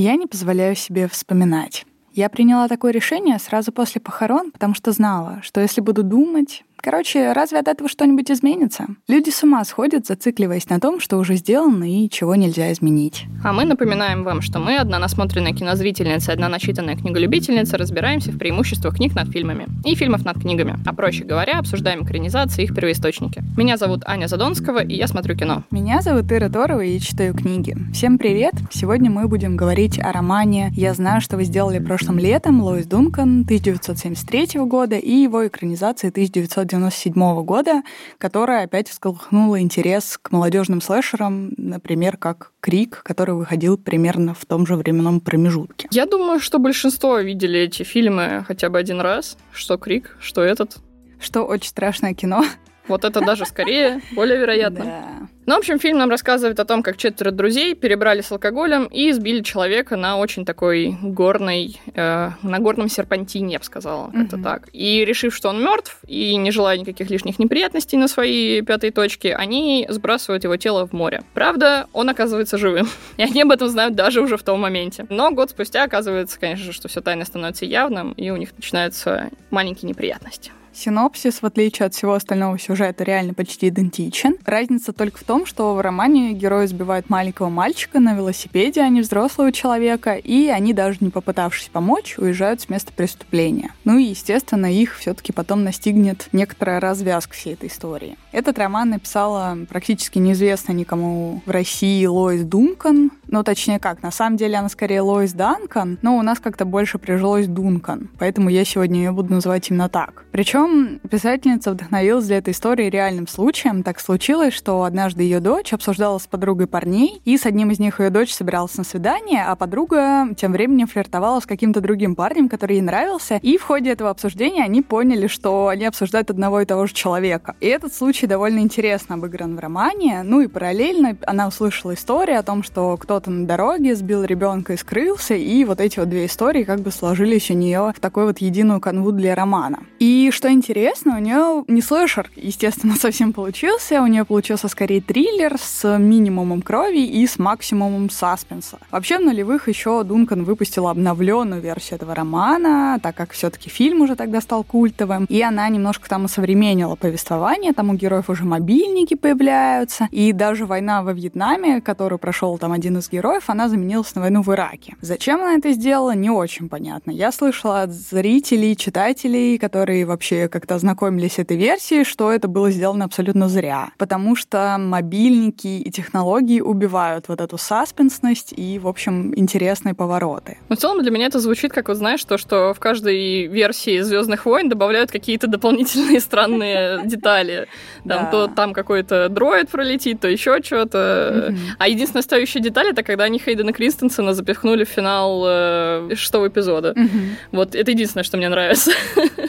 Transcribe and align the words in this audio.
Я 0.00 0.14
не 0.14 0.28
позволяю 0.28 0.76
себе 0.76 1.08
вспоминать. 1.08 1.84
Я 2.12 2.28
приняла 2.28 2.68
такое 2.68 2.92
решение 2.92 3.36
сразу 3.40 3.72
после 3.72 4.00
похорон, 4.00 4.52
потому 4.52 4.72
что 4.72 4.92
знала, 4.92 5.40
что 5.42 5.60
если 5.60 5.80
буду 5.80 6.04
думать, 6.04 6.64
Короче, 6.80 7.32
разве 7.32 7.58
от 7.58 7.68
этого 7.68 7.88
что-нибудь 7.88 8.30
изменится? 8.30 8.86
Люди 9.08 9.30
с 9.30 9.42
ума 9.42 9.64
сходят, 9.64 10.06
зацикливаясь 10.06 10.68
на 10.68 10.80
том, 10.80 11.00
что 11.00 11.18
уже 11.18 11.36
сделано 11.36 11.84
и 11.84 12.08
чего 12.08 12.34
нельзя 12.34 12.72
изменить. 12.72 13.24
А 13.44 13.52
мы 13.52 13.64
напоминаем 13.64 14.22
вам, 14.22 14.40
что 14.40 14.58
мы, 14.58 14.76
одна 14.76 14.98
насмотренная 14.98 15.52
кинозрительница 15.52 16.32
одна 16.32 16.48
начитанная 16.48 16.96
книголюбительница, 16.96 17.76
разбираемся 17.76 18.30
в 18.30 18.38
преимуществах 18.38 18.96
книг 18.96 19.14
над 19.14 19.30
фильмами 19.30 19.66
и 19.84 19.94
фильмов 19.94 20.24
над 20.24 20.40
книгами. 20.40 20.78
А 20.86 20.94
проще 20.94 21.24
говоря, 21.24 21.58
обсуждаем 21.58 22.04
экранизации 22.04 22.62
и 22.62 22.64
их 22.64 22.74
первоисточники. 22.74 23.42
Меня 23.56 23.76
зовут 23.76 24.02
Аня 24.06 24.26
Задонского, 24.26 24.82
и 24.82 24.94
я 24.94 25.08
смотрю 25.08 25.36
кино. 25.36 25.64
Меня 25.70 26.00
зовут 26.00 26.30
Ира 26.30 26.48
Торова, 26.48 26.80
и 26.80 27.00
читаю 27.00 27.34
книги. 27.34 27.76
Всем 27.92 28.18
привет! 28.18 28.54
Сегодня 28.70 29.10
мы 29.10 29.26
будем 29.26 29.56
говорить 29.56 29.98
о 29.98 30.12
романе 30.12 30.72
«Я 30.76 30.94
знаю, 30.94 31.20
что 31.20 31.36
вы 31.36 31.44
сделали 31.44 31.80
прошлым 31.80 32.18
летом» 32.18 32.62
Лоис 32.62 32.86
Дункан 32.86 33.42
1973 33.42 34.60
года 34.60 34.96
и 34.96 35.10
его 35.10 35.46
экранизации 35.46 36.08
1990 36.08 36.67
1997 36.76 37.44
года, 37.44 37.82
которая 38.18 38.64
опять 38.64 38.88
всколыхнула 38.88 39.60
интерес 39.60 40.18
к 40.20 40.30
молодежным 40.30 40.80
слэшерам, 40.80 41.52
например, 41.56 42.16
как 42.16 42.52
«Крик», 42.60 43.02
который 43.02 43.34
выходил 43.34 43.76
примерно 43.78 44.34
в 44.34 44.44
том 44.46 44.66
же 44.66 44.76
временном 44.76 45.20
промежутке. 45.20 45.88
Я 45.90 46.06
думаю, 46.06 46.40
что 46.40 46.58
большинство 46.58 47.18
видели 47.18 47.60
эти 47.60 47.82
фильмы 47.82 48.44
хотя 48.46 48.68
бы 48.70 48.78
один 48.78 49.00
раз. 49.00 49.36
Что 49.52 49.76
«Крик», 49.78 50.16
что 50.20 50.42
этот. 50.42 50.76
Что 51.20 51.44
очень 51.44 51.68
страшное 51.68 52.14
кино. 52.14 52.44
Вот 52.86 53.04
это 53.04 53.20
даже 53.20 53.44
скорее 53.44 54.00
более 54.12 54.38
вероятно. 54.38 54.84
Да. 54.88 55.28
Ну, 55.48 55.54
в 55.54 55.58
общем, 55.60 55.78
фильм 55.78 55.96
нам 55.96 56.10
рассказывает 56.10 56.60
о 56.60 56.66
том, 56.66 56.82
как 56.82 56.98
четверо 56.98 57.30
друзей 57.30 57.74
перебрали 57.74 58.20
с 58.20 58.30
алкоголем 58.30 58.84
и 58.84 59.10
сбили 59.12 59.42
человека 59.42 59.96
на 59.96 60.18
очень 60.18 60.44
такой 60.44 60.94
горной, 61.00 61.80
э, 61.94 62.30
на 62.42 62.58
горном 62.58 62.90
серпантине, 62.90 63.54
я 63.54 63.58
бы 63.58 63.64
сказала, 63.64 64.08
mm-hmm. 64.08 64.42
так. 64.42 64.68
И 64.74 65.06
решив, 65.06 65.34
что 65.34 65.48
он 65.48 65.64
мертв 65.64 66.00
и 66.06 66.36
не 66.36 66.50
желая 66.50 66.76
никаких 66.76 67.08
лишних 67.08 67.38
неприятностей 67.38 67.96
на 67.96 68.08
своей 68.08 68.60
пятой 68.60 68.90
точке, 68.90 69.34
они 69.34 69.86
сбрасывают 69.88 70.44
его 70.44 70.58
тело 70.58 70.86
в 70.86 70.92
море. 70.92 71.22
Правда, 71.32 71.86
он 71.94 72.10
оказывается 72.10 72.58
живым. 72.58 72.86
И 73.16 73.22
они 73.22 73.40
об 73.40 73.50
этом 73.50 73.70
знают 73.70 73.94
даже 73.94 74.20
уже 74.20 74.36
в 74.36 74.42
том 74.42 74.60
моменте. 74.60 75.06
Но 75.08 75.30
год 75.30 75.48
спустя 75.48 75.84
оказывается, 75.84 76.38
конечно 76.38 76.66
же, 76.66 76.72
что 76.72 76.88
все 76.88 77.00
тайно 77.00 77.24
становится 77.24 77.64
явным, 77.64 78.12
и 78.12 78.28
у 78.28 78.36
них 78.36 78.50
начинаются 78.54 79.30
маленькие 79.50 79.88
неприятности. 79.88 80.52
Синопсис, 80.78 81.42
в 81.42 81.46
отличие 81.46 81.86
от 81.86 81.94
всего 81.94 82.14
остального 82.14 82.58
сюжета, 82.58 83.04
реально 83.04 83.34
почти 83.34 83.68
идентичен. 83.68 84.36
Разница 84.44 84.92
только 84.92 85.18
в 85.18 85.24
том, 85.24 85.44
что 85.44 85.74
в 85.74 85.80
романе 85.80 86.32
герои 86.32 86.66
сбивают 86.66 87.10
маленького 87.10 87.48
мальчика 87.48 87.98
на 87.98 88.14
велосипеде, 88.14 88.80
а 88.80 88.88
не 88.88 89.00
взрослого 89.00 89.52
человека, 89.52 90.14
и 90.14 90.46
они, 90.46 90.72
даже 90.72 90.98
не 91.00 91.10
попытавшись 91.10 91.68
помочь, 91.68 92.16
уезжают 92.18 92.60
с 92.60 92.68
места 92.68 92.92
преступления. 92.92 93.74
Ну 93.84 93.98
и, 93.98 94.04
естественно, 94.04 94.72
их 94.72 94.96
все-таки 94.96 95.32
потом 95.32 95.64
настигнет 95.64 96.28
некоторая 96.32 96.80
развязка 96.80 97.34
всей 97.34 97.54
этой 97.54 97.68
истории. 97.68 98.16
Этот 98.30 98.58
роман 98.58 98.90
написала 98.90 99.58
практически 99.68 100.18
неизвестная 100.18 100.76
никому 100.76 101.42
в 101.44 101.50
России 101.50 102.06
Лоис 102.06 102.44
Дункан, 102.44 103.10
ну, 103.28 103.42
точнее 103.42 103.78
как, 103.78 104.02
на 104.02 104.10
самом 104.10 104.36
деле 104.36 104.56
она 104.56 104.68
скорее 104.68 105.02
Лоис 105.02 105.32
Данкан, 105.32 105.98
но 106.02 106.16
у 106.16 106.22
нас 106.22 106.38
как-то 106.38 106.64
больше 106.64 106.98
прижилось 106.98 107.46
Дункан, 107.46 108.10
поэтому 108.18 108.48
я 108.48 108.64
сегодня 108.64 109.00
ее 109.00 109.12
буду 109.12 109.32
называть 109.32 109.70
именно 109.70 109.88
так. 109.88 110.24
Причем 110.32 110.98
писательница 111.10 111.72
вдохновилась 111.72 112.26
для 112.26 112.38
этой 112.38 112.52
истории 112.52 112.90
реальным 112.90 113.26
случаем. 113.26 113.82
Так 113.82 114.00
случилось, 114.00 114.54
что 114.54 114.84
однажды 114.84 115.22
ее 115.22 115.40
дочь 115.40 115.72
обсуждала 115.72 116.18
с 116.18 116.26
подругой 116.26 116.66
парней, 116.66 117.20
и 117.24 117.36
с 117.36 117.46
одним 117.46 117.70
из 117.70 117.78
них 117.78 118.00
ее 118.00 118.10
дочь 118.10 118.32
собиралась 118.32 118.76
на 118.76 118.84
свидание, 118.84 119.44
а 119.44 119.56
подруга 119.56 120.28
тем 120.36 120.52
временем 120.52 120.86
флиртовала 120.86 121.40
с 121.40 121.46
каким-то 121.46 121.80
другим 121.80 122.14
парнем, 122.14 122.48
который 122.48 122.76
ей 122.76 122.82
нравился, 122.82 123.38
и 123.42 123.58
в 123.58 123.62
ходе 123.62 123.90
этого 123.90 124.10
обсуждения 124.10 124.64
они 124.64 124.82
поняли, 124.82 125.26
что 125.26 125.68
они 125.68 125.84
обсуждают 125.84 126.30
одного 126.30 126.60
и 126.60 126.64
того 126.64 126.86
же 126.86 126.94
человека. 126.94 127.56
И 127.60 127.66
этот 127.66 127.92
случай 127.94 128.26
довольно 128.26 128.60
интересно 128.60 129.16
обыгран 129.16 129.56
в 129.56 129.58
романе, 129.58 130.22
ну 130.24 130.40
и 130.40 130.46
параллельно 130.46 131.16
она 131.26 131.48
услышала 131.48 131.94
историю 131.94 132.38
о 132.38 132.42
том, 132.42 132.62
что 132.62 132.96
кто 132.96 133.17
кто-то 133.18 133.30
на 133.32 133.46
дороге 133.46 133.96
сбил 133.96 134.22
ребенка 134.22 134.74
и 134.74 134.76
скрылся, 134.76 135.34
и 135.34 135.64
вот 135.64 135.80
эти 135.80 135.98
вот 135.98 136.08
две 136.08 136.26
истории 136.26 136.62
как 136.62 136.82
бы 136.82 136.92
сложились 136.92 137.50
у 137.50 137.54
нее 137.54 137.92
в 137.96 137.98
такой 137.98 138.26
вот 138.26 138.38
единую 138.38 138.80
канву 138.80 139.10
для 139.10 139.34
романа. 139.34 139.80
И 139.98 140.30
что 140.32 140.52
интересно, 140.52 141.16
у 141.16 141.20
нее 141.20 141.64
не 141.66 141.82
слэшер, 141.82 142.30
естественно, 142.36 142.94
совсем 143.00 143.32
получился, 143.32 144.02
у 144.02 144.06
нее 144.06 144.24
получился 144.24 144.68
скорее 144.68 145.00
триллер 145.00 145.56
с 145.60 145.98
минимумом 145.98 146.62
крови 146.62 147.04
и 147.04 147.26
с 147.26 147.40
максимумом 147.40 148.08
саспенса. 148.08 148.78
Вообще 148.92 149.18
в 149.18 149.22
нулевых 149.22 149.66
еще 149.66 150.04
Дункан 150.04 150.44
выпустила 150.44 150.92
обновленную 150.92 151.60
версию 151.60 151.96
этого 151.96 152.14
романа, 152.14 153.00
так 153.02 153.16
как 153.16 153.32
все-таки 153.32 153.68
фильм 153.68 154.02
уже 154.02 154.14
тогда 154.14 154.40
стал 154.40 154.62
культовым, 154.62 155.24
и 155.24 155.42
она 155.42 155.68
немножко 155.68 156.08
там 156.08 156.26
осовременила 156.26 156.94
повествование, 156.94 157.72
там 157.72 157.90
у 157.90 157.94
героев 157.94 158.30
уже 158.30 158.44
мобильники 158.44 159.14
появляются, 159.14 160.06
и 160.12 160.32
даже 160.32 160.66
война 160.66 161.02
во 161.02 161.12
Вьетнаме, 161.12 161.80
которую 161.80 162.20
прошел 162.20 162.58
там 162.58 162.70
один 162.70 162.98
из 162.98 163.07
героев, 163.10 163.44
она 163.48 163.68
заменилась 163.68 164.14
на 164.14 164.22
войну 164.22 164.42
в 164.42 164.52
Ираке. 164.52 164.96
Зачем 165.00 165.40
она 165.40 165.54
это 165.54 165.72
сделала, 165.72 166.14
не 166.14 166.30
очень 166.30 166.68
понятно. 166.68 167.10
Я 167.10 167.32
слышала 167.32 167.82
от 167.82 167.92
зрителей, 167.92 168.76
читателей, 168.76 169.58
которые 169.58 170.04
вообще 170.04 170.48
как-то 170.48 170.74
ознакомились 170.76 171.34
с 171.34 171.38
этой 171.38 171.56
версией, 171.56 172.04
что 172.04 172.32
это 172.32 172.48
было 172.48 172.70
сделано 172.70 173.04
абсолютно 173.04 173.48
зря. 173.48 173.90
Потому 173.98 174.36
что 174.36 174.76
мобильники 174.78 175.66
и 175.66 175.90
технологии 175.90 176.60
убивают 176.60 177.28
вот 177.28 177.40
эту 177.40 177.58
саспенсность 177.58 178.52
и, 178.56 178.78
в 178.78 178.88
общем, 178.88 179.32
интересные 179.36 179.94
повороты. 179.94 180.58
Но 180.68 180.76
в 180.76 180.78
целом 180.78 181.02
для 181.02 181.10
меня 181.10 181.26
это 181.26 181.40
звучит 181.40 181.72
как, 181.72 181.88
вот 181.88 181.96
знаешь, 181.96 182.24
то, 182.24 182.38
что 182.38 182.74
в 182.74 182.80
каждой 182.80 183.46
версии 183.46 184.00
Звездных 184.00 184.46
войн 184.46 184.68
добавляют 184.68 185.10
какие-то 185.10 185.46
дополнительные 185.46 186.20
странные 186.20 187.02
детали. 187.04 187.68
Там 188.06 188.30
то 188.30 188.48
там 188.48 188.72
какой-то 188.72 189.28
дроид 189.28 189.68
пролетит, 189.68 190.20
то 190.20 190.28
еще 190.28 190.62
что-то. 190.62 191.54
А 191.78 191.88
единственная 191.88 192.22
стоящая 192.22 192.60
деталь 192.60 192.90
это 192.98 193.06
когда 193.06 193.24
они 193.24 193.38
Хейдена 193.38 193.72
Кристенсена 193.72 194.34
запихнули 194.34 194.84
в 194.84 194.88
финал 194.88 195.44
э, 195.46 196.14
шестого 196.14 196.48
эпизода. 196.48 196.92
Угу. 196.92 197.18
Вот 197.52 197.74
это 197.74 197.90
единственное, 197.90 198.24
что 198.24 198.36
мне 198.36 198.48
нравится. 198.48 198.90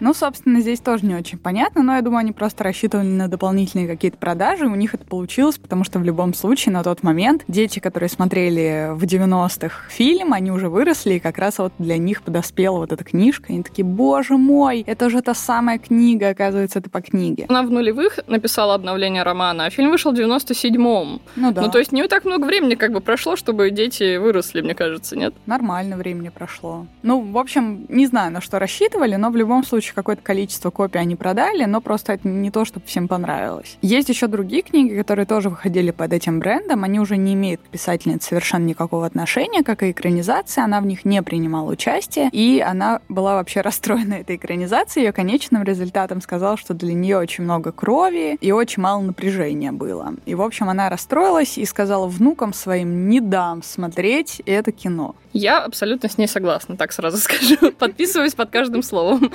Ну, 0.00 0.12
собственно, 0.12 0.60
здесь 0.60 0.80
тоже 0.80 1.06
не 1.06 1.14
очень 1.14 1.38
понятно, 1.38 1.82
но 1.82 1.94
я 1.94 2.02
думаю, 2.02 2.20
они 2.20 2.32
просто 2.32 2.64
рассчитывали 2.64 3.06
на 3.06 3.28
дополнительные 3.28 3.88
какие-то 3.88 4.18
продажи, 4.18 4.66
у 4.66 4.74
них 4.74 4.94
это 4.94 5.06
получилось, 5.06 5.56
потому 5.56 5.84
что 5.84 5.98
в 5.98 6.04
любом 6.04 6.34
случае 6.34 6.74
на 6.74 6.82
тот 6.82 7.02
момент 7.02 7.44
дети, 7.48 7.78
которые 7.78 8.10
смотрели 8.10 8.90
в 8.92 9.04
90-х 9.04 9.88
фильм, 9.88 10.34
они 10.34 10.50
уже 10.50 10.68
выросли, 10.68 11.14
и 11.14 11.18
как 11.18 11.38
раз 11.38 11.58
вот 11.58 11.72
для 11.78 11.96
них 11.96 12.22
подоспела 12.22 12.76
вот 12.76 12.92
эта 12.92 13.04
книжка, 13.04 13.46
и 13.48 13.54
они 13.54 13.62
такие, 13.62 13.84
боже 13.84 14.36
мой, 14.36 14.84
это 14.86 15.08
же 15.08 15.22
та 15.22 15.32
самая 15.32 15.78
книга, 15.78 16.28
оказывается, 16.28 16.78
это 16.78 16.90
по 16.90 17.00
книге. 17.00 17.46
Она 17.48 17.62
в 17.62 17.70
нулевых 17.70 18.18
написала 18.26 18.74
обновление 18.74 19.22
романа, 19.22 19.64
а 19.64 19.70
фильм 19.70 19.90
вышел 19.90 20.12
в 20.12 20.14
97-м. 20.14 21.22
Ну 21.36 21.52
да. 21.52 21.62
Ну, 21.62 21.70
то 21.70 21.78
есть 21.78 21.92
не 21.92 22.06
так 22.06 22.24
много 22.24 22.44
времени 22.44 22.74
как 22.76 22.92
бы 22.92 23.00
прошло, 23.00 23.36
чтобы 23.36 23.70
дети 23.70 24.16
выросли, 24.16 24.60
мне 24.60 24.74
кажется, 24.74 25.16
нет? 25.16 25.34
Нормально 25.46 25.96
времени 25.96 26.28
прошло. 26.28 26.86
Ну, 27.02 27.20
в 27.20 27.38
общем, 27.38 27.86
не 27.88 28.06
знаю, 28.06 28.32
на 28.32 28.40
что 28.40 28.58
рассчитывали, 28.58 29.16
но 29.16 29.30
в 29.30 29.36
любом 29.36 29.64
случае 29.64 29.94
какое-то 29.94 30.22
количество 30.22 30.70
копий 30.70 30.98
они 30.98 31.16
продали, 31.16 31.64
но 31.64 31.80
просто 31.80 32.14
это 32.14 32.28
не 32.28 32.50
то, 32.50 32.64
чтобы 32.64 32.86
всем 32.86 33.08
понравилось. 33.08 33.78
Есть 33.82 34.08
еще 34.08 34.26
другие 34.26 34.62
книги, 34.62 34.96
которые 34.96 35.26
тоже 35.26 35.48
выходили 35.48 35.90
под 35.90 36.12
этим 36.12 36.40
брендом, 36.40 36.84
они 36.84 37.00
уже 37.00 37.16
не 37.16 37.34
имеют 37.34 37.60
к 37.62 37.68
писательнице 37.68 38.28
совершенно 38.28 38.64
никакого 38.64 39.06
отношения, 39.06 39.62
как 39.62 39.82
и 39.82 39.90
экранизация, 39.90 40.64
она 40.64 40.80
в 40.80 40.86
них 40.86 41.04
не 41.04 41.22
принимала 41.22 41.70
участие, 41.70 42.28
и 42.32 42.60
она 42.60 43.00
была 43.08 43.34
вообще 43.34 43.60
расстроена 43.66 44.14
этой 44.14 44.36
экранизацией. 44.36 45.06
Ее 45.06 45.12
конечным 45.12 45.62
результатом 45.62 46.20
сказала, 46.20 46.56
что 46.56 46.74
для 46.74 46.94
нее 46.94 47.18
очень 47.18 47.44
много 47.44 47.72
крови 47.72 48.36
и 48.40 48.52
очень 48.52 48.82
мало 48.82 49.00
напряжения 49.02 49.72
было. 49.72 50.14
И, 50.26 50.34
в 50.34 50.42
общем, 50.42 50.68
она 50.68 50.88
расстроилась 50.88 51.58
и 51.58 51.64
сказала 51.64 52.06
внукам 52.06 52.52
своим 52.66 53.08
не 53.08 53.20
дам 53.20 53.62
смотреть 53.62 54.42
это 54.44 54.72
кино. 54.72 55.14
Я 55.32 55.58
абсолютно 55.58 56.08
с 56.08 56.18
ней 56.18 56.26
согласна, 56.26 56.76
так 56.76 56.90
сразу 56.90 57.16
скажу. 57.26 57.70
Подписываюсь 57.78 58.34
под 58.34 58.50
каждым 58.50 58.82
словом. 58.82 59.30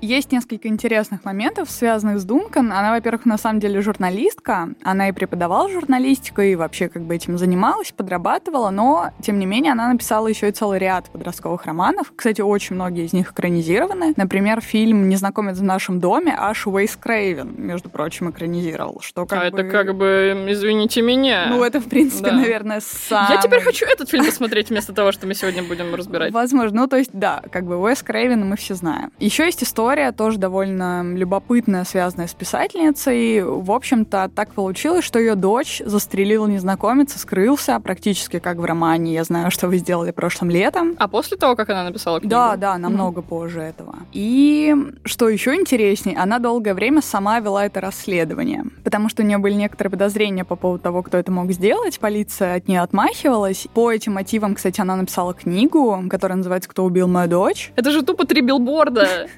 Есть 0.00 0.32
несколько 0.32 0.68
интересных 0.68 1.26
моментов, 1.26 1.70
связанных 1.70 2.20
с 2.20 2.24
Дункан. 2.24 2.72
Она, 2.72 2.92
во-первых, 2.92 3.26
на 3.26 3.36
самом 3.36 3.60
деле 3.60 3.82
журналистка. 3.82 4.70
Она 4.82 5.10
и 5.10 5.12
преподавала 5.12 5.68
журналистику, 5.68 6.40
и 6.40 6.54
вообще 6.54 6.88
как 6.88 7.02
бы 7.02 7.14
этим 7.14 7.36
занималась, 7.36 7.92
подрабатывала, 7.92 8.70
но, 8.70 9.10
тем 9.20 9.38
не 9.38 9.44
менее, 9.44 9.72
она 9.72 9.92
написала 9.92 10.26
еще 10.28 10.48
и 10.48 10.52
целый 10.52 10.78
ряд 10.78 11.10
подростковых 11.10 11.66
романов. 11.66 12.14
Кстати, 12.16 12.40
очень 12.40 12.76
многие 12.76 13.04
из 13.04 13.12
них 13.12 13.32
экранизированы. 13.32 14.14
Например, 14.16 14.62
фильм 14.62 15.10
«Незнакомец 15.10 15.58
в 15.58 15.64
нашем 15.64 16.00
доме» 16.00 16.34
аж 16.34 16.66
Уэйс 16.66 16.96
Крейвен, 16.96 17.54
между 17.58 17.90
прочим, 17.90 18.30
экранизировал. 18.30 19.00
Что 19.00 19.26
как 19.26 19.38
а 19.38 19.50
бы... 19.50 19.60
это 19.60 19.68
как 19.68 19.94
бы, 19.94 20.46
извините 20.48 21.02
меня. 21.02 21.48
Ну, 21.50 21.62
это, 21.62 21.80
в 21.80 21.88
принципе, 21.88 22.30
да. 22.30 22.36
наверное, 22.36 22.53
наверное, 22.54 22.80
самый... 22.80 23.34
Я 23.34 23.40
теперь 23.40 23.60
хочу 23.60 23.84
этот 23.86 24.08
фильм 24.08 24.24
посмотреть 24.24 24.70
вместо 24.70 24.92
того, 24.92 25.12
что 25.12 25.26
мы 25.26 25.34
сегодня 25.34 25.62
будем 25.62 25.94
разбирать. 25.94 26.32
Возможно. 26.32 26.82
Ну, 26.82 26.86
то 26.86 26.96
есть, 26.96 27.10
да, 27.12 27.42
как 27.50 27.64
бы 27.64 27.76
Уэс 27.76 28.02
Крейвен 28.02 28.48
мы 28.48 28.56
все 28.56 28.74
знаем. 28.74 29.10
Еще 29.18 29.44
есть 29.46 29.62
история, 29.62 30.12
тоже 30.12 30.38
довольно 30.38 31.02
любопытная, 31.02 31.84
связанная 31.84 32.28
с 32.28 32.34
писательницей. 32.34 33.42
В 33.42 33.70
общем-то, 33.72 34.30
так 34.34 34.52
получилось, 34.52 35.04
что 35.04 35.18
ее 35.18 35.34
дочь 35.34 35.82
застрелила 35.84 36.46
незнакомец 36.46 37.16
и 37.16 37.18
скрылся, 37.18 37.80
практически 37.80 38.38
как 38.38 38.58
в 38.58 38.64
романе 38.64 39.14
«Я 39.14 39.24
знаю, 39.24 39.50
что 39.50 39.68
вы 39.68 39.78
сделали 39.78 40.12
прошлым 40.12 40.50
летом». 40.50 40.94
А 40.98 41.08
после 41.08 41.36
того, 41.36 41.56
как 41.56 41.70
она 41.70 41.84
написала 41.84 42.20
книгу? 42.20 42.30
Да, 42.30 42.56
да, 42.56 42.78
намного 42.78 43.20
mm-hmm. 43.20 43.28
позже 43.28 43.60
этого. 43.60 43.96
И 44.12 44.74
что 45.04 45.28
еще 45.28 45.54
интереснее, 45.54 46.16
она 46.16 46.38
долгое 46.38 46.74
время 46.74 47.02
сама 47.02 47.40
вела 47.40 47.66
это 47.66 47.80
расследование, 47.80 48.64
потому 48.84 49.08
что 49.08 49.22
у 49.22 49.26
нее 49.26 49.38
были 49.38 49.54
некоторые 49.54 49.90
подозрения 49.90 50.44
по 50.44 50.56
поводу 50.56 50.82
того, 50.82 51.02
кто 51.02 51.18
это 51.18 51.32
мог 51.32 51.50
сделать. 51.52 51.98
Полиция 51.98 52.33
от 52.42 52.68
нее 52.68 52.80
отмахивалась. 52.80 53.66
По 53.74 53.90
этим 53.92 54.14
мотивам, 54.14 54.54
кстати, 54.54 54.80
она 54.80 54.96
написала 54.96 55.34
книгу, 55.34 56.02
которая 56.10 56.36
называется 56.36 56.68
«Кто 56.70 56.84
убил 56.84 57.08
мою 57.08 57.28
дочь». 57.28 57.72
Это 57.76 57.90
же 57.90 58.02
тупо 58.02 58.26
три 58.26 58.40
билборда. 58.40 59.28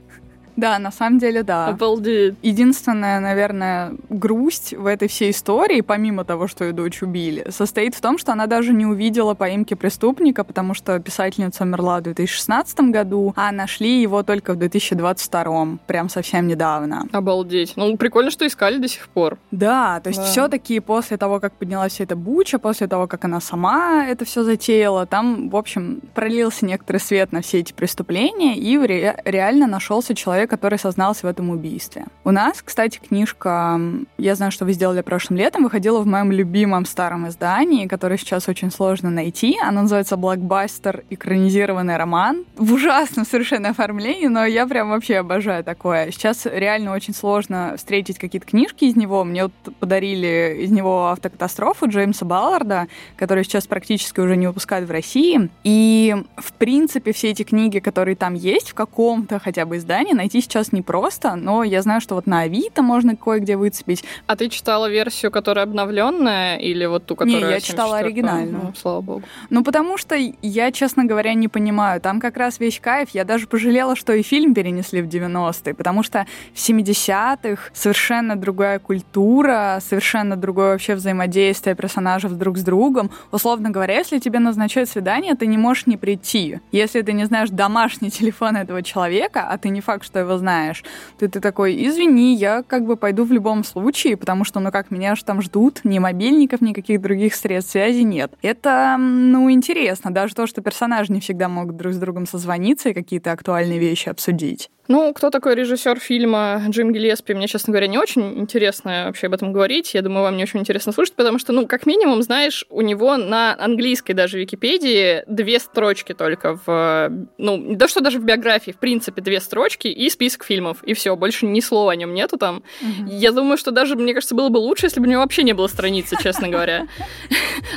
Да, 0.57 0.79
на 0.79 0.91
самом 0.91 1.19
деле, 1.19 1.43
да. 1.43 1.69
Обалдеть. 1.69 2.35
Единственная, 2.43 3.21
наверное, 3.21 3.93
грусть 4.09 4.73
в 4.75 4.87
этой 4.87 5.09
всей 5.09 5.31
истории, 5.31 5.81
помимо 5.81 6.25
того, 6.25 6.49
что 6.49 6.65
ее 6.65 6.73
дочь 6.73 7.03
убили, 7.03 7.47
состоит 7.51 7.95
в 7.95 8.01
том, 8.01 8.19
что 8.19 8.33
она 8.33 8.47
даже 8.47 8.73
не 8.73 8.87
увидела 8.87 9.35
поимки 9.35 9.75
преступника, 9.75 10.45
потому 10.45 10.75
что 10.75 10.99
писательница 10.99 11.65
умерла 11.65 11.99
в 11.99 12.03
2016 12.03 12.81
году, 12.91 13.33
а 13.37 13.53
нашли 13.53 14.01
его 14.01 14.23
только 14.23 14.55
в 14.55 14.57
2022, 14.57 15.79
прям 15.87 16.09
совсем 16.09 16.47
недавно. 16.47 17.07
Обалдеть. 17.13 17.75
Ну, 17.77 17.97
прикольно, 17.97 18.31
что 18.31 18.47
искали 18.47 18.79
до 18.79 18.89
сих 18.89 19.09
пор. 19.09 19.39
Да, 19.51 20.01
то 20.01 20.09
есть 20.09 20.21
да. 20.21 20.27
все-таки 20.27 20.81
после 20.81 21.17
того, 21.17 21.41
как 21.41 21.53
поднялась 21.55 21.93
вся 21.93 22.05
эта 22.05 22.17
буча, 22.17 22.59
после 22.59 22.87
того, 22.87 23.07
как 23.07 23.25
она 23.25 23.41
сама 23.41 24.07
это 24.07 24.25
все 24.25 24.43
затеяла, 24.43 25.07
там, 25.07 25.49
в 25.51 25.57
общем, 25.57 26.01
пролился 26.15 26.65
некоторый 26.67 26.99
свет 26.99 27.33
на 27.33 27.43
все 27.43 27.61
эти 27.61 27.73
преступления, 27.73 28.57
и 28.57 28.79
ре- 28.79 29.21
реально 29.25 29.67
нашелся 29.67 30.15
человек, 30.15 30.46
человек, 30.47 30.51
который 30.51 30.79
сознался 30.79 31.27
в 31.27 31.31
этом 31.31 31.51
убийстве. 31.51 32.07
У 32.25 32.31
нас, 32.31 32.63
кстати, 32.63 32.99
книжка 32.99 33.81
«Я 34.19 34.35
знаю, 34.35 34.53
что 34.53 34.65
вы 34.65 34.73
сделали 34.73 35.03
прошлым 35.03 35.39
летом» 35.39 35.65
выходила 35.65 36.01
в 36.01 36.07
моем 36.07 36.33
любимом 36.33 36.87
старом 36.87 37.29
издании, 37.29 37.87
которое 37.87 38.19
сейчас 38.19 38.49
очень 38.49 38.71
сложно 38.71 39.11
найти. 39.11 39.57
Оно 39.63 39.83
называется 39.83 40.17
«Блокбастер. 40.17 41.05
Экранизированный 41.11 41.97
роман». 41.97 42.45
В 42.57 42.73
ужасном 42.73 43.27
совершенно 43.27 43.71
оформлении, 43.71 44.29
но 44.29 44.45
я 44.45 44.67
прям 44.67 44.91
вообще 44.91 45.17
обожаю 45.17 45.65
такое. 45.65 46.11
Сейчас 46.11 46.47
реально 46.47 46.93
очень 46.93 47.15
сложно 47.15 47.75
встретить 47.77 48.19
какие-то 48.19 48.47
книжки 48.47 48.85
из 48.85 48.97
него. 48.97 49.25
Мне 49.25 49.45
вот 49.45 49.53
подарили 49.81 50.59
из 50.61 50.71
него 50.71 51.09
автокатастрофу 51.09 51.89
Джеймса 51.89 52.25
Балларда, 52.25 52.87
который 53.17 53.45
сейчас 53.45 53.67
практически 53.67 54.21
уже 54.21 54.37
не 54.37 54.47
выпускают 54.47 54.89
в 54.89 54.93
России. 54.93 55.51
И, 55.65 56.15
в 56.37 56.53
принципе, 56.53 57.13
все 57.13 57.31
эти 57.31 57.43
книги, 57.43 57.79
которые 57.79 58.17
там 58.17 58.35
есть, 58.35 58.71
в 58.71 58.75
каком-то 58.75 59.39
хотя 59.39 59.65
бы 59.65 59.77
издании, 59.77 60.13
найти 60.13 60.36
найти 60.37 60.41
сейчас 60.41 60.73
непросто, 60.73 61.37
но 61.37 61.65
я 61.65 61.83
знаю, 61.83 62.01
что 62.01 62.15
вот 62.15 62.27
на 62.27 62.41
Авито 62.41 62.83
можно 62.83 63.17
кое-где 63.17 63.57
выцепить. 63.57 64.05
А 64.27 64.37
ты 64.37 64.49
читала 64.49 64.91
версию, 64.91 65.31
которая 65.31 65.65
обновленная, 65.65 66.59
или 66.59 66.87
вот 66.87 67.07
ту, 67.07 67.17
которая... 67.17 67.45
Не, 67.45 67.51
я 67.51 67.61
читала 67.61 67.99
оригинальную. 67.99 68.65
Ну, 68.65 68.75
слава 68.75 69.01
богу. 69.01 69.23
Ну, 69.51 69.65
потому 69.65 69.99
что 69.99 70.17
я, 70.43 70.73
честно 70.73 71.05
говоря, 71.05 71.35
не 71.35 71.49
понимаю. 71.49 72.01
Там 72.01 72.21
как 72.21 72.37
раз 72.37 72.61
весь 72.61 72.81
кайф. 72.81 73.11
Я 73.15 73.25
даже 73.25 73.47
пожалела, 73.47 73.97
что 73.97 74.13
и 74.13 74.23
фильм 74.23 74.55
перенесли 74.55 75.03
в 75.03 75.07
90-е, 75.07 75.75
потому 75.75 76.03
что 76.03 76.27
в 76.55 76.59
70-х 76.59 77.71
совершенно 77.73 78.37
другая 78.37 78.79
культура, 78.79 79.79
совершенно 79.81 80.37
другое 80.37 80.73
вообще 80.73 80.95
взаимодействие 80.95 81.75
персонажей 81.75 82.31
друг 82.31 82.59
с 82.59 82.63
другом. 82.63 83.11
Условно 83.33 83.71
говоря, 83.71 83.95
если 83.95 84.19
тебе 84.19 84.39
назначают 84.39 84.89
свидание, 84.89 85.35
ты 85.35 85.47
не 85.47 85.59
можешь 85.59 85.87
не 85.87 85.97
прийти. 85.97 86.61
Если 86.73 87.03
ты 87.03 87.13
не 87.13 87.25
знаешь 87.25 87.51
домашний 87.51 88.11
телефон 88.19 88.57
этого 88.57 88.83
человека, 88.83 89.47
а 89.49 89.59
ты 89.59 89.69
не 89.71 89.81
факт, 89.81 90.05
что 90.05 90.26
его 90.27 90.39
знаешь, 90.39 90.85
ты, 91.19 91.29
ты 91.29 91.41
такой, 91.41 91.87
извини, 91.87 92.35
я 92.35 92.63
как 92.63 92.85
бы 92.85 92.97
пойду 92.97 93.25
в 93.25 93.33
любом 93.33 93.65
случае, 93.65 94.17
потому 94.17 94.45
что, 94.45 94.61
ну 94.61 94.71
как, 94.71 94.91
меня 94.91 95.15
же 95.15 95.25
там 95.25 95.43
ждут, 95.43 95.81
ни 95.85 95.99
мобильников, 95.99 96.61
никаких 96.61 97.01
других 97.01 97.35
средств 97.35 97.73
связи 97.73 98.01
нет. 98.01 98.33
Это, 98.43 98.97
ну, 98.99 99.51
интересно, 99.51 100.13
даже 100.13 100.35
то, 100.35 100.47
что 100.47 100.63
персонажи 100.63 101.13
не 101.13 101.21
всегда 101.21 101.49
могут 101.49 101.77
друг 101.77 101.93
с 101.93 101.99
другом 101.99 102.27
созвониться 102.27 102.91
и 102.91 102.95
какие-то 102.95 103.33
актуальные 103.33 103.79
вещи 103.79 104.09
обсудить. 104.09 104.71
Ну, 104.89 105.13
кто 105.13 105.31
такой 105.31 105.55
режиссер 105.55 105.99
фильма 105.99 106.63
Джим 106.69 106.93
Гиллеспи, 106.93 107.35
мне, 107.35 107.49
честно 107.49 107.73
говоря, 107.73 107.87
не 107.87 107.99
очень 107.99 108.39
интересно 108.39 109.05
вообще 109.07 109.27
об 109.27 109.35
этом 109.35 109.53
говорить. 109.53 109.95
Я 109.95 110.03
думаю, 110.03 110.23
вам 110.23 110.37
не 110.37 110.45
очень 110.45 110.61
интересно 110.61 110.93
слушать, 110.93 111.15
потому 111.15 111.39
что, 111.39 111.53
ну, 111.53 111.67
как 111.67 111.87
минимум, 111.87 112.23
знаешь, 112.23 112.65
у 112.71 112.83
него 112.83 113.17
на 113.17 113.57
английской 113.59 114.13
даже 114.13 114.39
Википедии 114.39 115.25
две 115.27 115.59
строчки 115.59 116.13
только 116.13 116.59
в... 116.65 117.11
Ну, 117.39 117.75
да 117.75 117.89
что 117.89 118.01
даже 118.01 118.19
в 118.19 118.25
биографии, 118.25 118.71
в 118.71 118.79
принципе, 118.79 119.23
две 119.23 119.41
строчки 119.41 119.89
и 119.89 120.09
список 120.11 120.45
фильмов, 120.45 120.83
и 120.85 120.95
все, 120.95 121.17
больше 121.17 121.47
ни 121.47 121.61
слова 121.61 121.93
о 121.93 121.97
нем 121.97 122.15
нету 122.15 122.37
там. 122.37 122.63
Угу. 122.81 123.11
Я 123.11 123.33
думаю, 123.33 123.59
что 123.59 123.71
даже, 123.71 123.97
мне 123.97 124.15
кажется, 124.15 124.35
было 124.35 124.49
бы 124.49 124.59
лучше, 124.59 124.87
если 124.87 125.01
бы 125.01 125.07
у 125.07 125.11
него 125.11 125.23
вообще 125.23 125.43
не 125.43 125.53
было 125.53 125.67
страницы, 125.67 126.17
честно 126.23 126.49
говоря. 126.49 126.87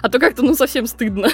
А 0.01 0.09
то 0.09 0.19
как-то, 0.19 0.43
ну, 0.43 0.53
совсем 0.53 0.85
стыдно. 0.85 1.29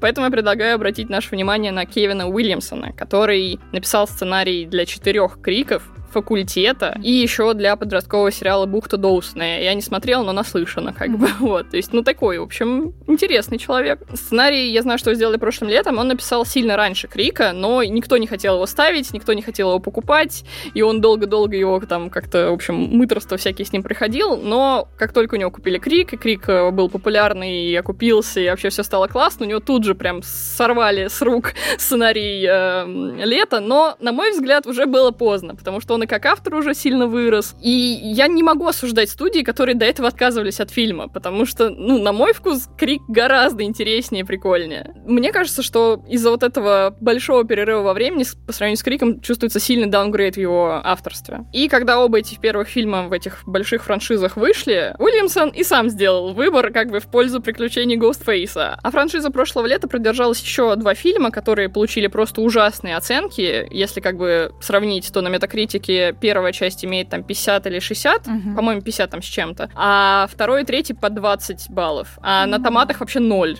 Поэтому 0.00 0.26
я 0.26 0.30
предлагаю 0.30 0.74
обратить 0.74 1.10
наше 1.10 1.30
внимание 1.30 1.72
на 1.72 1.84
Кевина 1.84 2.28
Уильямсона, 2.28 2.92
который 2.92 3.58
написал 3.72 4.06
сценарий 4.06 4.66
для 4.66 4.86
четырех 5.00 5.40
криков, 5.40 5.82
факультета 6.10 6.98
и 7.02 7.10
еще 7.10 7.54
для 7.54 7.76
подросткового 7.76 8.30
сериала 8.30 8.66
«Бухта 8.66 8.96
Доусона». 8.96 9.60
Я 9.60 9.74
не 9.74 9.82
смотрела, 9.82 10.22
но 10.22 10.32
наслышана, 10.32 10.92
как 10.92 11.16
бы, 11.16 11.28
вот. 11.40 11.70
То 11.70 11.76
есть, 11.76 11.92
ну, 11.92 12.02
такой, 12.02 12.38
в 12.38 12.42
общем, 12.42 12.94
интересный 13.06 13.58
человек. 13.58 14.00
Сценарий, 14.14 14.70
я 14.70 14.82
знаю, 14.82 14.98
что 14.98 15.14
сделали 15.14 15.36
прошлым 15.36 15.70
летом, 15.70 15.98
он 15.98 16.08
написал 16.08 16.44
сильно 16.44 16.76
раньше 16.76 17.08
Крика, 17.08 17.52
но 17.52 17.82
никто 17.82 18.16
не 18.16 18.26
хотел 18.26 18.54
его 18.54 18.66
ставить, 18.66 19.12
никто 19.12 19.32
не 19.32 19.42
хотел 19.42 19.70
его 19.70 19.78
покупать, 19.78 20.44
и 20.74 20.82
он 20.82 21.00
долго-долго 21.00 21.56
его 21.56 21.80
там 21.80 22.10
как-то, 22.10 22.50
в 22.50 22.54
общем, 22.54 22.74
мыторство 22.74 23.36
всякие 23.36 23.66
с 23.66 23.72
ним 23.72 23.82
приходил, 23.82 24.36
но 24.36 24.88
как 24.96 25.12
только 25.12 25.34
у 25.34 25.38
него 25.38 25.50
купили 25.50 25.78
Крик, 25.78 26.12
и 26.14 26.16
Крик 26.16 26.46
был 26.72 26.88
популярный, 26.88 27.64
и 27.64 27.74
окупился, 27.76 28.40
и 28.40 28.48
вообще 28.48 28.70
все 28.70 28.82
стало 28.82 29.06
классно, 29.06 29.46
у 29.46 29.48
него 29.48 29.60
тут 29.60 29.84
же 29.84 29.94
прям 29.94 30.22
сорвали 30.22 31.08
с 31.08 31.22
рук 31.22 31.52
сценарий 31.78 32.46
э, 32.48 33.24
лета, 33.24 33.60
но, 33.60 33.96
на 34.00 34.12
мой 34.12 34.32
взгляд, 34.32 34.66
уже 34.66 34.86
было 34.86 35.10
поздно, 35.10 35.54
потому 35.54 35.80
что 35.80 35.94
он 35.94 35.99
он 36.00 36.04
и 36.04 36.06
как 36.06 36.24
автор 36.26 36.54
уже 36.54 36.74
сильно 36.74 37.06
вырос. 37.06 37.54
И 37.60 37.70
я 37.70 38.26
не 38.26 38.42
могу 38.42 38.66
осуждать 38.66 39.10
студии, 39.10 39.42
которые 39.42 39.74
до 39.74 39.84
этого 39.84 40.08
отказывались 40.08 40.60
от 40.60 40.70
фильма, 40.70 41.08
потому 41.08 41.44
что, 41.44 41.68
ну, 41.68 41.98
на 41.98 42.12
мой 42.12 42.32
вкус, 42.32 42.68
Крик 42.78 43.02
гораздо 43.08 43.64
интереснее 43.64 44.22
и 44.22 44.24
прикольнее. 44.24 44.94
Мне 45.06 45.30
кажется, 45.30 45.62
что 45.62 46.02
из-за 46.08 46.30
вот 46.30 46.42
этого 46.42 46.96
большого 47.00 47.44
перерыва 47.44 47.82
во 47.82 47.92
времени 47.92 48.24
по 48.46 48.52
сравнению 48.52 48.78
с 48.78 48.82
Криком 48.82 49.20
чувствуется 49.20 49.60
сильный 49.60 49.88
даунгрейд 49.88 50.36
в 50.36 50.40
его 50.40 50.80
авторстве. 50.82 51.44
И 51.52 51.68
когда 51.68 52.00
оба 52.00 52.18
этих 52.18 52.40
первых 52.40 52.68
фильма 52.68 53.08
в 53.08 53.12
этих 53.12 53.42
больших 53.46 53.84
франшизах 53.84 54.36
вышли, 54.36 54.94
Уильямсон 54.98 55.50
и 55.50 55.62
сам 55.64 55.90
сделал 55.90 56.32
выбор 56.32 56.72
как 56.72 56.90
бы 56.90 57.00
в 57.00 57.06
пользу 57.08 57.42
приключений 57.42 57.96
Ghostface. 57.96 58.76
А 58.82 58.90
франшиза 58.90 59.30
прошлого 59.30 59.66
лета 59.66 59.88
продержалась 59.88 60.40
еще 60.40 60.74
два 60.76 60.94
фильма, 60.94 61.30
которые 61.30 61.68
получили 61.68 62.06
просто 62.06 62.40
ужасные 62.40 62.96
оценки. 62.96 63.66
Если 63.70 64.00
как 64.00 64.16
бы 64.16 64.52
сравнить, 64.60 65.12
то 65.12 65.20
на 65.20 65.28
метакритике 65.28 65.89
все-таки 65.90 66.18
первая 66.20 66.52
часть 66.52 66.84
имеет 66.84 67.08
там 67.08 67.22
50 67.22 67.66
или 67.66 67.78
60, 67.78 68.26
угу. 68.26 68.56
по-моему, 68.56 68.80
50 68.82 69.10
там 69.10 69.22
с 69.22 69.26
чем-то, 69.26 69.70
а 69.74 70.28
второй 70.30 70.62
и 70.62 70.64
третий 70.64 70.94
по 70.94 71.10
20 71.10 71.70
баллов, 71.70 72.18
а 72.22 72.42
угу. 72.42 72.50
на 72.50 72.62
томатах 72.62 73.00
вообще 73.00 73.20
ноль. 73.20 73.58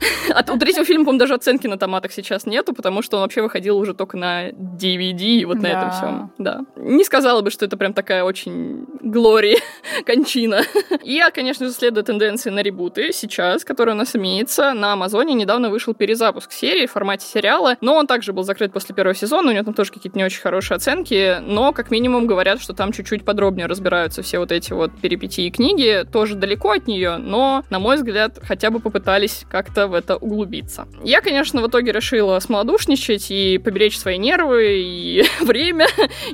А 0.34 0.44
у 0.52 0.58
третьего 0.58 0.84
фильма, 0.84 1.04
по-моему, 1.04 1.20
даже 1.20 1.34
оценки 1.34 1.66
на 1.66 1.78
томатах 1.78 2.12
сейчас 2.12 2.46
нету, 2.46 2.74
потому 2.74 3.02
что 3.02 3.16
он 3.16 3.22
вообще 3.22 3.42
выходил 3.42 3.78
уже 3.78 3.94
только 3.94 4.16
на 4.16 4.50
DVD 4.50 5.22
и 5.22 5.44
вот 5.44 5.56
на 5.56 5.62
да. 5.62 5.68
этом 5.68 5.90
всем. 5.90 6.32
Да. 6.38 6.60
Не 6.76 7.04
сказала 7.04 7.40
бы, 7.40 7.50
что 7.50 7.64
это 7.64 7.76
прям 7.76 7.92
такая 7.92 8.24
очень 8.24 8.86
глори 9.02 9.58
кончина. 10.06 10.62
И 11.02 11.14
я, 11.14 11.30
конечно 11.30 11.66
же, 11.66 11.72
следую 11.72 12.04
тенденции 12.04 12.50
на 12.50 12.62
ребуты 12.62 13.12
сейчас, 13.12 13.64
которые 13.64 13.94
у 13.94 13.98
нас 13.98 14.14
имеется. 14.16 14.74
На 14.74 14.92
Амазоне 14.92 15.34
недавно 15.34 15.70
вышел 15.70 15.94
перезапуск 15.94 16.52
серии 16.52 16.86
в 16.86 16.92
формате 16.92 17.26
сериала, 17.26 17.76
но 17.80 17.96
он 17.96 18.06
также 18.06 18.32
был 18.32 18.42
закрыт 18.42 18.72
после 18.72 18.94
первого 18.94 19.14
сезона, 19.14 19.50
у 19.50 19.52
него 19.52 19.64
там 19.64 19.74
тоже 19.74 19.92
какие-то 19.92 20.18
не 20.18 20.24
очень 20.24 20.40
хорошие 20.40 20.76
оценки, 20.76 21.38
но 21.40 21.72
как 21.72 21.90
минимум 21.90 22.26
говорят, 22.26 22.60
что 22.60 22.74
там 22.74 22.92
чуть-чуть 22.92 23.24
подробнее 23.24 23.66
разбираются 23.66 24.22
все 24.22 24.38
вот 24.38 24.52
эти 24.52 24.72
вот 24.72 24.92
перипетии 25.00 25.50
книги, 25.50 26.04
тоже 26.10 26.34
далеко 26.34 26.72
от 26.72 26.86
нее, 26.86 27.16
но, 27.16 27.64
на 27.70 27.78
мой 27.78 27.96
взгляд, 27.96 28.38
хотя 28.42 28.70
бы 28.70 28.80
попытались 28.80 29.44
как-то 29.50 29.87
в 29.88 29.94
это 29.94 30.16
углубиться. 30.16 30.86
Я, 31.02 31.20
конечно, 31.20 31.62
в 31.62 31.66
итоге 31.68 31.92
решила 31.92 32.38
смолодушничать 32.38 33.30
и 33.30 33.58
поберечь 33.58 33.98
свои 33.98 34.18
нервы 34.18 34.80
и 34.80 35.24
время, 35.40 35.86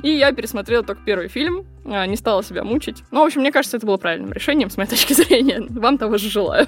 и 0.03 0.09
я 0.09 0.31
пересмотрела 0.31 0.83
только 0.83 1.01
первый 1.03 1.27
фильм, 1.27 1.65
а, 1.85 2.05
не 2.05 2.15
стала 2.15 2.43
себя 2.43 2.63
мучить. 2.63 3.03
Ну, 3.11 3.21
в 3.21 3.25
общем, 3.25 3.41
мне 3.41 3.51
кажется, 3.51 3.77
это 3.77 3.85
было 3.85 3.97
правильным 3.97 4.33
решением, 4.33 4.69
с 4.69 4.77
моей 4.77 4.89
точки 4.89 5.13
зрения. 5.13 5.63
Вам 5.69 5.97
того 5.97 6.17
же 6.17 6.29
желаю. 6.29 6.67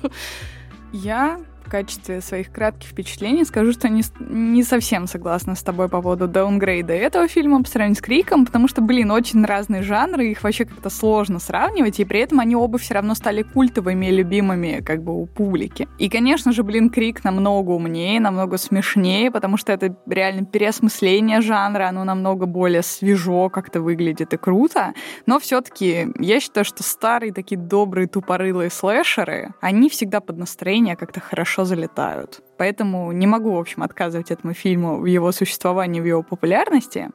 Я 0.93 1.39
в 1.67 1.69
качестве 1.69 2.21
своих 2.21 2.49
кратких 2.49 2.89
впечатлений 2.89 3.43
скажу, 3.43 3.73
что 3.73 3.89
не, 3.89 4.01
не 4.19 4.63
совсем 4.63 5.05
согласна 5.05 5.53
с 5.53 5.61
тобой 5.61 5.89
по 5.89 6.01
поводу 6.01 6.27
даунгрейда 6.27 6.93
этого 6.93 7.27
фильма 7.27 7.61
по 7.61 7.69
сравнению 7.69 7.97
с 7.97 8.01
Криком, 8.01 8.45
потому 8.45 8.69
что, 8.69 8.81
блин, 8.81 9.11
очень 9.11 9.43
разные 9.43 9.81
жанры, 9.81 10.27
их 10.27 10.43
вообще 10.43 10.63
как-то 10.63 10.89
сложно 10.89 11.39
сравнивать, 11.39 11.99
и 11.99 12.05
при 12.05 12.21
этом 12.21 12.39
они 12.39 12.55
оба 12.55 12.77
все 12.77 12.93
равно 12.93 13.15
стали 13.15 13.41
культовыми 13.41 14.05
и 14.05 14.11
любимыми 14.11 14.81
как 14.85 15.03
бы 15.03 15.21
у 15.21 15.25
публики. 15.25 15.89
И, 15.97 16.09
конечно 16.09 16.53
же, 16.53 16.63
блин, 16.63 16.89
Крик 16.89 17.25
намного 17.25 17.71
умнее, 17.71 18.21
намного 18.21 18.57
смешнее, 18.57 19.29
потому 19.29 19.57
что 19.57 19.73
это 19.73 19.93
реально 20.07 20.45
переосмысление 20.45 21.41
жанра, 21.41 21.89
оно 21.89 22.05
намного 22.05 22.45
более 22.45 22.81
свежо 22.81 23.49
как-то 23.49 23.81
выглядит 23.81 24.33
и 24.33 24.37
круто, 24.37 24.93
но 25.25 25.37
все-таки 25.39 26.07
я 26.17 26.39
считаю, 26.39 26.63
что 26.63 26.81
старые 26.83 27.33
такие 27.33 27.59
добрые 27.59 28.07
тупорылые 28.07 28.69
слэшеры, 28.69 29.53
они 29.59 29.89
всегда 29.89 30.21
под 30.21 30.37
настроение 30.37 30.95
как-то 30.95 31.19
хорошо 31.19 31.56
залетают. 31.65 32.41
Поэтому 32.57 33.11
не 33.11 33.27
могу, 33.27 33.53
в 33.53 33.59
общем, 33.59 33.83
отказывать 33.83 34.31
этому 34.31 34.53
фильму 34.53 34.97
в 34.97 35.05
его 35.05 35.31
существовании, 35.31 36.01
в 36.01 36.05
его 36.05 36.23
популярности. 36.23 37.09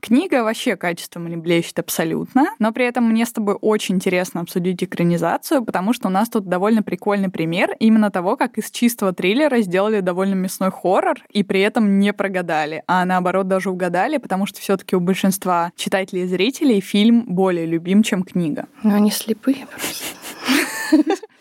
Книга 0.00 0.44
вообще 0.44 0.76
качеством 0.76 1.26
не 1.28 1.36
блещет 1.36 1.78
абсолютно, 1.78 2.46
но 2.58 2.72
при 2.72 2.86
этом 2.86 3.04
мне 3.04 3.26
с 3.26 3.32
тобой 3.32 3.56
очень 3.60 3.96
интересно 3.96 4.40
обсудить 4.40 4.82
экранизацию, 4.84 5.64
потому 5.64 5.92
что 5.92 6.08
у 6.08 6.10
нас 6.10 6.28
тут 6.28 6.46
довольно 6.48 6.82
прикольный 6.82 7.28
пример 7.28 7.74
именно 7.80 8.10
того, 8.10 8.36
как 8.36 8.58
из 8.58 8.70
чистого 8.70 9.12
триллера 9.12 9.60
сделали 9.60 10.00
довольно 10.00 10.34
мясной 10.34 10.70
хоррор 10.70 11.16
и 11.30 11.42
при 11.42 11.60
этом 11.60 11.98
не 11.98 12.12
прогадали, 12.12 12.84
а 12.86 13.04
наоборот 13.04 13.48
даже 13.48 13.70
угадали, 13.70 14.18
потому 14.18 14.46
что 14.46 14.60
все-таки 14.60 14.94
у 14.94 15.00
большинства 15.00 15.72
читателей 15.76 16.24
и 16.24 16.26
зрителей 16.26 16.80
фильм 16.80 17.24
более 17.26 17.66
любим, 17.66 18.02
чем 18.02 18.22
книга. 18.22 18.66
Ну, 18.82 18.94
они 18.94 19.10
слепые 19.10 19.66
просто. 19.66 20.04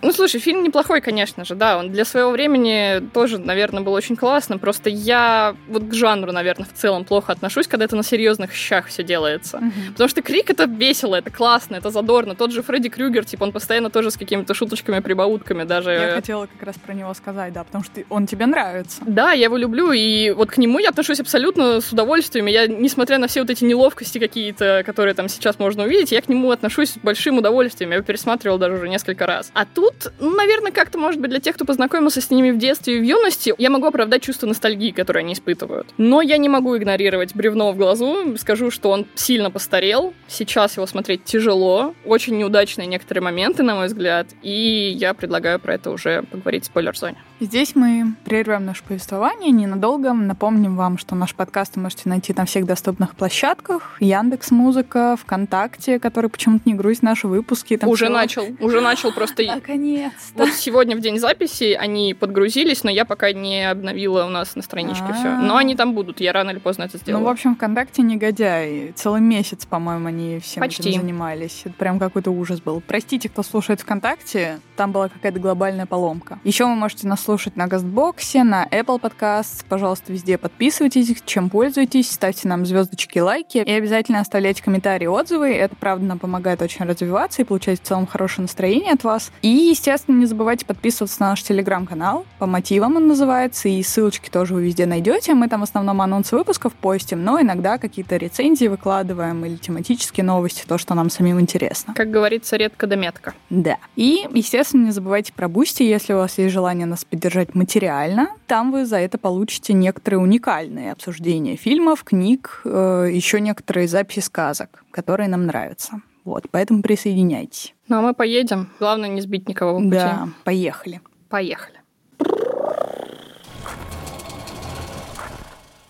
Ну, 0.00 0.12
слушай, 0.12 0.40
фильм 0.40 0.62
неплохой, 0.62 1.00
конечно 1.00 1.44
же, 1.44 1.54
да. 1.54 1.78
Он 1.78 1.90
для 1.90 2.04
своего 2.04 2.30
времени 2.30 3.00
тоже, 3.12 3.38
наверное, 3.38 3.82
был 3.82 3.92
очень 3.92 4.16
классным. 4.16 4.58
Просто 4.58 4.90
я 4.90 5.56
вот 5.68 5.84
к 5.84 5.94
жанру, 5.94 6.32
наверное, 6.32 6.66
в 6.66 6.72
целом 6.72 7.04
плохо 7.04 7.32
отношусь, 7.32 7.66
когда 7.66 7.84
это 7.84 7.96
на 7.96 8.02
серьезных 8.02 8.52
щах 8.52 8.86
все 8.86 9.02
делается. 9.02 9.58
Mm-hmm. 9.58 9.92
Потому 9.92 10.08
что 10.08 10.22
крик 10.22 10.50
это 10.50 10.64
весело, 10.64 11.16
это 11.16 11.30
классно, 11.30 11.76
это 11.76 11.90
задорно. 11.90 12.34
Тот 12.34 12.52
же 12.52 12.62
Фредди 12.62 12.88
Крюгер, 12.88 13.24
типа, 13.24 13.44
он 13.44 13.52
постоянно 13.52 13.90
тоже 13.90 14.10
с 14.10 14.16
какими-то 14.16 14.54
шуточками, 14.54 15.00
прибаутками 15.00 15.64
даже. 15.64 15.90
Я 15.90 16.14
хотела 16.14 16.46
как 16.46 16.62
раз 16.62 16.76
про 16.76 16.92
него 16.94 17.12
сказать, 17.14 17.52
да, 17.52 17.64
потому 17.64 17.82
что 17.82 18.02
он 18.08 18.26
тебе 18.26 18.46
нравится. 18.46 19.02
Да, 19.04 19.32
я 19.32 19.44
его 19.44 19.56
люблю, 19.56 19.90
и 19.92 20.30
вот 20.30 20.50
к 20.50 20.58
нему 20.58 20.78
я 20.78 20.90
отношусь 20.90 21.20
абсолютно 21.20 21.80
с 21.80 21.92
удовольствием. 21.92 22.46
И 22.46 22.52
я, 22.52 22.66
несмотря 22.66 23.18
на 23.18 23.26
все 23.26 23.40
вот 23.40 23.50
эти 23.50 23.64
неловкости 23.64 24.18
какие-то, 24.18 24.82
которые 24.86 25.14
там 25.14 25.28
сейчас 25.28 25.58
можно 25.58 25.84
увидеть, 25.84 26.12
я 26.12 26.22
к 26.22 26.28
нему 26.28 26.50
отношусь 26.50 26.90
с 26.90 26.98
большим 26.98 27.38
удовольствием. 27.38 27.90
Я 27.90 27.96
его 27.96 28.06
пересматривал 28.06 28.58
даже 28.58 28.74
уже 28.74 28.88
несколько 28.88 29.26
раз. 29.26 29.50
А 29.54 29.64
тут 29.64 29.87
тут, 29.88 30.12
ну, 30.18 30.34
наверное, 30.34 30.72
как-то, 30.72 30.98
может 30.98 31.20
быть, 31.20 31.30
для 31.30 31.40
тех, 31.40 31.54
кто 31.54 31.64
познакомился 31.64 32.20
с 32.20 32.30
ними 32.30 32.50
в 32.50 32.58
детстве 32.58 32.96
и 32.96 33.00
в 33.00 33.02
юности, 33.02 33.54
я 33.58 33.70
могу 33.70 33.86
оправдать 33.86 34.22
чувство 34.22 34.46
ностальгии, 34.46 34.90
которое 34.90 35.20
они 35.20 35.32
испытывают. 35.32 35.88
Но 35.96 36.22
я 36.22 36.36
не 36.38 36.48
могу 36.48 36.76
игнорировать 36.76 37.34
бревно 37.34 37.72
в 37.72 37.76
глазу. 37.76 38.36
Скажу, 38.38 38.70
что 38.70 38.90
он 38.90 39.06
сильно 39.14 39.50
постарел. 39.50 40.14
Сейчас 40.26 40.76
его 40.76 40.86
смотреть 40.86 41.24
тяжело. 41.24 41.94
Очень 42.04 42.38
неудачные 42.38 42.86
некоторые 42.86 43.22
моменты, 43.22 43.62
на 43.62 43.74
мой 43.74 43.86
взгляд. 43.86 44.28
И 44.42 44.94
я 44.96 45.14
предлагаю 45.14 45.58
про 45.58 45.74
это 45.74 45.90
уже 45.90 46.22
поговорить 46.22 46.64
в 46.64 46.66
спойлер-зоне. 46.66 47.18
Здесь 47.40 47.76
мы 47.76 48.14
прервем 48.24 48.64
наше 48.64 48.82
повествование 48.82 49.52
ненадолго. 49.52 50.12
Напомним 50.12 50.74
вам, 50.74 50.98
что 50.98 51.14
наш 51.14 51.36
подкаст 51.36 51.76
вы 51.76 51.82
можете 51.82 52.08
найти 52.08 52.34
на 52.36 52.44
всех 52.46 52.66
доступных 52.66 53.14
площадках. 53.14 53.96
Яндекс 54.00 54.50
Музыка, 54.50 55.16
ВКонтакте, 55.20 56.00
который 56.00 56.30
почему-то 56.30 56.68
не 56.68 56.74
грузит 56.74 57.04
наши 57.04 57.28
выпуски. 57.28 57.76
Там 57.76 57.90
уже 57.90 58.06
все... 58.06 58.12
начал, 58.12 58.44
уже 58.58 58.80
начал 58.80 59.12
просто. 59.12 59.44
Наконец-то. 59.44 60.46
Вот 60.46 60.52
сегодня 60.54 60.96
в 60.96 61.00
день 61.00 61.20
записи 61.20 61.74
они 61.78 62.12
подгрузились, 62.12 62.82
но 62.82 62.90
я 62.90 63.04
пока 63.04 63.30
не 63.30 63.70
обновила 63.70 64.24
у 64.24 64.30
нас 64.30 64.56
на 64.56 64.62
страничке 64.62 65.12
все. 65.14 65.36
Но 65.38 65.56
они 65.56 65.76
там 65.76 65.94
будут, 65.94 66.20
я 66.20 66.32
рано 66.32 66.50
или 66.50 66.58
поздно 66.58 66.84
это 66.84 66.98
сделаю. 66.98 67.20
Ну, 67.20 67.28
в 67.28 67.30
общем, 67.30 67.54
ВКонтакте 67.54 68.02
негодяй. 68.02 68.92
Целый 68.96 69.20
месяц, 69.20 69.64
по-моему, 69.64 70.08
они 70.08 70.40
всем 70.40 70.60
Почти. 70.60 70.90
этим 70.90 71.02
занимались. 71.02 71.62
Это 71.64 71.74
прям 71.74 72.00
какой-то 72.00 72.32
ужас 72.32 72.60
был. 72.60 72.82
Простите, 72.84 73.28
кто 73.28 73.44
слушает 73.44 73.80
ВКонтакте, 73.80 74.58
там 74.76 74.90
была 74.90 75.08
какая-то 75.08 75.38
глобальная 75.38 75.86
поломка. 75.86 76.40
Еще 76.42 76.64
вы 76.64 76.74
можете 76.74 77.06
нас 77.06 77.27
слушать 77.28 77.56
на 77.56 77.66
Гастбоксе, 77.66 78.42
на 78.42 78.66
Apple 78.70 78.98
Podcasts. 78.98 79.62
Пожалуйста, 79.68 80.14
везде 80.14 80.38
подписывайтесь, 80.38 81.14
чем 81.26 81.50
пользуетесь, 81.50 82.10
ставьте 82.10 82.48
нам 82.48 82.64
звездочки, 82.64 83.18
лайки 83.18 83.58
и 83.58 83.70
обязательно 83.70 84.20
оставляйте 84.20 84.62
комментарии, 84.62 85.04
отзывы. 85.04 85.52
Это, 85.52 85.76
правда, 85.76 86.06
нам 86.06 86.18
помогает 86.18 86.62
очень 86.62 86.86
развиваться 86.86 87.42
и 87.42 87.44
получать 87.44 87.82
в 87.82 87.84
целом 87.84 88.06
хорошее 88.06 88.44
настроение 88.44 88.94
от 88.94 89.04
вас. 89.04 89.30
И, 89.42 89.48
естественно, 89.48 90.16
не 90.16 90.24
забывайте 90.24 90.64
подписываться 90.64 91.20
на 91.20 91.28
наш 91.28 91.42
телеграм-канал. 91.42 92.24
По 92.38 92.46
мотивам 92.46 92.96
он 92.96 93.08
называется, 93.08 93.68
и 93.68 93.82
ссылочки 93.82 94.30
тоже 94.30 94.54
вы 94.54 94.64
везде 94.64 94.86
найдете. 94.86 95.34
Мы 95.34 95.48
там 95.48 95.60
в 95.60 95.64
основном 95.64 96.00
анонсы 96.00 96.34
выпусков 96.34 96.72
постим, 96.72 97.22
но 97.24 97.38
иногда 97.38 97.76
какие-то 97.76 98.16
рецензии 98.16 98.68
выкладываем 98.68 99.44
или 99.44 99.56
тематические 99.56 100.24
новости, 100.24 100.64
то, 100.66 100.78
что 100.78 100.94
нам 100.94 101.10
самим 101.10 101.38
интересно. 101.38 101.92
Как 101.92 102.10
говорится, 102.10 102.56
редко 102.56 102.86
да 102.86 102.96
метко. 102.96 103.34
Да. 103.50 103.76
И, 103.96 104.26
естественно, 104.32 104.86
не 104.86 104.92
забывайте 104.92 105.34
про 105.34 105.46
Boosty, 105.48 105.82
если 105.82 106.14
у 106.14 106.16
вас 106.16 106.38
есть 106.38 106.54
желание 106.54 106.86
нас 106.86 107.04
поддержать 107.04 107.17
материально. 107.54 108.28
Там 108.46 108.72
вы 108.72 108.84
за 108.84 108.96
это 108.98 109.18
получите 109.18 109.72
некоторые 109.72 110.20
уникальные 110.20 110.92
обсуждения 110.92 111.56
фильмов, 111.56 112.04
книг, 112.04 112.62
э, 112.64 113.08
еще 113.12 113.40
некоторые 113.40 113.88
записи 113.88 114.20
сказок, 114.20 114.84
которые 114.90 115.28
нам 115.28 115.46
нравятся. 115.46 116.00
Вот, 116.24 116.44
поэтому 116.50 116.82
присоединяйтесь. 116.82 117.74
Ну, 117.88 117.98
а 117.98 118.02
мы 118.02 118.14
поедем. 118.14 118.70
Главное, 118.78 119.08
не 119.08 119.20
сбить 119.22 119.48
никого 119.48 119.78
в 119.78 119.82
пути. 119.82 119.90
Да, 119.90 120.28
поехали. 120.44 121.00
Поехали. 121.28 121.78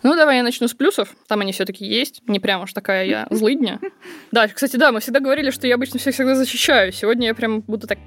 Ну, 0.02 0.14
давай 0.14 0.36
я 0.36 0.42
начну 0.42 0.68
с 0.68 0.74
плюсов. 0.74 1.14
Там 1.26 1.40
они 1.40 1.52
все-таки 1.52 1.84
есть. 1.84 2.22
Не 2.28 2.40
прям 2.40 2.62
уж 2.62 2.72
такая 2.72 3.04
я 3.04 3.26
злыдня. 3.30 3.80
Да, 4.30 4.46
кстати, 4.48 4.76
да, 4.76 4.92
мы 4.92 5.00
всегда 5.00 5.20
говорили, 5.20 5.50
что 5.50 5.66
я 5.66 5.74
обычно 5.74 5.98
всех 5.98 6.14
всегда 6.14 6.34
защищаю. 6.34 6.92
Сегодня 6.92 7.26
я 7.26 7.34
прям 7.34 7.60
буду 7.60 7.86
так... 7.86 7.98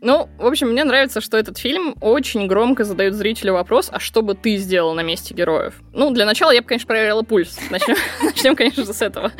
Ну, 0.00 0.28
в 0.38 0.46
общем, 0.46 0.68
мне 0.68 0.84
нравится, 0.84 1.20
что 1.20 1.36
этот 1.36 1.58
фильм 1.58 1.96
очень 2.00 2.46
громко 2.46 2.84
задает 2.84 3.14
зрителю 3.14 3.54
вопрос, 3.54 3.88
а 3.90 3.98
что 3.98 4.22
бы 4.22 4.34
ты 4.34 4.56
сделал 4.56 4.94
на 4.94 5.00
месте 5.00 5.34
героев? 5.34 5.74
Ну, 5.92 6.10
для 6.10 6.26
начала 6.26 6.50
я 6.50 6.60
бы, 6.60 6.68
конечно, 6.68 6.86
проверила 6.86 7.22
пульс. 7.22 7.58
Начнем, 7.70 7.96
Начнем 8.22 8.56
конечно, 8.56 8.84
с 8.84 9.02
этого. 9.02 9.32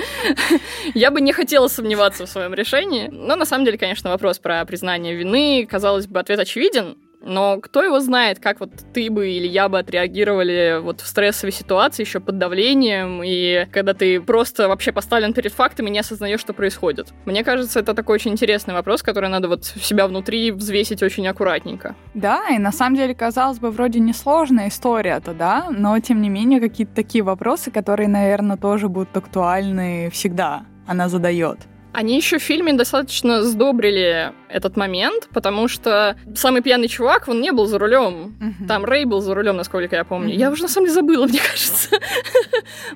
Я 0.95 1.11
бы 1.11 1.21
не 1.21 1.33
хотела 1.33 1.69
сомневаться 1.69 2.27
в 2.27 2.29
своем 2.29 2.55
решении, 2.55 3.09
но 3.09 3.37
на 3.37 3.45
самом 3.45 3.65
деле, 3.65 3.79
конечно, 3.79 4.11
вопрос 4.11 4.39
про 4.39 4.65
признание 4.65 5.15
вины, 5.15 5.67
казалось 5.71 6.07
бы, 6.07 6.21
ответ 6.21 6.41
очевиден, 6.41 6.97
но 7.21 7.61
кто 7.61 7.83
его 7.83 8.01
знает, 8.01 8.39
как 8.39 8.61
вот 8.61 8.71
ты 8.93 9.11
бы 9.11 9.29
или 9.29 9.47
я 9.47 9.69
бы 9.69 9.79
отреагировали 9.79 10.81
вот 10.81 11.01
в 11.01 11.07
стрессовой 11.07 11.53
ситуации, 11.53 12.03
еще 12.03 12.21
под 12.21 12.39
давлением, 12.39 13.23
и 13.25 13.67
когда 13.73 13.95
ты 13.95 14.21
просто 14.21 14.69
вообще 14.69 14.93
поставлен 14.93 15.33
перед 15.33 15.53
фактами 15.53 15.91
не 15.91 15.99
осознаешь, 15.99 16.41
что 16.41 16.53
происходит. 16.53 17.09
Мне 17.25 17.45
кажется, 17.45 17.81
это 17.81 17.95
такой 17.95 18.17
очень 18.17 18.33
интересный 18.33 18.75
вопрос, 18.75 19.03
который 19.03 19.29
надо 19.29 19.49
вот 19.49 19.65
себя 19.65 20.07
внутри 20.07 20.53
взвесить 20.53 21.03
очень 21.03 21.27
аккуратненько. 21.27 21.97
Да, 22.15 22.49
и 22.51 22.59
на 22.59 22.73
самом 22.73 22.97
деле, 22.97 23.15
казалось 23.15 23.59
бы, 23.59 23.71
вроде 23.71 24.01
несложная 24.01 24.69
история-то, 24.69 25.35
да, 25.35 25.69
но 25.71 25.99
тем 26.01 26.23
не 26.23 26.29
менее 26.29 26.61
какие-то 26.61 26.95
такие 26.95 27.25
вопросы, 27.25 27.71
которые, 27.71 28.09
наверное, 28.09 28.57
тоже 28.57 28.89
будут 28.89 29.17
актуальны 29.17 30.11
всегда, 30.13 30.65
она 30.87 31.09
задает. 31.09 31.59
Они 31.97 32.15
еще 32.15 32.39
в 32.39 32.43
фильме 32.43 32.75
достаточно 32.75 33.43
сдобрили 33.43 34.31
этот 34.51 34.77
момент, 34.77 35.31
потому 35.33 35.67
что 35.67 36.15
самый 36.35 36.61
пьяный 36.61 36.89
чувак, 36.89 37.27
он 37.27 37.41
не 37.41 37.53
был 37.53 37.65
за 37.65 37.79
рулем. 37.79 38.37
Uh-huh. 38.39 38.67
Там 38.69 38.85
Рэй 38.85 39.07
был 39.07 39.23
за 39.23 39.35
рулем, 39.35 39.57
насколько 39.57 39.97
я 39.97 40.05
помню. 40.05 40.35
Uh-huh. 40.35 40.39
Я 40.39 40.51
уже 40.51 40.65
на 40.65 40.69
самом 40.69 40.89
деле 40.89 40.95
забыла, 40.95 41.27
мне 41.29 41.41
кажется. 41.41 41.99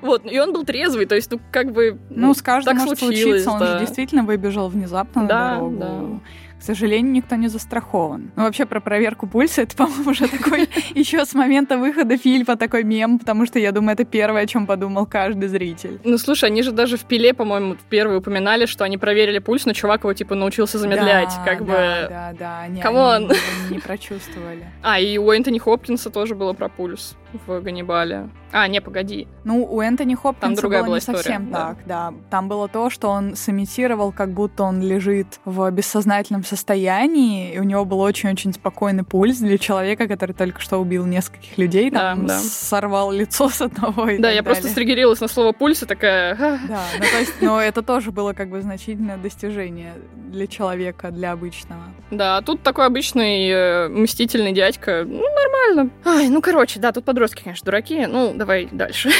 вот, 0.03 0.31
и 0.31 0.39
он 0.39 0.53
был 0.53 0.65
трезвый, 0.65 1.07
то 1.07 1.15
есть, 1.15 1.31
ну, 1.31 1.39
как 1.51 1.71
бы. 1.71 1.97
Ну, 2.11 2.35
с 2.35 2.43
каждым 2.43 2.77
так 2.77 2.85
может 2.85 2.99
случилось, 2.99 3.43
случиться, 3.43 3.51
он 3.51 3.79
же 3.79 3.79
действительно 3.79 4.21
выбежал 4.21 4.69
внезапно 4.69 5.27
да, 5.27 5.55
на 5.55 5.55
дорогу. 5.55 5.77
Да 5.79 6.21
к 6.61 6.63
сожалению, 6.63 7.11
никто 7.11 7.35
не 7.37 7.47
застрахован. 7.47 8.31
Ну, 8.35 8.43
вообще, 8.43 8.67
про 8.67 8.79
проверку 8.79 9.25
пульса, 9.25 9.63
это, 9.63 9.75
по-моему, 9.75 10.11
уже 10.11 10.27
такой 10.27 10.69
еще 10.93 11.25
с 11.25 11.33
момента 11.33 11.75
выхода 11.79 12.17
фильма 12.17 12.55
такой 12.55 12.83
мем, 12.83 13.17
потому 13.17 13.47
что, 13.47 13.57
я 13.57 13.71
думаю, 13.71 13.93
это 13.93 14.05
первое, 14.05 14.43
о 14.43 14.45
чем 14.45 14.67
подумал 14.67 15.07
каждый 15.07 15.49
зритель. 15.49 15.99
Ну, 16.03 16.19
слушай, 16.19 16.45
они 16.45 16.61
же 16.61 16.71
даже 16.71 16.97
в 16.97 17.05
«Пиле», 17.05 17.33
по-моему, 17.33 17.73
в 17.73 17.83
первый 17.89 18.17
упоминали, 18.17 18.67
что 18.67 18.83
они 18.83 18.99
проверили 18.99 19.39
пульс, 19.39 19.65
но 19.65 19.73
чувак 19.73 20.01
его, 20.01 20.13
типа, 20.13 20.35
научился 20.35 20.77
замедлять, 20.77 21.33
да, 21.35 21.43
как 21.43 21.65
да, 21.65 21.65
бы... 21.65 21.73
Да, 21.73 22.33
да, 22.37 22.59
они, 22.61 22.79
come 22.79 23.09
on! 23.09 23.31
Не 23.71 23.79
прочувствовали. 23.79 24.67
А, 24.83 24.99
и 24.99 25.17
у 25.17 25.31
Энтони 25.31 25.57
Хопкинса 25.57 26.09
тоже 26.09 26.35
было 26.35 26.53
про 26.53 26.69
пульс 26.69 27.15
в 27.47 27.61
Ганнибале. 27.61 28.29
А, 28.51 28.67
не, 28.67 28.81
погоди. 28.81 29.27
Ну, 29.43 29.63
у 29.63 29.81
Энтони 29.81 30.15
Хопкинса 30.15 30.41
Там 30.41 30.55
другая 30.55 30.81
было 30.81 30.87
была 30.87 30.95
не 30.97 30.99
история, 30.99 31.17
совсем 31.17 31.51
да. 31.51 31.57
так, 31.57 31.77
да. 31.85 32.13
Там 32.29 32.47
было 32.47 32.67
то, 32.67 32.89
что 32.89 33.09
он 33.09 33.35
сымитировал, 33.35 34.11
как 34.11 34.31
будто 34.31 34.63
он 34.63 34.81
лежит 34.81 35.39
в 35.45 35.69
бессознательном 35.71 36.43
состоянии, 36.43 37.53
и 37.53 37.59
у 37.59 37.63
него 37.63 37.85
был 37.85 37.99
очень-очень 38.01 38.53
спокойный 38.53 39.03
пульс 39.03 39.37
для 39.37 39.57
человека, 39.57 40.07
который 40.07 40.33
только 40.33 40.61
что 40.61 40.77
убил 40.77 41.05
нескольких 41.05 41.57
людей, 41.57 41.89
там, 41.91 42.25
да, 42.25 42.35
да. 42.35 42.39
сорвал 42.39 43.11
лицо 43.11 43.49
с 43.49 43.61
одного 43.61 44.09
и 44.09 44.17
Да, 44.17 44.29
я 44.29 44.41
далее. 44.41 44.43
просто 44.43 44.67
стригерилась 44.67 45.21
на 45.21 45.27
слово 45.27 45.51
пульс 45.53 45.83
и 45.83 45.85
такая... 45.85 46.35
Да, 46.35 46.81
ну 46.99 47.05
то 47.05 47.19
есть, 47.19 47.41
но 47.41 47.61
это 47.61 47.81
тоже 47.81 48.11
было 48.11 48.33
как 48.33 48.49
бы 48.49 48.61
значительное 48.61 49.17
достижение 49.17 49.93
для 50.31 50.47
человека, 50.47 51.11
для 51.11 51.31
обычного. 51.31 51.83
Да, 52.09 52.37
а 52.37 52.41
тут 52.41 52.63
такой 52.63 52.85
обычный 52.85 53.49
э, 53.49 53.87
мстительный 53.89 54.53
дядька, 54.53 55.03
ну, 55.05 55.23
нормально. 55.23 55.91
Ай, 56.05 56.29
ну, 56.29 56.41
короче, 56.41 56.79
да, 56.79 56.91
тут 56.91 57.05
подростки, 57.05 57.43
конечно, 57.43 57.65
дураки, 57.65 58.05
ну, 58.05 58.33
давай 58.41 58.67
дальше. 58.71 59.11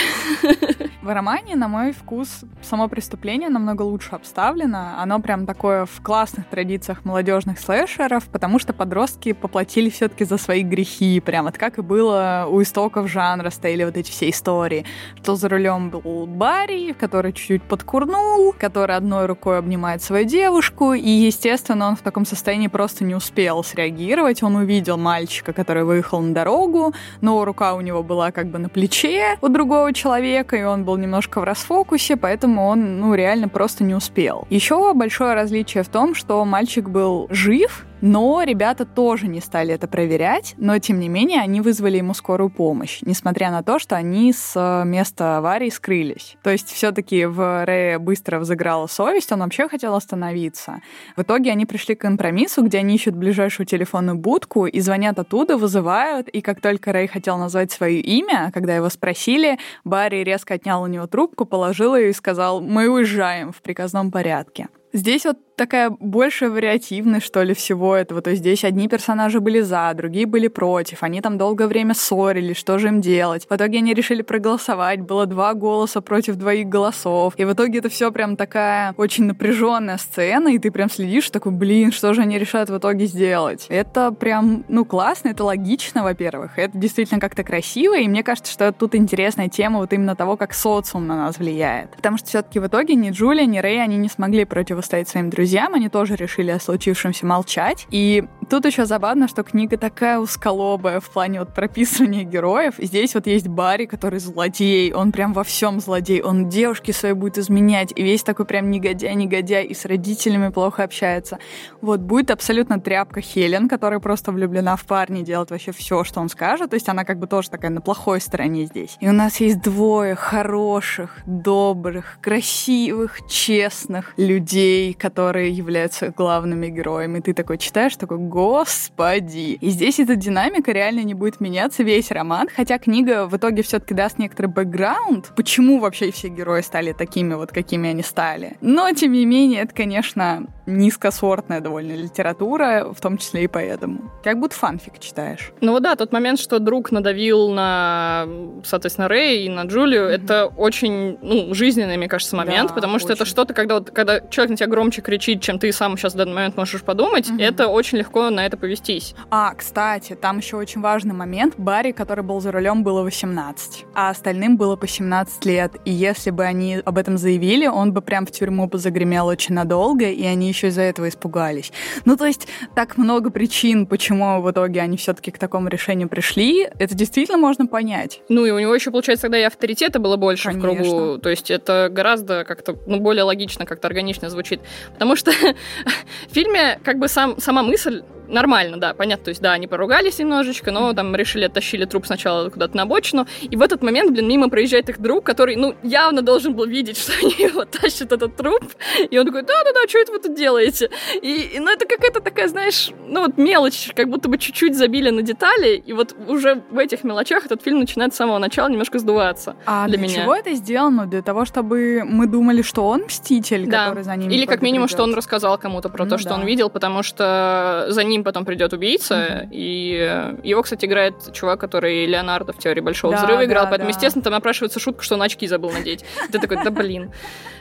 В 1.03 1.13
романе, 1.13 1.55
на 1.55 1.67
мой 1.67 1.93
вкус, 1.93 2.41
само 2.61 2.87
преступление 2.87 3.49
намного 3.49 3.81
лучше 3.81 4.09
обставлено. 4.11 4.93
Оно 4.99 5.19
прям 5.19 5.45
такое 5.45 5.85
в 5.85 6.01
классных 6.01 6.47
традициях 6.47 7.05
молодежных 7.05 7.59
слэшеров, 7.59 8.25
потому 8.25 8.59
что 8.59 8.73
подростки 8.73 9.33
поплатили 9.33 9.89
все-таки 9.89 10.25
за 10.25 10.37
свои 10.37 10.61
грехи. 10.63 11.19
Прям 11.19 11.45
вот 11.45 11.57
как 11.57 11.77
и 11.77 11.81
было 11.81 12.47
у 12.47 12.61
истоков 12.61 13.09
жанра 13.09 13.49
стояли 13.49 13.83
вот 13.83 13.97
эти 13.97 14.11
все 14.11 14.29
истории. 14.29 14.85
Что 15.21 15.35
за 15.35 15.49
рулем 15.49 15.89
был 15.89 16.27
Барри, 16.27 16.93
который 16.93 17.33
чуть-чуть 17.33 17.63
подкурнул, 17.63 18.53
который 18.57 18.95
одной 18.95 19.25
рукой 19.25 19.57
обнимает 19.57 20.03
свою 20.03 20.25
девушку, 20.25 20.93
и, 20.93 21.09
естественно, 21.09 21.87
он 21.87 21.95
в 21.95 22.01
таком 22.01 22.25
состоянии 22.25 22.67
просто 22.67 23.03
не 23.03 23.15
успел 23.15 23.63
среагировать. 23.63 24.43
Он 24.43 24.55
увидел 24.55 24.97
мальчика, 24.97 25.53
который 25.53 25.83
выехал 25.83 26.21
на 26.21 26.33
дорогу, 26.33 26.93
но 27.21 27.43
рука 27.43 27.73
у 27.73 27.81
него 27.81 28.03
была 28.03 28.31
как 28.31 28.47
бы 28.47 28.59
на 28.59 28.69
плече 28.69 29.10
у 29.41 29.47
другого 29.49 29.93
человека, 29.93 30.55
и 30.55 30.63
он 30.63 30.85
был 30.85 30.97
немножко 30.97 31.41
в 31.41 31.43
расфокусе, 31.43 32.17
поэтому 32.17 32.67
он, 32.67 32.99
ну, 32.99 33.13
реально 33.13 33.49
просто 33.49 33.83
не 33.83 33.95
успел. 33.95 34.47
Еще 34.49 34.93
большое 34.93 35.33
различие 35.33 35.83
в 35.83 35.89
том, 35.89 36.15
что 36.15 36.43
мальчик 36.45 36.89
был 36.89 37.27
жив, 37.29 37.85
но 38.01 38.43
ребята 38.43 38.85
тоже 38.85 39.27
не 39.27 39.39
стали 39.39 39.73
это 39.73 39.87
проверять, 39.87 40.55
но 40.57 40.77
тем 40.79 40.99
не 40.99 41.07
менее 41.07 41.41
они 41.41 41.61
вызвали 41.61 41.97
ему 41.97 42.13
скорую 42.13 42.49
помощь, 42.49 42.99
несмотря 43.03 43.51
на 43.51 43.63
то, 43.63 43.79
что 43.79 43.95
они 43.95 44.33
с 44.33 44.53
э, 44.55 44.85
места 44.85 45.37
аварии 45.37 45.69
скрылись. 45.69 46.35
То 46.43 46.49
есть 46.49 46.69
все-таки 46.71 47.25
в 47.25 47.65
Рэе 47.65 47.99
быстро 47.99 48.39
взыграла 48.39 48.87
совесть, 48.87 49.31
он 49.31 49.39
вообще 49.39 49.67
хотел 49.67 49.95
остановиться. 49.95 50.81
В 51.15 51.21
итоге 51.21 51.51
они 51.51 51.65
пришли 51.65 51.95
к 51.95 52.01
компромиссу, 52.01 52.63
где 52.63 52.79
они 52.79 52.95
ищут 52.95 53.15
ближайшую 53.15 53.67
телефонную 53.67 54.17
будку 54.17 54.65
и 54.65 54.79
звонят 54.79 55.19
оттуда, 55.19 55.57
вызывают, 55.57 56.27
и 56.27 56.41
как 56.41 56.59
только 56.59 56.91
Рэй 56.91 57.07
хотел 57.07 57.37
назвать 57.37 57.71
свое 57.71 57.99
имя, 57.99 58.51
когда 58.53 58.75
его 58.75 58.89
спросили, 58.89 59.59
Барри 59.83 60.23
резко 60.23 60.55
отнял 60.55 60.81
у 60.81 60.87
него 60.87 61.07
трубку, 61.07 61.45
положил 61.45 61.95
ее 61.95 62.09
и 62.09 62.13
сказал 62.13 62.61
«Мы 62.61 62.89
уезжаем 62.89 63.51
в 63.51 63.61
приказном 63.61 64.11
порядке». 64.11 64.67
Здесь 64.93 65.25
вот 65.25 65.37
такая 65.55 65.91
большая 65.99 66.49
вариативность, 66.49 67.25
что 67.25 67.43
ли, 67.43 67.53
всего 67.53 67.95
этого. 67.95 68.21
То 68.21 68.31
есть 68.31 68.41
здесь 68.41 68.63
одни 68.63 68.87
персонажи 68.87 69.39
были 69.39 69.61
за, 69.61 69.93
другие 69.95 70.25
были 70.25 70.47
против. 70.47 71.03
Они 71.03 71.21
там 71.21 71.37
долгое 71.37 71.67
время 71.67 71.93
ссорились, 71.93 72.57
что 72.57 72.79
же 72.79 72.87
им 72.87 72.99
делать. 72.99 73.45
В 73.47 73.55
итоге 73.55 73.77
они 73.77 73.93
решили 73.93 74.23
проголосовать. 74.23 75.01
Было 75.01 75.27
два 75.27 75.53
голоса 75.53 76.01
против 76.01 76.35
двоих 76.35 76.67
голосов. 76.67 77.35
И 77.37 77.45
в 77.45 77.53
итоге 77.53 77.77
это 77.79 77.89
все 77.89 78.11
прям 78.11 78.35
такая 78.35 78.95
очень 78.97 79.25
напряженная 79.25 79.97
сцена, 79.97 80.47
и 80.49 80.57
ты 80.57 80.71
прям 80.71 80.89
следишь, 80.89 81.29
такой, 81.29 81.51
блин, 81.51 81.91
что 81.91 82.13
же 82.13 82.21
они 82.21 82.39
решают 82.39 82.71
в 82.71 82.77
итоге 82.77 83.05
сделать. 83.05 83.67
Это 83.69 84.11
прям, 84.11 84.65
ну, 84.67 84.83
классно, 84.83 85.29
это 85.29 85.43
логично, 85.43 86.03
во-первых. 86.03 86.57
Это 86.57 86.75
действительно 86.75 87.19
как-то 87.19 87.43
красиво, 87.43 87.97
и 87.97 88.07
мне 88.07 88.23
кажется, 88.23 88.51
что 88.51 88.71
тут 88.71 88.95
интересная 88.95 89.47
тема 89.47 89.79
вот 89.79 89.93
именно 89.93 90.15
того, 90.15 90.37
как 90.37 90.53
социум 90.53 91.05
на 91.05 91.15
нас 91.15 91.37
влияет. 91.37 91.91
Потому 91.91 92.17
что 92.17 92.27
все-таки 92.27 92.59
в 92.59 92.65
итоге 92.65 92.95
ни 92.95 93.11
Джулия, 93.11 93.45
ни 93.45 93.59
Рэй, 93.59 93.83
они 93.83 93.97
не 93.97 94.09
смогли 94.09 94.45
противостоять 94.81 95.09
своим 95.09 95.29
друзьям 95.29 95.73
они 95.75 95.89
тоже 95.89 96.15
решили 96.15 96.49
о 96.51 96.59
случившемся 96.59 97.25
молчать. 97.25 97.87
И 97.91 98.23
тут 98.51 98.65
еще 98.65 98.85
забавно, 98.85 99.29
что 99.29 99.43
книга 99.43 99.77
такая 99.77 100.19
узколобая 100.19 100.99
в 100.99 101.09
плане 101.09 101.39
вот 101.39 101.53
прописывания 101.53 102.23
героев. 102.23 102.73
Здесь 102.77 103.15
вот 103.15 103.25
есть 103.25 103.47
Барри, 103.47 103.85
который 103.85 104.19
злодей, 104.19 104.91
он 104.91 105.13
прям 105.13 105.31
во 105.31 105.45
всем 105.45 105.79
злодей, 105.79 106.21
он 106.21 106.49
девушке 106.49 106.91
своей 106.91 107.15
будет 107.15 107.37
изменять, 107.37 107.93
и 107.95 108.03
весь 108.03 108.23
такой 108.23 108.45
прям 108.45 108.69
негодяй-негодяй, 108.69 109.67
и 109.67 109.73
с 109.73 109.85
родителями 109.85 110.49
плохо 110.49 110.83
общается. 110.83 111.39
Вот 111.79 112.01
будет 112.01 112.29
абсолютно 112.29 112.81
тряпка 112.81 113.21
Хелен, 113.21 113.69
которая 113.69 114.01
просто 114.01 114.33
влюблена 114.33 114.75
в 114.75 114.83
парня, 114.83 115.21
делает 115.21 115.49
вообще 115.49 115.71
все, 115.71 116.03
что 116.03 116.19
он 116.19 116.27
скажет, 116.27 116.71
то 116.71 116.73
есть 116.73 116.89
она 116.89 117.05
как 117.05 117.19
бы 117.19 117.27
тоже 117.27 117.49
такая 117.49 117.71
на 117.71 117.79
плохой 117.79 118.19
стороне 118.19 118.65
здесь. 118.65 118.97
И 118.99 119.07
у 119.07 119.13
нас 119.13 119.39
есть 119.39 119.61
двое 119.61 120.15
хороших, 120.15 121.19
добрых, 121.25 122.17
красивых, 122.19 123.25
честных 123.29 124.13
людей, 124.17 124.93
которые 124.93 125.51
являются 125.51 126.09
главными 126.09 126.67
героями. 126.67 127.19
И 127.19 127.21
ты 127.21 127.33
такой 127.33 127.57
читаешь, 127.57 127.95
такой, 127.95 128.17
господи. 128.41 129.59
И 129.61 129.69
здесь 129.69 129.99
эта 129.99 130.15
динамика 130.15 130.71
реально 130.71 131.01
не 131.01 131.13
будет 131.13 131.41
меняться 131.41 131.83
весь 131.83 132.09
роман, 132.09 132.49
хотя 132.55 132.79
книга 132.79 133.27
в 133.27 133.37
итоге 133.37 133.61
все-таки 133.61 133.93
даст 133.93 134.17
некоторый 134.17 134.47
бэкграунд, 134.47 135.31
почему 135.35 135.79
вообще 135.79 136.11
все 136.11 136.29
герои 136.29 136.61
стали 136.61 136.91
такими 136.93 137.35
вот, 137.35 137.51
какими 137.51 137.91
они 137.91 138.01
стали. 138.01 138.57
Но, 138.61 138.91
тем 138.93 139.11
не 139.11 139.27
менее, 139.27 139.61
это, 139.61 139.75
конечно, 139.75 140.47
низкосортная 140.65 141.61
довольно 141.61 141.93
литература, 141.93 142.91
в 142.91 142.99
том 142.99 143.17
числе 143.17 143.43
и 143.43 143.47
поэтому. 143.47 144.11
Как 144.23 144.39
будто 144.39 144.55
фанфик 144.55 144.99
читаешь. 144.99 145.51
Ну 145.61 145.73
вот 145.73 145.83
да, 145.83 145.95
тот 145.95 146.11
момент, 146.11 146.39
что 146.39 146.59
друг 146.59 146.91
надавил 146.91 147.51
на, 147.51 148.27
соответственно, 148.63 149.07
Рэй 149.07 149.45
и 149.45 149.49
на 149.49 149.63
Джулию, 149.63 150.09
mm-hmm. 150.09 150.23
это 150.23 150.45
очень, 150.47 151.17
ну, 151.21 151.53
жизненный, 151.53 151.97
мне 151.97 152.07
кажется, 152.07 152.35
момент, 152.35 152.69
да, 152.69 152.75
потому 152.75 152.97
что 152.97 153.09
очень. 153.09 153.15
это 153.15 153.25
что-то, 153.25 153.53
когда, 153.53 153.75
вот, 153.75 153.91
когда 153.91 154.19
человек 154.19 154.51
на 154.51 154.57
тебя 154.57 154.67
громче 154.67 155.01
кричит, 155.01 155.41
чем 155.41 155.59
ты 155.59 155.71
сам 155.71 155.97
сейчас 155.97 156.13
в 156.13 156.17
данный 156.17 156.33
момент 156.33 156.57
можешь 156.57 156.81
подумать, 156.81 157.29
mm-hmm. 157.29 157.43
это 157.43 157.67
очень 157.67 157.97
легко 157.97 158.20
на 158.29 158.45
это 158.45 158.57
повестись. 158.57 159.15
А, 159.29 159.53
кстати, 159.53 160.15
там 160.15 160.37
еще 160.37 160.57
очень 160.57 160.81
важный 160.81 161.13
момент. 161.13 161.55
Барри, 161.57 161.91
который 161.91 162.23
был 162.23 162.39
за 162.39 162.51
рулем, 162.51 162.83
было 162.83 163.01
18, 163.03 163.85
а 163.93 164.09
остальным 164.09 164.57
было 164.57 164.75
по 164.75 164.87
17 164.87 165.45
лет. 165.45 165.73
И 165.85 165.91
если 165.91 166.29
бы 166.31 166.43
они 166.43 166.81
об 166.83 166.97
этом 166.97 167.17
заявили, 167.17 167.67
он 167.67 167.93
бы 167.93 168.01
прям 168.01 168.25
в 168.25 168.31
тюрьму 168.31 168.67
бы 168.67 168.77
загремел 168.77 169.27
очень 169.27 169.55
надолго, 169.55 170.05
и 170.05 170.23
они 170.25 170.47
еще 170.47 170.67
из-за 170.67 170.81
этого 170.81 171.09
испугались. 171.09 171.71
Ну, 172.05 172.17
то 172.17 172.25
есть, 172.25 172.47
так 172.75 172.97
много 172.97 173.29
причин, 173.29 173.85
почему 173.85 174.41
в 174.41 174.51
итоге 174.51 174.81
они 174.81 174.97
все-таки 174.97 175.31
к 175.31 175.37
такому 175.37 175.67
решению 175.67 176.09
пришли, 176.09 176.67
это 176.79 176.95
действительно 176.95 177.37
можно 177.37 177.67
понять. 177.67 178.21
Ну, 178.29 178.45
и 178.45 178.51
у 178.51 178.59
него 178.59 178.73
еще, 178.75 178.91
получается, 178.91 179.23
тогда 179.23 179.39
и 179.39 179.43
авторитета 179.43 179.99
было 179.99 180.17
больше 180.17 180.49
Конечно. 180.49 180.69
в 180.69 180.77
кругу. 180.77 181.17
То 181.19 181.29
есть, 181.29 181.51
это 181.51 181.89
гораздо 181.91 182.43
как-то, 182.45 182.77
ну, 182.85 182.99
более 182.99 183.23
логично, 183.23 183.65
как-то 183.65 183.87
органично 183.87 184.29
звучит. 184.29 184.61
Потому 184.93 185.15
что 185.15 185.31
в 186.29 186.33
фильме 186.33 186.79
как 186.83 186.99
бы 186.99 187.07
сам, 187.07 187.39
сама 187.39 187.63
мысль 187.63 188.03
нормально, 188.31 188.77
да, 188.77 188.93
понятно, 188.93 189.25
то 189.25 189.29
есть, 189.29 189.41
да, 189.41 189.53
они 189.53 189.67
поругались 189.67 190.19
немножечко, 190.19 190.71
но 190.71 190.93
там 190.93 191.15
решили, 191.15 191.45
оттащили 191.45 191.85
труп 191.85 192.05
сначала 192.05 192.49
куда-то 192.49 192.75
на 192.75 192.83
обочину, 192.83 193.27
и 193.41 193.55
в 193.55 193.61
этот 193.61 193.83
момент, 193.83 194.11
блин, 194.11 194.27
мимо 194.27 194.49
проезжает 194.49 194.89
их 194.89 194.99
друг, 194.99 195.23
который, 195.23 195.55
ну, 195.55 195.75
явно 195.83 196.21
должен 196.21 196.53
был 196.53 196.65
видеть, 196.65 196.97
что 197.01 197.13
они 197.21 197.35
его 197.37 197.65
тащат, 197.65 198.11
этот 198.11 198.35
труп, 198.35 198.63
и 199.09 199.17
он 199.17 199.25
такой, 199.25 199.43
да-да-да, 199.43 199.87
что 199.87 199.99
это 199.99 200.11
вы 200.11 200.19
тут 200.19 200.35
делаете? 200.35 200.89
И, 201.21 201.51
и 201.55 201.59
ну, 201.59 201.71
это 201.71 201.85
какая-то 201.85 202.21
такая, 202.21 202.47
знаешь, 202.47 202.91
ну, 203.07 203.21
вот 203.21 203.37
мелочь, 203.37 203.91
как 203.95 204.09
будто 204.09 204.29
бы 204.29 204.37
чуть-чуть 204.37 204.75
забили 204.75 205.09
на 205.09 205.21
детали, 205.21 205.81
и 205.85 205.93
вот 205.93 206.15
уже 206.27 206.63
в 206.71 206.77
этих 206.77 207.03
мелочах 207.03 207.45
этот 207.45 207.61
фильм 207.61 207.79
начинает 207.79 208.13
с 208.13 208.17
самого 208.17 208.39
начала 208.39 208.69
немножко 208.69 208.99
сдуваться 208.99 209.55
а 209.65 209.87
для, 209.87 209.97
для 209.97 210.07
меня. 210.07 210.23
чего 210.23 210.35
это 210.35 210.53
сделано? 210.53 211.05
Для 211.05 211.21
того, 211.21 211.45
чтобы 211.45 212.03
мы 212.05 212.27
думали, 212.27 212.61
что 212.61 212.87
он 212.87 213.03
мститель, 213.03 213.65
да. 213.67 213.85
который 213.85 214.03
за 214.03 214.15
ним 214.15 214.29
Или 214.29 214.45
как 214.45 214.61
минимум, 214.61 214.87
придет. 214.87 214.97
что 214.97 215.03
он 215.03 215.13
рассказал 215.13 215.57
кому-то 215.57 215.89
про 215.89 216.05
ну, 216.05 216.09
то, 216.11 216.17
что 216.17 216.29
да. 216.29 216.35
он 216.35 216.45
видел, 216.45 216.69
потому 216.69 217.03
что 217.03 217.87
за 217.89 218.03
ним 218.03 218.20
потом 218.23 218.45
придет 218.45 218.73
убийца, 218.73 219.15
mm-hmm. 219.15 219.47
и 219.51 219.97
э, 219.99 220.35
его, 220.43 220.61
кстати, 220.61 220.85
играет 220.85 221.33
чувак, 221.33 221.59
который 221.59 222.05
Леонардо 222.05 222.53
в 222.53 222.57
«Теории 222.57 222.81
Большого 222.81 223.13
да, 223.13 223.23
взрыва» 223.23 223.45
играл, 223.45 223.65
да, 223.65 223.69
поэтому, 223.69 223.91
да. 223.91 223.95
естественно, 223.95 224.23
там 224.23 224.33
напрашивается 224.33 224.79
шутка, 224.79 225.03
что 225.03 225.15
он 225.15 225.21
очки 225.21 225.47
забыл 225.47 225.71
надеть. 225.71 226.05
Ты 226.31 226.39
такой, 226.39 226.63
да 226.63 226.71
блин. 226.71 227.11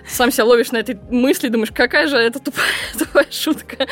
Сам 0.09 0.31
себя 0.31 0.44
ловишь 0.46 0.73
на 0.73 0.79
этой 0.79 0.99
мысли, 1.11 1.49
думаешь, 1.49 1.70
какая 1.73 2.07
же 2.07 2.16
это 2.16 2.38
тупая, 2.38 2.66
тупая 2.99 3.27
шутка. 3.31 3.87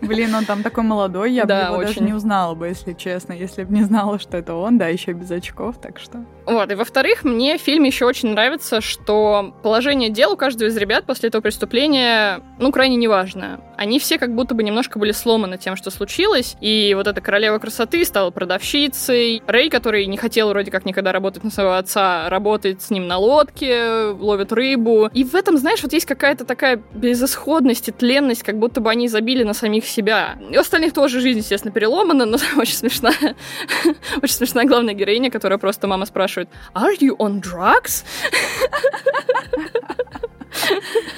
Блин, 0.00 0.34
он 0.34 0.44
там 0.44 0.62
такой 0.62 0.84
молодой, 0.84 1.32
я 1.32 1.44
да, 1.44 1.60
бы 1.60 1.66
его 1.66 1.76
очень. 1.76 1.86
даже 1.86 2.00
не 2.00 2.12
узнала 2.14 2.54
бы, 2.54 2.68
если 2.68 2.92
честно, 2.92 3.32
если 3.32 3.64
бы 3.64 3.74
не 3.74 3.82
знала, 3.82 4.18
что 4.18 4.36
это 4.36 4.54
он, 4.54 4.78
да, 4.78 4.88
еще 4.88 5.12
без 5.12 5.30
очков, 5.30 5.80
так 5.80 5.98
что... 5.98 6.24
Вот, 6.46 6.70
и 6.70 6.74
во-вторых, 6.74 7.24
мне 7.24 7.56
в 7.56 7.60
фильме 7.60 7.88
еще 7.88 8.04
очень 8.04 8.30
нравится, 8.30 8.80
что 8.80 9.54
положение 9.62 10.10
дел 10.10 10.32
у 10.32 10.36
каждого 10.36 10.68
из 10.68 10.76
ребят 10.76 11.06
после 11.06 11.28
этого 11.28 11.40
преступления, 11.40 12.40
ну, 12.58 12.70
крайне 12.70 12.96
неважное. 12.96 13.60
Они 13.76 13.98
все 13.98 14.18
как 14.18 14.34
будто 14.34 14.54
бы 14.54 14.62
немножко 14.62 14.98
были 14.98 15.12
сломаны 15.12 15.58
тем, 15.58 15.76
что 15.76 15.90
случилось, 15.90 16.56
и 16.60 16.92
вот 16.94 17.06
эта 17.06 17.20
королева 17.20 17.58
красоты 17.58 18.04
стала 18.04 18.30
продавщицей. 18.30 19.42
Рэй, 19.46 19.70
который 19.70 20.06
не 20.06 20.16
хотел 20.16 20.50
вроде 20.50 20.70
как 20.70 20.84
никогда 20.84 21.12
работать 21.12 21.44
на 21.44 21.50
своего 21.50 21.74
отца, 21.74 22.28
работает 22.28 22.82
с 22.82 22.90
ним 22.90 23.06
на 23.06 23.18
лодке, 23.18 24.14
ловит 24.18 24.52
рыбу. 24.52 25.10
И 25.12 25.24
в 25.24 25.34
этом, 25.34 25.56
знаешь, 25.56 25.82
вот 25.82 25.92
есть 25.92 26.06
какая-то 26.06 26.44
такая 26.44 26.82
безысходность 26.94 27.88
и 27.88 27.92
тленность, 27.92 28.42
как 28.42 28.58
будто 28.58 28.80
бы 28.80 28.90
они 28.90 29.08
забили 29.08 29.44
на 29.44 29.54
самих 29.54 29.86
себя. 29.86 30.36
И 30.50 30.56
у 30.56 30.60
остальных 30.60 30.92
тоже 30.92 31.20
жизнь, 31.20 31.38
естественно, 31.38 31.72
переломана, 31.72 32.26
но 32.26 32.36
очень 32.56 32.74
смешная. 32.74 33.34
очень 34.22 34.34
смешная 34.34 34.66
главная 34.66 34.94
героиня, 34.94 35.30
которая 35.30 35.58
просто 35.58 35.86
мама 35.86 36.04
спрашивает, 36.04 36.33
Are 36.74 36.96
you 36.98 37.16
on 37.18 37.40
drugs? 37.40 38.04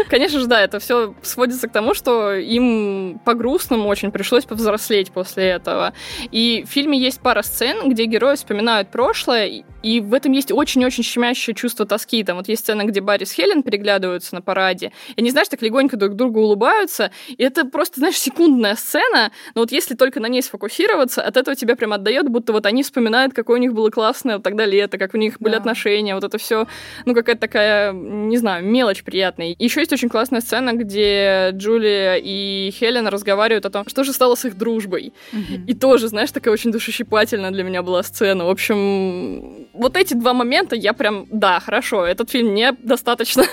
Конечно 0.09 0.40
же, 0.40 0.46
да, 0.46 0.61
это 0.61 0.79
все 0.79 1.14
сводится 1.22 1.68
к 1.68 1.72
тому, 1.72 1.94
что 1.94 2.35
им 2.35 3.20
по-грустному 3.24 3.88
очень 3.88 4.11
пришлось 4.11 4.44
повзрослеть 4.44 5.12
после 5.12 5.44
этого. 5.48 5.92
И 6.31 6.64
в 6.66 6.70
фильме 6.70 6.98
есть 6.98 7.20
пара 7.20 7.42
сцен, 7.42 7.90
где 7.90 8.07
герои 8.07 8.37
вспоминают 8.37 8.90
прошлое, 8.90 9.64
и 9.87 10.01
в 10.01 10.14
этом 10.14 10.33
есть 10.33 10.51
очень-очень 10.51 11.05
щемящее 11.05 11.55
чувство 11.55 11.87
тоски. 11.87 12.25
Там 12.25 12.38
вот 12.38 12.49
есть 12.49 12.62
сцена, 12.62 12.83
где 12.83 13.01
Барри 13.01 13.22
с 13.22 13.31
Хелен 13.31 13.62
переглядываются 13.62 14.35
на 14.35 14.42
параде, 14.42 14.90
и 15.14 15.20
они, 15.20 15.31
знаешь, 15.31 15.49
так 15.49 15.62
легонько 15.62 15.96
друг 15.96 16.14
другу 16.16 16.40
улыбаются, 16.40 17.12
и 17.29 17.40
это 17.40 17.64
просто, 17.64 18.01
знаешь, 18.01 18.16
секундная 18.16 18.75
сцена, 18.75 19.31
но 19.55 19.61
вот 19.61 19.70
если 19.70 19.94
только 19.94 20.18
на 20.18 20.27
ней 20.27 20.42
сфокусироваться, 20.42 21.22
от 21.22 21.37
этого 21.37 21.55
тебя 21.55 21.77
прям 21.77 21.92
отдает, 21.92 22.29
будто 22.29 22.53
вот 22.53 22.66
они 22.66 22.83
вспоминают, 22.83 23.33
какое 23.33 23.59
у 23.59 23.61
них 23.61 23.75
было 23.75 23.90
классное 23.90 24.37
вот 24.37 24.42
тогда 24.42 24.66
лето, 24.66 24.99
как 24.99 25.14
у 25.14 25.18
них 25.18 25.38
были 25.38 25.53
да. 25.53 25.59
отношения, 25.59 26.16
вот 26.16 26.25
это 26.25 26.37
все, 26.37 26.66
ну, 27.05 27.14
какая-то 27.14 27.40
такая, 27.40 27.92
не 27.92 28.38
знаю, 28.38 28.64
мелочь 28.64 29.05
приятная. 29.05 29.55
Еще 29.57 29.79
есть 29.79 29.92
очень 29.92 30.09
классная 30.09 30.40
сцена, 30.40 30.72
где 30.72 31.51
Джулия 31.53 32.16
и 32.16 32.72
Хелен 32.72 33.07
разговаривают 33.07 33.66
о 33.66 33.70
том, 33.70 33.88
что 33.88 34.03
же 34.03 34.12
стало 34.12 34.35
с 34.35 34.44
их 34.46 34.59
дружбой. 34.59 35.12
Угу. 35.33 35.62
И 35.68 35.75
тоже, 35.75 36.09
знаешь, 36.09 36.33
такая 36.33 36.53
очень 36.53 36.72
душещипательная 36.72 37.53
для 37.53 37.62
меня 37.62 37.85
была 37.85 38.03
сцена. 38.03 38.46
В 38.46 38.51
общем, 38.51 39.68
вот 39.76 39.96
эти 39.96 40.14
два 40.14 40.32
момента 40.32 40.76
я 40.76 40.92
прям, 40.92 41.26
да, 41.30 41.60
хорошо, 41.60 42.04
этот 42.04 42.30
фильм 42.30 42.54
недостаточно, 42.54 43.44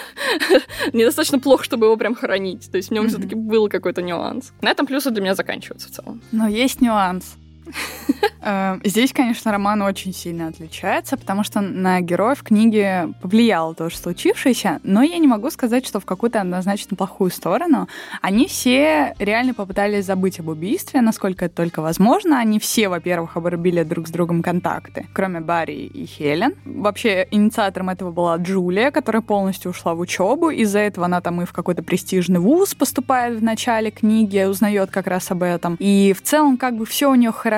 недостаточно 0.94 1.40
плохо, 1.40 1.64
чтобы 1.64 1.86
его 1.86 1.98
прям 1.98 2.16
хоронить. 2.16 2.72
То 2.72 2.78
есть 2.78 2.90
в 2.90 2.92
нем 2.94 3.06
mm-hmm. 3.06 3.10
все-таки 3.10 3.36
был 3.36 3.70
какой-то 3.70 4.02
нюанс. 4.02 4.54
На 4.62 4.70
этом 4.70 4.86
плюсы 4.86 5.12
для 5.12 5.22
меня 5.22 5.36
заканчиваются 5.36 5.90
в 5.90 5.92
целом. 5.92 6.22
Но 6.32 6.48
есть 6.48 6.82
нюанс. 6.82 7.36
Э, 8.46 8.80
здесь, 8.84 9.14
конечно, 9.14 9.52
роман 9.52 9.82
очень 9.82 10.14
сильно 10.14 10.48
отличается, 10.50 11.16
потому 11.16 11.44
что 11.46 11.62
на 11.62 12.02
героев 12.02 12.44
книги 12.44 13.08
повлияло 13.22 13.74
то, 13.74 13.90
что 13.90 14.04
случившееся, 14.04 14.82
но 14.84 15.02
я 15.02 15.18
не 15.18 15.28
могу 15.28 15.50
сказать, 15.50 15.88
что 15.88 16.02
в 16.02 16.06
какую-то 16.06 16.42
однозначно 16.42 16.98
плохую 16.98 17.32
сторону. 17.32 17.88
Они 18.22 18.48
все 18.48 19.16
реально 19.18 19.54
попытались 19.54 20.06
забыть 20.06 20.42
об 20.42 20.50
убийстве, 20.50 21.00
насколько 21.00 21.46
это 21.46 21.56
только 21.56 21.82
возможно. 21.82 22.40
Они 22.40 22.60
все, 22.60 22.90
во-первых, 22.90 23.38
обрубили 23.38 23.84
друг 23.84 24.10
с 24.10 24.12
другом 24.12 24.44
контакты, 24.44 25.08
кроме 25.14 25.40
Барри 25.40 25.86
и 25.86 26.06
Хелен. 26.06 26.56
Вообще, 26.66 27.28
инициатором 27.32 27.90
этого 27.90 28.12
была 28.12 28.36
Джулия, 28.36 28.92
которая 28.92 29.22
полностью 29.22 29.72
ушла 29.72 29.96
в 29.96 30.02
учебу. 30.02 30.50
Из-за 30.50 30.80
этого 30.80 31.06
она 31.06 31.22
там 31.22 31.42
и 31.42 31.46
в 31.46 31.54
какой-то 31.54 31.82
престижный 31.82 32.42
вуз 32.42 32.76
поступает 32.76 33.40
в 33.40 33.44
начале 33.44 33.90
книги, 33.90 34.44
узнает 34.44 34.92
как 34.92 35.08
раз 35.08 35.32
об 35.32 35.44
этом. 35.44 35.78
И 35.80 36.14
в 36.14 36.22
целом, 36.22 36.58
как 36.58 36.76
бы 36.76 36.86
все 36.86 37.10
у 37.10 37.16
нее 37.16 37.32
хорошо, 37.32 37.53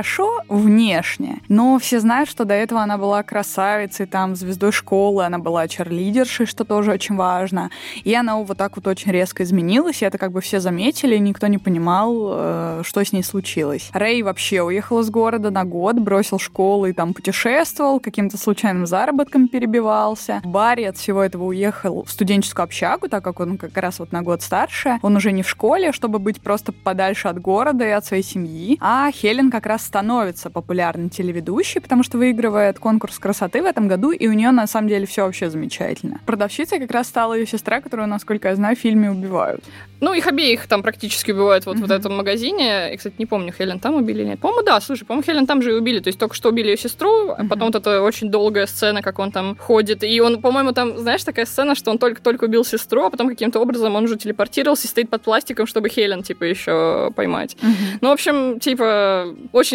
в 0.47 0.65
внешне. 0.65 1.39
Но 1.47 1.77
все 1.79 1.99
знают, 1.99 2.29
что 2.29 2.45
до 2.45 2.53
этого 2.53 2.81
она 2.81 2.97
была 2.97 3.23
красавицей, 3.23 4.05
там, 4.05 4.35
звездой 4.35 4.71
школы, 4.71 5.25
она 5.25 5.39
была 5.39 5.67
черлидершей, 5.67 6.45
что 6.45 6.63
тоже 6.63 6.91
очень 6.91 7.15
важно. 7.15 7.69
И 8.03 8.13
она 8.13 8.37
вот 8.37 8.57
так 8.57 8.75
вот 8.75 8.87
очень 8.87 9.11
резко 9.11 9.43
изменилась, 9.43 10.01
и 10.01 10.05
это 10.05 10.17
как 10.17 10.31
бы 10.31 10.41
все 10.41 10.59
заметили, 10.59 11.17
никто 11.17 11.47
не 11.47 11.57
понимал, 11.57 12.29
э, 12.31 12.81
что 12.83 13.03
с 13.03 13.13
ней 13.13 13.23
случилось. 13.23 13.89
Рэй 13.93 14.21
вообще 14.21 14.61
уехал 14.61 14.99
из 14.99 15.09
города 15.09 15.51
на 15.51 15.63
год, 15.63 15.97
бросил 15.99 16.39
школу 16.39 16.85
и 16.85 16.93
там 16.93 17.13
путешествовал, 17.13 17.99
каким-то 17.99 18.37
случайным 18.37 18.85
заработком 18.85 19.47
перебивался. 19.47 20.41
Барри 20.43 20.83
от 20.83 20.97
всего 20.97 21.23
этого 21.23 21.45
уехал 21.45 22.03
в 22.03 22.11
студенческую 22.11 22.63
общагу, 22.63 23.07
так 23.07 23.23
как 23.23 23.39
он 23.39 23.57
как 23.57 23.75
раз 23.77 23.99
вот 23.99 24.11
на 24.11 24.21
год 24.21 24.41
старше. 24.41 24.99
Он 25.01 25.15
уже 25.15 25.31
не 25.31 25.43
в 25.43 25.49
школе, 25.49 25.91
чтобы 25.91 26.19
быть 26.19 26.41
просто 26.41 26.71
подальше 26.71 27.27
от 27.27 27.39
города 27.39 27.85
и 27.85 27.89
от 27.89 28.05
своей 28.05 28.23
семьи. 28.23 28.77
А 28.81 29.11
Хелен 29.11 29.51
как 29.51 29.65
раз 29.65 29.84
становится 29.85 30.49
по 30.49 30.61
популярный 30.65 31.09
телеведущий, 31.09 31.79
потому 31.79 32.01
что 32.01 32.17
выигрывает 32.17 32.79
конкурс 32.79 33.19
красоты 33.19 33.61
в 33.61 33.65
этом 33.65 33.87
году, 33.87 34.11
и 34.11 34.27
у 34.27 34.33
нее 34.33 34.49
на 34.49 34.65
самом 34.65 34.87
деле 34.87 35.05
все 35.05 35.23
вообще 35.23 35.49
замечательно. 35.49 36.19
Продавщицей 36.25 36.79
как 36.79 36.91
раз 36.91 37.07
стала 37.07 37.35
ее 37.35 37.45
сестра, 37.45 37.81
которую, 37.81 38.07
насколько 38.07 38.47
я 38.49 38.55
знаю, 38.55 38.75
в 38.75 38.79
фильме 38.79 39.11
убивают. 39.11 39.63
Ну, 40.01 40.13
их 40.13 40.27
обеих 40.27 40.67
там 40.67 40.83
практически 40.83 41.31
убивают 41.31 41.65
вот 41.65 41.77
mm-hmm. 41.77 41.87
в 41.87 41.91
этом 41.91 42.17
магазине. 42.17 42.93
И, 42.93 42.97
кстати, 42.97 43.15
не 43.17 43.25
помню, 43.25 43.53
Хелен 43.53 43.79
там 43.79 43.95
убили 43.95 44.21
или 44.21 44.29
нет. 44.29 44.39
По-моему, 44.39 44.63
да, 44.63 44.81
слушай, 44.81 45.05
по-моему, 45.05 45.23
Хелен 45.23 45.47
там 45.47 45.61
же 45.61 45.71
и 45.71 45.73
убили. 45.73 45.99
То 45.99 46.09
есть 46.09 46.19
только 46.19 46.35
что 46.35 46.49
убили 46.49 46.69
ее 46.69 46.77
сестру, 46.77 47.29
а 47.29 47.45
потом 47.49 47.67
вот 47.67 47.75
эта 47.75 48.01
очень 48.01 48.29
долгая 48.29 48.65
сцена, 48.67 49.01
как 49.01 49.19
он 49.19 49.31
там 49.31 49.55
ходит. 49.55 50.03
И 50.03 50.19
он, 50.19 50.41
по-моему, 50.41 50.73
там, 50.73 50.97
знаешь, 50.97 51.23
такая 51.23 51.45
сцена, 51.45 51.75
что 51.75 51.91
он 51.91 51.97
только-только 51.97 52.45
убил 52.45 52.65
сестру, 52.65 53.03
а 53.05 53.09
потом 53.09 53.29
каким-то 53.29 53.59
образом 53.59 53.95
он 53.95 54.03
уже 54.03 54.17
телепортировался 54.17 54.87
и 54.87 54.89
стоит 54.89 55.09
под 55.09 55.21
пластиком, 55.21 55.65
чтобы 55.65 55.89
Хелен, 55.89 56.23
типа, 56.23 56.43
еще 56.43 57.11
поймать. 57.15 57.55
Mm-hmm. 57.61 57.97
Ну, 58.01 58.09
в 58.09 58.11
общем, 58.11 58.59
типа, 58.59 59.33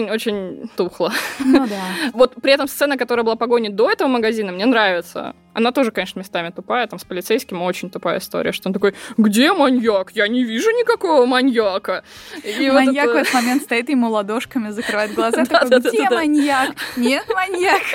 очень-очень 0.08 0.70
тухло. 0.76 1.12
Ну 1.40 1.66
да. 1.66 1.80
Вот 2.12 2.34
при 2.40 2.52
этом 2.52 2.68
сцена, 2.68 2.96
которая 2.96 3.24
была 3.24 3.36
погони 3.36 3.68
до 3.68 3.90
этого 3.90 4.08
магазина, 4.08 4.52
мне 4.52 4.66
нравится. 4.66 5.34
Она 5.52 5.72
тоже, 5.72 5.90
конечно, 5.90 6.20
местами 6.20 6.50
тупая, 6.50 6.86
там 6.86 6.98
с 6.98 7.04
полицейским 7.04 7.60
очень 7.62 7.90
тупая 7.90 8.18
история, 8.18 8.52
что 8.52 8.68
он 8.68 8.72
такой, 8.72 8.94
где 9.16 9.52
маньяк? 9.52 10.12
Я 10.12 10.28
не 10.28 10.44
вижу 10.44 10.70
никакого 10.70 11.26
маньяка. 11.26 12.04
И 12.44 12.70
маньяк 12.70 13.06
вот 13.06 13.16
это... 13.16 13.24
в 13.24 13.28
этот 13.28 13.34
момент 13.34 13.62
стоит, 13.62 13.88
ему 13.88 14.10
ладошками 14.10 14.70
закрывает 14.70 15.12
глаза, 15.14 15.44
такой, 15.46 15.80
где 15.80 16.08
маньяк? 16.08 16.70
Нет 16.96 17.26
маньяк. 17.28 17.82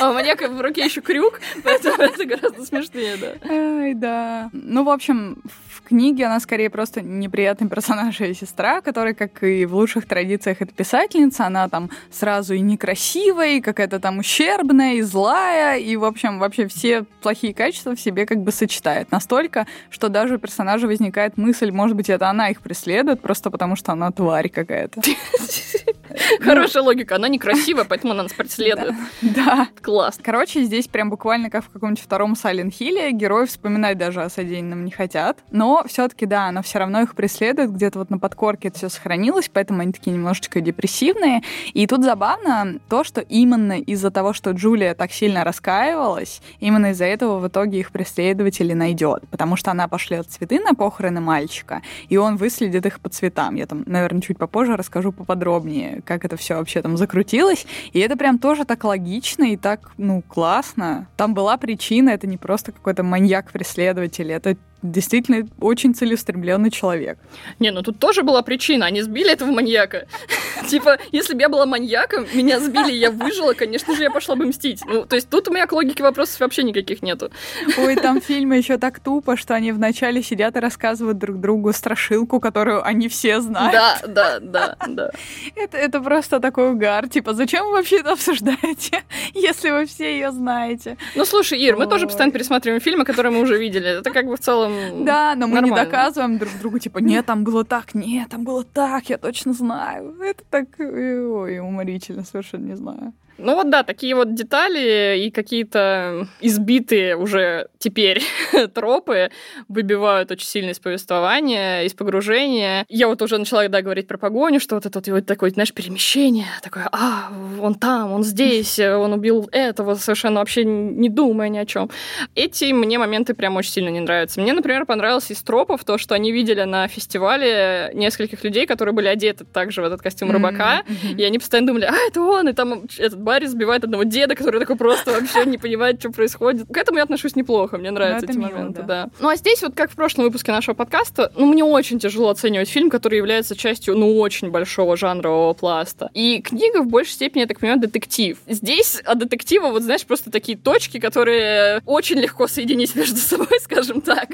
А 0.00 0.10
у 0.10 0.14
маньяка 0.14 0.48
в 0.48 0.60
руке 0.60 0.84
еще 0.84 1.00
крюк, 1.00 1.40
поэтому 1.62 2.02
это 2.02 2.24
гораздо 2.24 2.64
смешнее, 2.64 3.16
да. 3.16 3.34
Ай, 3.48 3.94
да. 3.94 4.50
Ну, 4.52 4.84
в 4.84 4.88
общем, 4.88 5.38
книге 5.84 6.26
она 6.26 6.40
скорее 6.40 6.70
просто 6.70 7.00
неприятный 7.00 7.68
персонаж 7.68 8.20
и 8.20 8.34
сестра, 8.34 8.80
которая, 8.80 9.14
как 9.14 9.42
и 9.42 9.66
в 9.66 9.74
лучших 9.74 10.06
традициях, 10.06 10.60
это 10.60 10.72
писательница, 10.72 11.46
она 11.46 11.68
там 11.68 11.90
сразу 12.10 12.54
и 12.54 12.60
некрасивая, 12.60 13.56
и 13.56 13.60
какая-то 13.60 14.00
там 14.00 14.18
ущербная, 14.18 14.94
и 14.94 15.02
злая, 15.02 15.78
и, 15.78 15.96
в 15.96 16.04
общем, 16.04 16.38
вообще 16.38 16.66
все 16.66 17.04
плохие 17.22 17.54
качества 17.54 17.94
в 17.94 18.00
себе 18.00 18.26
как 18.26 18.38
бы 18.38 18.52
сочетает. 18.52 19.10
Настолько, 19.10 19.66
что 19.90 20.08
даже 20.08 20.36
у 20.36 20.38
персонажа 20.38 20.86
возникает 20.86 21.36
мысль, 21.36 21.70
может 21.70 21.96
быть, 21.96 22.10
это 22.10 22.28
она 22.28 22.50
их 22.50 22.60
преследует, 22.60 23.20
просто 23.20 23.50
потому 23.50 23.76
что 23.76 23.92
она 23.92 24.10
тварь 24.10 24.48
какая-то. 24.48 25.00
Хорошая 26.40 26.82
логика. 26.82 27.16
Она 27.16 27.28
некрасивая, 27.28 27.84
поэтому 27.84 28.12
она 28.12 28.24
нас 28.24 28.32
преследует. 28.32 28.94
Да. 29.22 29.68
Класс. 29.82 30.18
Короче, 30.22 30.62
здесь 30.62 30.86
прям 30.86 31.10
буквально 31.10 31.50
как 31.50 31.64
в 31.64 31.70
каком-нибудь 31.70 32.02
втором 32.02 32.36
Сайлент 32.36 32.74
Хилле 32.74 33.12
герои 33.12 33.46
вспоминать 33.46 33.98
даже 33.98 34.22
о 34.22 34.28
содеянном 34.28 34.84
не 34.84 34.90
хотят. 34.90 35.38
Но 35.50 35.73
все-таки, 35.86 36.26
да, 36.26 36.48
она 36.48 36.62
все 36.62 36.78
равно 36.78 37.02
их 37.02 37.14
преследует. 37.14 37.72
Где-то 37.72 37.98
вот 37.98 38.10
на 38.10 38.18
подкорке 38.18 38.68
это 38.68 38.78
все 38.78 38.88
сохранилось, 38.88 39.50
поэтому 39.52 39.80
они 39.80 39.92
такие 39.92 40.12
немножечко 40.12 40.60
депрессивные. 40.60 41.42
И 41.72 41.86
тут 41.86 42.04
забавно 42.04 42.78
то, 42.88 43.04
что 43.04 43.20
именно 43.20 43.80
из-за 43.80 44.10
того, 44.10 44.32
что 44.32 44.50
Джулия 44.50 44.94
так 44.94 45.12
сильно 45.12 45.44
раскаивалась, 45.44 46.40
именно 46.60 46.90
из-за 46.90 47.04
этого 47.04 47.38
в 47.38 47.48
итоге 47.48 47.80
их 47.80 47.90
преследователь 47.90 48.74
найдет. 48.74 49.26
Потому 49.30 49.56
что 49.56 49.70
она 49.70 49.88
пошлет 49.88 50.30
цветы 50.30 50.60
на 50.60 50.74
похороны 50.74 51.20
мальчика, 51.20 51.82
и 52.08 52.16
он 52.16 52.36
выследит 52.36 52.86
их 52.86 53.00
по 53.00 53.08
цветам. 53.08 53.54
Я 53.54 53.66
там, 53.66 53.82
наверное, 53.86 54.20
чуть 54.20 54.38
попозже 54.38 54.76
расскажу 54.76 55.12
поподробнее, 55.12 56.02
как 56.04 56.24
это 56.24 56.36
все 56.36 56.56
вообще 56.56 56.82
там 56.82 56.96
закрутилось. 56.96 57.66
И 57.92 58.00
это 58.00 58.16
прям 58.16 58.38
тоже 58.38 58.64
так 58.64 58.84
логично 58.84 59.44
и 59.44 59.56
так, 59.56 59.90
ну, 59.96 60.22
классно. 60.22 61.08
Там 61.16 61.34
была 61.34 61.56
причина, 61.56 62.10
это 62.10 62.26
не 62.26 62.36
просто 62.36 62.72
какой-то 62.72 63.02
маньяк-преследователь, 63.02 64.30
это 64.30 64.56
действительно 64.84 65.48
очень 65.60 65.94
целеустремленный 65.94 66.70
человек. 66.70 67.18
Не, 67.58 67.70
ну 67.70 67.82
тут 67.82 67.98
тоже 67.98 68.22
была 68.22 68.42
причина, 68.42 68.86
они 68.86 69.02
сбили 69.02 69.32
этого 69.32 69.50
маньяка. 69.50 70.06
Типа, 70.68 70.98
если 71.10 71.34
бы 71.34 71.40
я 71.40 71.48
была 71.48 71.66
маньяком, 71.66 72.26
меня 72.32 72.60
сбили, 72.60 72.92
я 72.92 73.10
выжила, 73.10 73.54
конечно 73.54 73.96
же, 73.96 74.02
я 74.02 74.10
пошла 74.10 74.36
бы 74.36 74.46
мстить. 74.46 74.82
Ну, 74.86 75.06
то 75.06 75.16
есть 75.16 75.28
тут 75.28 75.48
у 75.48 75.52
меня 75.52 75.66
к 75.66 75.72
логике 75.72 76.02
вопросов 76.02 76.40
вообще 76.40 76.62
никаких 76.62 77.02
нету. 77.02 77.30
Ой, 77.78 77.96
там 77.96 78.20
в 78.20 78.24
фильме 78.24 78.58
еще 78.58 78.76
так 78.76 79.00
тупо, 79.00 79.36
что 79.36 79.54
они 79.54 79.72
вначале 79.72 80.22
сидят 80.22 80.56
и 80.56 80.60
рассказывают 80.60 81.18
друг 81.18 81.40
другу 81.40 81.72
страшилку, 81.72 82.38
которую 82.38 82.84
они 82.84 83.08
все 83.08 83.40
знают. 83.40 83.72
Да, 83.72 83.98
да, 84.06 84.38
да, 84.40 84.76
да. 84.86 85.10
Это, 85.56 85.78
это 85.78 86.00
просто 86.00 86.40
такой 86.40 86.72
угар. 86.72 87.08
Типа, 87.08 87.32
зачем 87.32 87.66
вы 87.66 87.72
вообще 87.72 88.00
это 88.00 88.12
обсуждаете, 88.12 89.02
если 89.34 89.70
вы 89.70 89.86
все 89.86 90.12
ее 90.12 90.30
знаете? 90.30 90.96
Ну, 91.14 91.24
слушай, 91.24 91.58
Ир, 91.58 91.76
мы 91.76 91.86
тоже 91.86 92.06
постоянно 92.06 92.32
пересматриваем 92.32 92.80
фильмы, 92.80 93.04
которые 93.04 93.32
мы 93.32 93.40
уже 93.40 93.56
видели. 93.56 93.98
Это 94.00 94.10
как 94.10 94.26
бы 94.26 94.36
в 94.36 94.40
целом 94.40 94.73
да, 95.04 95.34
но 95.36 95.46
мы 95.46 95.54
нормально. 95.54 95.66
не 95.66 95.84
доказываем 95.84 96.38
друг 96.38 96.52
другу, 96.60 96.78
типа, 96.78 96.98
нет, 96.98 97.26
там 97.26 97.44
было 97.44 97.64
так, 97.64 97.94
нет, 97.94 98.28
там 98.28 98.44
было 98.44 98.64
так, 98.64 99.08
я 99.10 99.18
точно 99.18 99.52
знаю. 99.52 100.14
Это 100.20 100.44
так, 100.50 100.66
ой, 100.78 101.58
уморительно, 101.58 102.24
совершенно 102.24 102.66
не 102.66 102.76
знаю. 102.76 103.12
Ну 103.38 103.54
вот 103.56 103.70
да, 103.70 103.82
такие 103.82 104.14
вот 104.14 104.34
детали 104.34 105.18
и 105.18 105.30
какие-то 105.30 106.28
избитые 106.40 107.16
уже 107.16 107.68
теперь 107.78 108.22
тропы 108.74 109.30
выбивают 109.68 110.30
очень 110.30 110.46
сильно 110.46 110.70
из 110.70 110.78
повествования, 110.78 111.82
из 111.82 111.94
погружения. 111.94 112.86
Я 112.88 113.08
вот 113.08 113.22
уже 113.22 113.38
начала 113.38 113.66
да, 113.68 113.82
говорить 113.82 114.06
про 114.06 114.18
погоню, 114.18 114.60
что 114.60 114.76
вот 114.76 114.86
это 114.86 115.02
вот 115.12 115.26
такое, 115.26 115.50
знаешь, 115.50 115.72
перемещение, 115.72 116.46
такое, 116.62 116.88
а, 116.92 117.32
он 117.60 117.74
там, 117.74 118.12
он 118.12 118.22
здесь, 118.22 118.78
он 118.78 119.12
убил 119.12 119.48
этого, 119.52 119.94
совершенно 119.96 120.40
вообще 120.40 120.64
не 120.64 121.08
думая 121.08 121.48
ни 121.48 121.58
о 121.58 121.66
чем. 121.66 121.90
Эти 122.34 122.72
мне 122.72 122.98
моменты 122.98 123.34
прям 123.34 123.56
очень 123.56 123.72
сильно 123.72 123.88
не 123.88 124.00
нравятся. 124.00 124.40
Мне, 124.40 124.52
например, 124.52 124.86
понравилось 124.86 125.30
из 125.30 125.42
тропов 125.42 125.84
то, 125.84 125.98
что 125.98 126.14
они 126.14 126.30
видели 126.30 126.62
на 126.62 126.86
фестивале 126.88 127.90
нескольких 127.94 128.44
людей, 128.44 128.66
которые 128.66 128.94
были 128.94 129.08
одеты 129.08 129.44
также 129.44 129.82
в 129.82 129.84
этот 129.84 130.02
костюм 130.02 130.30
рыбака, 130.30 130.82
mm-hmm. 130.86 131.16
и 131.16 131.24
они 131.24 131.38
постоянно 131.38 131.66
думали, 131.66 131.84
а, 131.84 131.94
это 132.08 132.22
он, 132.22 132.48
и 132.48 132.52
там 132.52 132.84
этот 132.98 133.23
Барри 133.24 133.46
сбивает 133.46 133.82
одного 133.84 134.04
деда, 134.04 134.34
который 134.34 134.60
такой 134.60 134.76
просто 134.76 135.12
вообще 135.12 135.46
не 135.46 135.58
понимает, 135.58 135.98
что 135.98 136.10
происходит. 136.10 136.68
К 136.68 136.76
этому 136.76 136.98
я 136.98 137.04
отношусь 137.04 137.34
неплохо, 137.34 137.78
мне 137.78 137.90
нравятся 137.90 138.26
ну, 138.26 138.32
эти 138.32 138.38
мило, 138.38 138.50
моменты, 138.50 138.82
да. 138.82 139.04
да. 139.06 139.10
Ну 139.18 139.28
а 139.28 139.36
здесь, 139.36 139.62
вот 139.62 139.74
как 139.74 139.90
в 139.90 139.96
прошлом 139.96 140.24
выпуске 140.24 140.52
нашего 140.52 140.74
подкаста, 140.74 141.32
ну 141.36 141.46
мне 141.46 141.64
очень 141.64 141.98
тяжело 141.98 142.28
оценивать 142.28 142.68
фильм, 142.68 142.90
который 142.90 143.16
является 143.16 143.56
частью, 143.56 143.96
ну, 143.96 144.18
очень 144.18 144.50
большого 144.50 144.96
жанрового 144.96 145.54
пласта. 145.54 146.10
И 146.12 146.42
книга 146.42 146.82
в 146.82 146.86
большей 146.86 147.12
степени, 147.12 147.40
я 147.40 147.46
так 147.46 147.58
понимаю, 147.58 147.80
детектив. 147.80 148.38
Здесь 148.46 149.00
от 149.04 149.18
детектива, 149.18 149.68
вот 149.68 149.82
знаешь, 149.82 150.04
просто 150.04 150.30
такие 150.30 150.58
точки, 150.58 151.00
которые 151.00 151.80
очень 151.86 152.18
легко 152.18 152.46
соединить 152.46 152.94
между 152.94 153.16
собой, 153.16 153.46
скажем 153.62 154.02
так. 154.02 154.28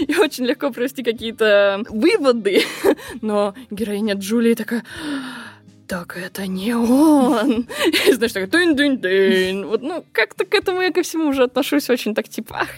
И 0.00 0.16
очень 0.16 0.44
легко 0.44 0.70
провести 0.70 1.04
какие-то 1.04 1.82
выводы. 1.88 2.64
Но 3.22 3.54
героиня 3.70 4.14
Джулии 4.14 4.54
такая 4.54 4.82
так 5.90 6.16
это 6.16 6.46
не 6.46 6.72
он. 6.72 7.66
И, 8.08 8.12
знаешь, 8.12 8.32
такой 8.32 8.48
тын 8.48 8.76
дын 8.76 8.96
дын 8.98 9.66
Вот, 9.66 9.82
ну, 9.82 10.04
как-то 10.12 10.44
к 10.44 10.54
этому 10.54 10.82
я 10.82 10.92
ко 10.92 11.02
всему 11.02 11.30
уже 11.30 11.42
отношусь 11.42 11.90
очень 11.90 12.14
так, 12.14 12.28
типа, 12.28 12.60
ах, 12.60 12.68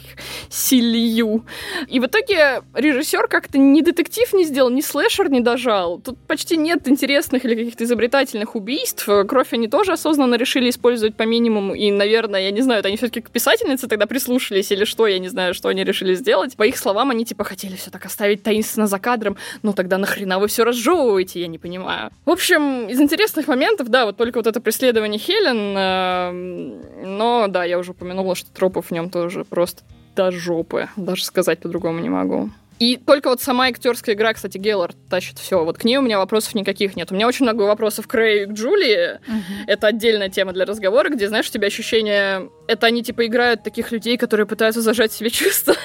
силью. 0.48 1.44
И 1.88 2.00
в 2.00 2.06
итоге 2.06 2.62
режиссер 2.72 3.28
как-то 3.28 3.58
ни 3.58 3.82
детектив 3.82 4.32
не 4.32 4.44
сделал, 4.44 4.70
ни 4.70 4.80
слэшер 4.80 5.30
не 5.30 5.40
дожал. 5.40 5.98
Тут 5.98 6.18
почти 6.26 6.56
нет 6.56 6.88
интересных 6.88 7.44
или 7.44 7.54
каких-то 7.54 7.84
изобретательных 7.84 8.56
убийств. 8.56 9.06
Кровь 9.28 9.52
они 9.52 9.68
тоже 9.68 9.92
осознанно 9.92 10.36
решили 10.36 10.70
использовать 10.70 11.14
по 11.14 11.24
минимуму. 11.24 11.74
И, 11.74 11.90
наверное, 11.90 12.40
я 12.40 12.50
не 12.50 12.62
знаю, 12.62 12.78
это 12.78 12.88
они 12.88 12.96
все-таки 12.96 13.20
к 13.20 13.30
писательнице 13.30 13.88
тогда 13.88 14.06
прислушались 14.06 14.72
или 14.72 14.86
что, 14.86 15.06
я 15.06 15.18
не 15.18 15.28
знаю, 15.28 15.52
что 15.52 15.68
они 15.68 15.84
решили 15.84 16.14
сделать. 16.14 16.56
По 16.56 16.62
их 16.62 16.78
словам, 16.78 17.10
они, 17.10 17.26
типа, 17.26 17.44
хотели 17.44 17.76
все 17.76 17.90
так 17.90 18.06
оставить 18.06 18.42
таинственно 18.42 18.86
за 18.86 18.98
кадром. 18.98 19.36
Ну, 19.62 19.74
тогда 19.74 19.98
нахрена 19.98 20.38
вы 20.38 20.46
все 20.46 20.64
разжевываете, 20.64 21.42
я 21.42 21.46
не 21.46 21.58
понимаю. 21.58 22.10
В 22.24 22.30
общем, 22.30 22.88
из 22.88 23.01
интересных 23.02 23.48
моментов, 23.48 23.88
да, 23.88 24.06
вот 24.06 24.16
только 24.16 24.38
вот 24.38 24.46
это 24.46 24.60
преследование 24.60 25.18
Хелен, 25.18 25.76
э, 25.76 27.06
но 27.06 27.46
да, 27.48 27.64
я 27.64 27.78
уже 27.78 27.90
упомянула, 27.92 28.34
что 28.34 28.50
тропов 28.50 28.86
в 28.86 28.90
нем 28.92 29.10
тоже 29.10 29.44
просто 29.44 29.82
до 30.16 30.30
жопы, 30.30 30.88
даже 30.96 31.24
сказать 31.24 31.58
по-другому 31.60 32.00
не 32.00 32.08
могу. 32.08 32.50
И 32.82 32.96
только 32.96 33.28
вот 33.28 33.40
сама 33.40 33.66
актерская 33.66 34.16
игра, 34.16 34.34
кстати, 34.34 34.58
Геллар 34.58 34.92
тащит 35.08 35.38
все. 35.38 35.64
Вот 35.64 35.78
к 35.78 35.84
ней 35.84 35.98
у 35.98 36.02
меня 36.02 36.18
вопросов 36.18 36.56
никаких 36.56 36.96
нет. 36.96 37.12
У 37.12 37.14
меня 37.14 37.28
очень 37.28 37.44
много 37.44 37.62
вопросов 37.62 38.08
к 38.08 38.14
Рэй 38.14 38.42
и 38.42 38.46
к 38.46 38.54
Джулии. 38.54 39.20
Uh-huh. 39.20 39.64
Это 39.68 39.86
отдельная 39.86 40.28
тема 40.28 40.52
для 40.52 40.64
разговора, 40.64 41.08
где, 41.08 41.28
знаешь, 41.28 41.48
у 41.48 41.52
тебя 41.52 41.68
ощущение... 41.68 42.50
Это 42.66 42.88
они, 42.88 43.04
типа, 43.04 43.24
играют 43.26 43.62
таких 43.62 43.92
людей, 43.92 44.16
которые 44.16 44.46
пытаются 44.46 44.80
зажать 44.80 45.12
себе 45.12 45.30
чувства. 45.30 45.76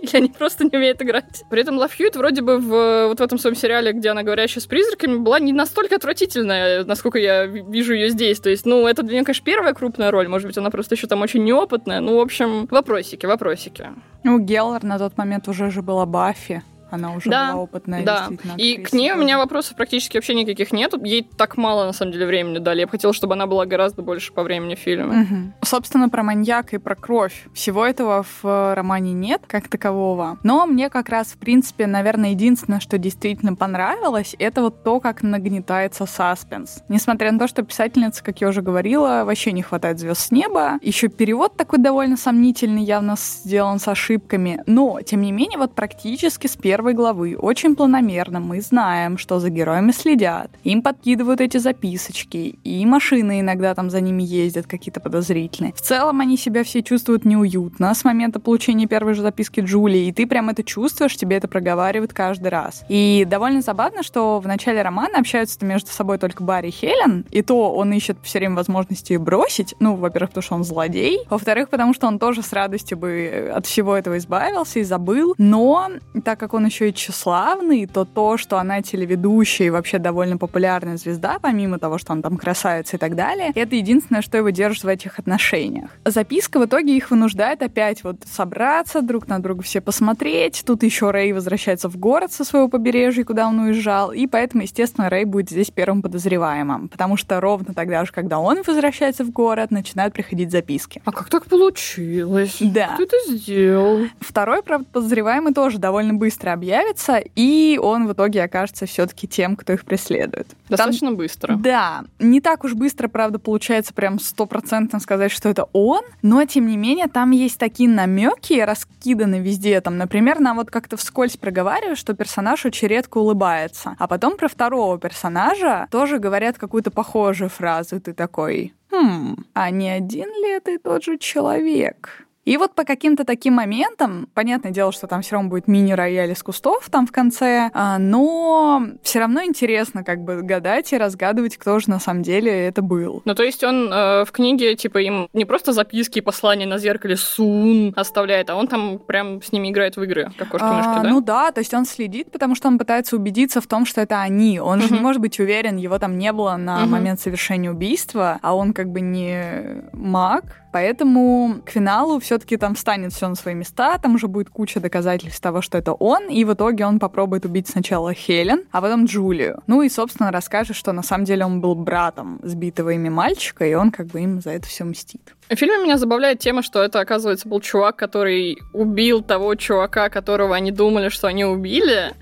Или 0.00 0.16
они 0.16 0.28
просто 0.28 0.62
не 0.62 0.76
умеют 0.76 1.02
играть. 1.02 1.42
При 1.50 1.60
этом 1.60 1.76
Лав 1.76 1.92
Хьюит 1.92 2.14
вроде 2.14 2.40
бы 2.40 2.58
в, 2.58 3.08
вот 3.08 3.18
в 3.18 3.22
этом 3.24 3.36
своем 3.36 3.56
сериале, 3.56 3.90
где 3.90 4.10
она 4.10 4.22
говорящая 4.22 4.62
с 4.62 4.66
призраками, 4.66 5.16
была 5.16 5.40
не 5.40 5.52
настолько 5.52 5.96
отвратительная, 5.96 6.84
насколько 6.84 7.18
я 7.18 7.46
вижу 7.46 7.94
ее 7.94 8.10
здесь. 8.10 8.38
То 8.38 8.50
есть, 8.50 8.64
ну, 8.64 8.86
это 8.86 9.02
для 9.02 9.14
нее, 9.14 9.24
конечно, 9.24 9.44
первая 9.44 9.74
крупная 9.74 10.12
роль. 10.12 10.28
Может 10.28 10.46
быть, 10.46 10.56
она 10.56 10.70
просто 10.70 10.94
еще 10.94 11.08
там 11.08 11.20
очень 11.20 11.42
неопытная. 11.42 11.98
Ну, 11.98 12.18
в 12.18 12.20
общем, 12.20 12.66
вопросики, 12.66 13.26
вопросики. 13.26 13.88
Ну, 14.26 14.38
Геллар 14.38 14.82
на 14.84 14.98
тот 14.98 15.18
момент 15.18 15.48
уже 15.48 15.70
же 15.70 15.82
была 15.82 16.06
Баффи. 16.06 16.62
Она 16.94 17.14
уже 17.14 17.30
да, 17.30 17.52
была 17.52 17.62
опытная, 17.62 18.04
да. 18.04 18.28
И 18.56 18.76
к 18.76 18.92
ней 18.92 19.12
у 19.12 19.16
меня 19.16 19.38
вопросов 19.38 19.76
практически 19.76 20.16
вообще 20.16 20.34
никаких 20.34 20.72
нет. 20.72 20.94
Ей 21.04 21.22
так 21.36 21.56
мало, 21.56 21.84
на 21.86 21.92
самом 21.92 22.12
деле, 22.12 22.26
времени 22.26 22.58
дали. 22.58 22.80
Я 22.80 22.86
бы 22.86 22.92
хотела, 22.92 23.12
чтобы 23.12 23.34
она 23.34 23.46
была 23.46 23.66
гораздо 23.66 24.02
больше 24.02 24.32
по 24.32 24.42
времени 24.42 24.74
фильма. 24.74 25.22
Угу. 25.22 25.36
Собственно, 25.62 26.08
про 26.08 26.22
маньяка 26.22 26.76
и 26.76 26.78
про 26.78 26.94
кровь. 26.94 27.46
Всего 27.52 27.84
этого 27.84 28.24
в 28.42 28.74
романе 28.74 29.12
нет, 29.12 29.42
как 29.46 29.68
такового. 29.68 30.38
Но 30.42 30.66
мне 30.66 30.90
как 30.90 31.08
раз, 31.08 31.28
в 31.28 31.38
принципе, 31.38 31.86
наверное, 31.86 32.30
единственное, 32.30 32.80
что 32.80 32.98
действительно 32.98 33.54
понравилось, 33.54 34.36
это 34.38 34.62
вот 34.62 34.84
то, 34.84 35.00
как 35.00 35.22
нагнетается 35.22 36.06
саспенс. 36.06 36.82
Несмотря 36.88 37.32
на 37.32 37.38
то, 37.38 37.48
что 37.48 37.62
писательница, 37.62 38.22
как 38.22 38.40
я 38.40 38.48
уже 38.48 38.62
говорила, 38.62 39.24
вообще 39.24 39.52
не 39.52 39.62
хватает 39.62 39.98
звезд 39.98 40.20
с 40.20 40.30
неба. 40.30 40.78
Еще 40.82 41.08
перевод 41.08 41.56
такой 41.56 41.78
довольно 41.78 42.16
сомнительный, 42.16 42.82
явно 42.82 43.16
сделан 43.18 43.78
с 43.78 43.88
ошибками. 43.88 44.62
Но, 44.66 45.00
тем 45.00 45.22
не 45.22 45.32
менее, 45.32 45.58
вот 45.58 45.74
практически 45.74 46.46
с 46.46 46.56
первого 46.56 46.83
первой 46.84 46.94
главы. 46.94 47.36
Очень 47.38 47.76
планомерно. 47.76 48.40
Мы 48.40 48.60
знаем, 48.60 49.16
что 49.16 49.40
за 49.40 49.48
героями 49.48 49.90
следят. 49.90 50.50
Им 50.64 50.82
подкидывают 50.82 51.40
эти 51.40 51.56
записочки, 51.56 52.58
и 52.62 52.84
машины 52.84 53.40
иногда 53.40 53.74
там 53.74 53.88
за 53.88 54.02
ними 54.02 54.22
ездят 54.22 54.66
какие-то 54.66 55.00
подозрительные. 55.00 55.72
В 55.72 55.80
целом 55.80 56.20
они 56.20 56.36
себя 56.36 56.62
все 56.62 56.82
чувствуют 56.82 57.24
неуютно 57.24 57.94
с 57.94 58.04
момента 58.04 58.38
получения 58.38 58.86
первой 58.86 59.14
же 59.14 59.22
записки 59.22 59.60
Джулии, 59.60 60.08
и 60.08 60.12
ты 60.12 60.26
прям 60.26 60.50
это 60.50 60.62
чувствуешь, 60.62 61.16
тебе 61.16 61.36
это 61.36 61.48
проговаривают 61.48 62.12
каждый 62.12 62.48
раз. 62.48 62.84
И 62.90 63.26
довольно 63.26 63.62
забавно, 63.62 64.02
что 64.02 64.38
в 64.38 64.46
начале 64.46 64.82
романа 64.82 65.20
общаются 65.20 65.64
между 65.64 65.90
собой 65.90 66.18
только 66.18 66.42
Барри 66.42 66.68
и 66.68 66.70
Хелен, 66.70 67.24
и 67.30 67.40
то 67.40 67.72
он 67.72 67.94
ищет 67.94 68.18
все 68.22 68.40
время 68.40 68.56
возможности 68.56 69.16
бросить, 69.16 69.74
ну, 69.80 69.94
во-первых, 69.94 70.32
потому 70.32 70.42
что 70.42 70.54
он 70.56 70.64
злодей, 70.64 71.20
во-вторых, 71.30 71.70
потому 71.70 71.94
что 71.94 72.06
он 72.08 72.18
тоже 72.18 72.42
с 72.42 72.52
радостью 72.52 72.98
бы 72.98 73.50
от 73.54 73.64
всего 73.64 73.96
этого 73.96 74.18
избавился 74.18 74.80
и 74.80 74.82
забыл, 74.82 75.34
но 75.38 75.88
так 76.24 76.38
как 76.38 76.52
он 76.52 76.63
еще 76.66 76.88
и 76.90 76.94
тщеславный, 76.94 77.86
то 77.86 78.04
то, 78.04 78.36
что 78.36 78.58
она 78.58 78.82
телеведущая 78.82 79.68
и 79.68 79.70
вообще 79.70 79.98
довольно 79.98 80.36
популярная 80.36 80.96
звезда, 80.96 81.38
помимо 81.40 81.78
того, 81.78 81.98
что 81.98 82.12
он 82.12 82.22
там 82.22 82.36
красавица 82.36 82.96
и 82.96 82.98
так 82.98 83.16
далее, 83.16 83.52
это 83.54 83.76
единственное, 83.76 84.22
что 84.22 84.36
его 84.36 84.50
держит 84.50 84.84
в 84.84 84.88
этих 84.88 85.18
отношениях. 85.18 85.90
Записка 86.04 86.58
в 86.58 86.66
итоге 86.66 86.96
их 86.96 87.10
вынуждает 87.10 87.62
опять 87.62 88.04
вот 88.04 88.16
собраться, 88.24 89.02
друг 89.02 89.28
на 89.28 89.38
друга 89.40 89.62
все 89.62 89.80
посмотреть. 89.80 90.62
Тут 90.66 90.82
еще 90.82 91.10
Рэй 91.10 91.32
возвращается 91.32 91.88
в 91.88 91.96
город 91.96 92.32
со 92.32 92.44
своего 92.44 92.68
побережья, 92.68 93.24
куда 93.24 93.48
он 93.48 93.58
уезжал, 93.58 94.12
и 94.12 94.26
поэтому, 94.26 94.62
естественно, 94.62 95.08
Рэй 95.08 95.24
будет 95.24 95.50
здесь 95.50 95.70
первым 95.70 96.02
подозреваемым, 96.02 96.88
потому 96.88 97.16
что 97.16 97.40
ровно 97.40 97.74
тогда 97.74 98.04
же, 98.04 98.12
когда 98.12 98.38
он 98.38 98.62
возвращается 98.66 99.24
в 99.24 99.30
город, 99.30 99.70
начинают 99.70 100.14
приходить 100.14 100.50
записки. 100.50 101.02
А 101.04 101.12
как 101.12 101.28
так 101.28 101.46
получилось? 101.46 102.56
Да. 102.60 102.94
Кто 102.94 103.02
это 103.02 103.16
сделал? 103.28 104.06
Второй, 104.20 104.62
правда, 104.62 104.86
подозреваемый 104.92 105.52
тоже 105.52 105.78
довольно 105.78 106.14
быстро 106.14 106.50
объявится, 106.54 107.22
и 107.34 107.78
он 107.82 108.06
в 108.08 108.12
итоге 108.14 108.42
окажется 108.42 108.86
все-таки 108.86 109.28
тем, 109.28 109.56
кто 109.56 109.74
их 109.74 109.84
преследует. 109.84 110.48
Достаточно 110.68 111.08
Там, 111.08 111.16
быстро. 111.16 111.56
Да. 111.56 112.04
Не 112.18 112.40
так 112.40 112.64
уж 112.64 112.72
быстро, 112.74 113.08
правда, 113.08 113.38
получается 113.38 113.92
прям 113.92 114.18
стопроцентно 114.18 115.00
сказать, 115.00 115.30
что 115.30 115.48
это 115.48 115.68
он, 115.72 116.02
но 116.22 116.44
тем 116.46 116.66
не 116.66 116.76
менее 116.76 117.08
там 117.08 117.30
есть 117.32 117.58
такие 117.58 117.88
намеки, 117.88 118.54
раскиданы 118.60 119.40
везде. 119.40 119.80
Там, 119.80 119.98
например, 119.98 120.40
нам 120.40 120.56
вот 120.56 120.70
как-то 120.70 120.96
вскользь 120.96 121.36
проговаривают, 121.36 121.98
что 121.98 122.14
персонаж 122.14 122.64
очень 122.64 122.88
редко 122.88 123.18
улыбается. 123.18 123.96
А 123.98 124.06
потом 124.06 124.36
про 124.36 124.48
второго 124.48 124.98
персонажа 124.98 125.86
тоже 125.90 126.18
говорят 126.18 126.56
какую-то 126.58 126.90
похожую 126.90 127.50
фразу. 127.50 128.00
Ты 128.00 128.14
такой, 128.14 128.72
хм, 128.90 129.44
а 129.52 129.70
не 129.70 129.90
один 129.90 130.28
ли 130.28 130.50
это 130.52 130.70
и 130.72 130.78
тот 130.78 131.04
же 131.04 131.18
человек? 131.18 132.23
И 132.44 132.56
вот 132.56 132.74
по 132.74 132.84
каким-то 132.84 133.24
таким 133.24 133.54
моментам, 133.54 134.28
понятное 134.34 134.70
дело, 134.70 134.92
что 134.92 135.06
там 135.06 135.22
все 135.22 135.36
равно 135.36 135.48
будет 135.48 135.66
мини-рояль 135.66 136.32
из 136.32 136.42
кустов 136.42 136.88
там 136.90 137.06
в 137.06 137.12
конце, 137.12 137.70
а, 137.72 137.98
но 137.98 138.82
все 139.02 139.20
равно 139.20 139.42
интересно 139.42 140.04
как 140.04 140.20
бы 140.20 140.42
гадать 140.42 140.92
и 140.92 140.98
разгадывать, 140.98 141.56
кто 141.56 141.78
же 141.78 141.88
на 141.88 141.98
самом 141.98 142.22
деле 142.22 142.66
это 142.66 142.82
был. 142.82 143.22
Ну, 143.24 143.34
то 143.34 143.42
есть 143.42 143.64
он 143.64 143.90
э, 143.92 144.24
в 144.24 144.32
книге, 144.32 144.74
типа, 144.76 144.98
им 144.98 145.28
не 145.32 145.44
просто 145.44 145.72
записки 145.72 146.18
и 146.18 146.22
послания 146.22 146.66
на 146.66 146.78
зеркале 146.78 147.16
Сун 147.16 147.92
оставляет, 147.96 148.50
а 148.50 148.56
он 148.56 148.68
там 148.68 148.98
прям 148.98 149.42
с 149.42 149.50
ними 149.52 149.70
играет 149.70 149.96
в 149.96 150.02
игры, 150.02 150.30
как 150.36 150.48
кошки-мышки, 150.48 150.98
а, 150.98 151.02
да? 151.02 151.08
Ну 151.08 151.20
да, 151.20 151.50
то 151.50 151.60
есть 151.60 151.72
он 151.72 151.86
следит, 151.86 152.30
потому 152.30 152.54
что 152.54 152.68
он 152.68 152.78
пытается 152.78 153.16
убедиться 153.16 153.60
в 153.60 153.66
том, 153.66 153.86
что 153.86 154.02
это 154.02 154.20
они. 154.20 154.60
Он 154.60 154.80
же 154.80 154.92
не 154.92 155.00
может 155.00 155.20
быть 155.20 155.40
уверен, 155.40 155.76
его 155.76 155.98
там 155.98 156.18
не 156.18 156.32
было 156.32 156.56
на 156.56 156.84
момент 156.86 157.20
совершения 157.20 157.70
убийства, 157.70 158.38
а 158.42 158.54
он 158.54 158.72
как 158.72 158.90
бы 158.90 159.00
не 159.00 159.82
маг, 159.92 160.44
Поэтому 160.74 161.60
к 161.64 161.70
финалу 161.70 162.18
все-таки 162.34 162.56
там 162.56 162.74
встанет 162.74 163.12
все 163.12 163.28
на 163.28 163.36
свои 163.36 163.54
места, 163.54 163.96
там 163.98 164.16
уже 164.16 164.26
будет 164.26 164.50
куча 164.50 164.80
доказательств 164.80 165.40
того, 165.40 165.62
что 165.62 165.78
это 165.78 165.92
он, 165.92 166.28
и 166.28 166.44
в 166.44 166.52
итоге 166.52 166.84
он 166.84 166.98
попробует 166.98 167.44
убить 167.44 167.68
сначала 167.68 168.12
Хелен, 168.12 168.64
а 168.72 168.80
потом 168.80 169.04
Джулию. 169.04 169.62
Ну 169.68 169.82
и, 169.82 169.88
собственно, 169.88 170.32
расскажет, 170.32 170.74
что 170.74 170.90
на 170.92 171.04
самом 171.04 171.26
деле 171.26 171.44
он 171.44 171.60
был 171.60 171.76
братом 171.76 172.40
сбитого 172.42 172.90
ими 172.90 173.08
мальчика, 173.08 173.64
и 173.64 173.74
он 173.74 173.92
как 173.92 174.06
бы 174.06 174.20
им 174.20 174.40
за 174.40 174.50
это 174.50 174.66
все 174.66 174.82
мстит. 174.82 175.33
В 175.54 175.56
фильме 175.56 175.78
меня 175.78 175.98
забавляет 175.98 176.40
тема, 176.40 176.62
что 176.62 176.82
это, 176.82 176.98
оказывается, 176.98 177.48
был 177.48 177.60
чувак, 177.60 177.94
который 177.94 178.58
убил 178.72 179.22
того 179.22 179.54
чувака, 179.54 180.08
которого 180.08 180.56
они 180.56 180.72
думали, 180.72 181.10
что 181.10 181.28
они 181.28 181.44
убили. 181.44 182.12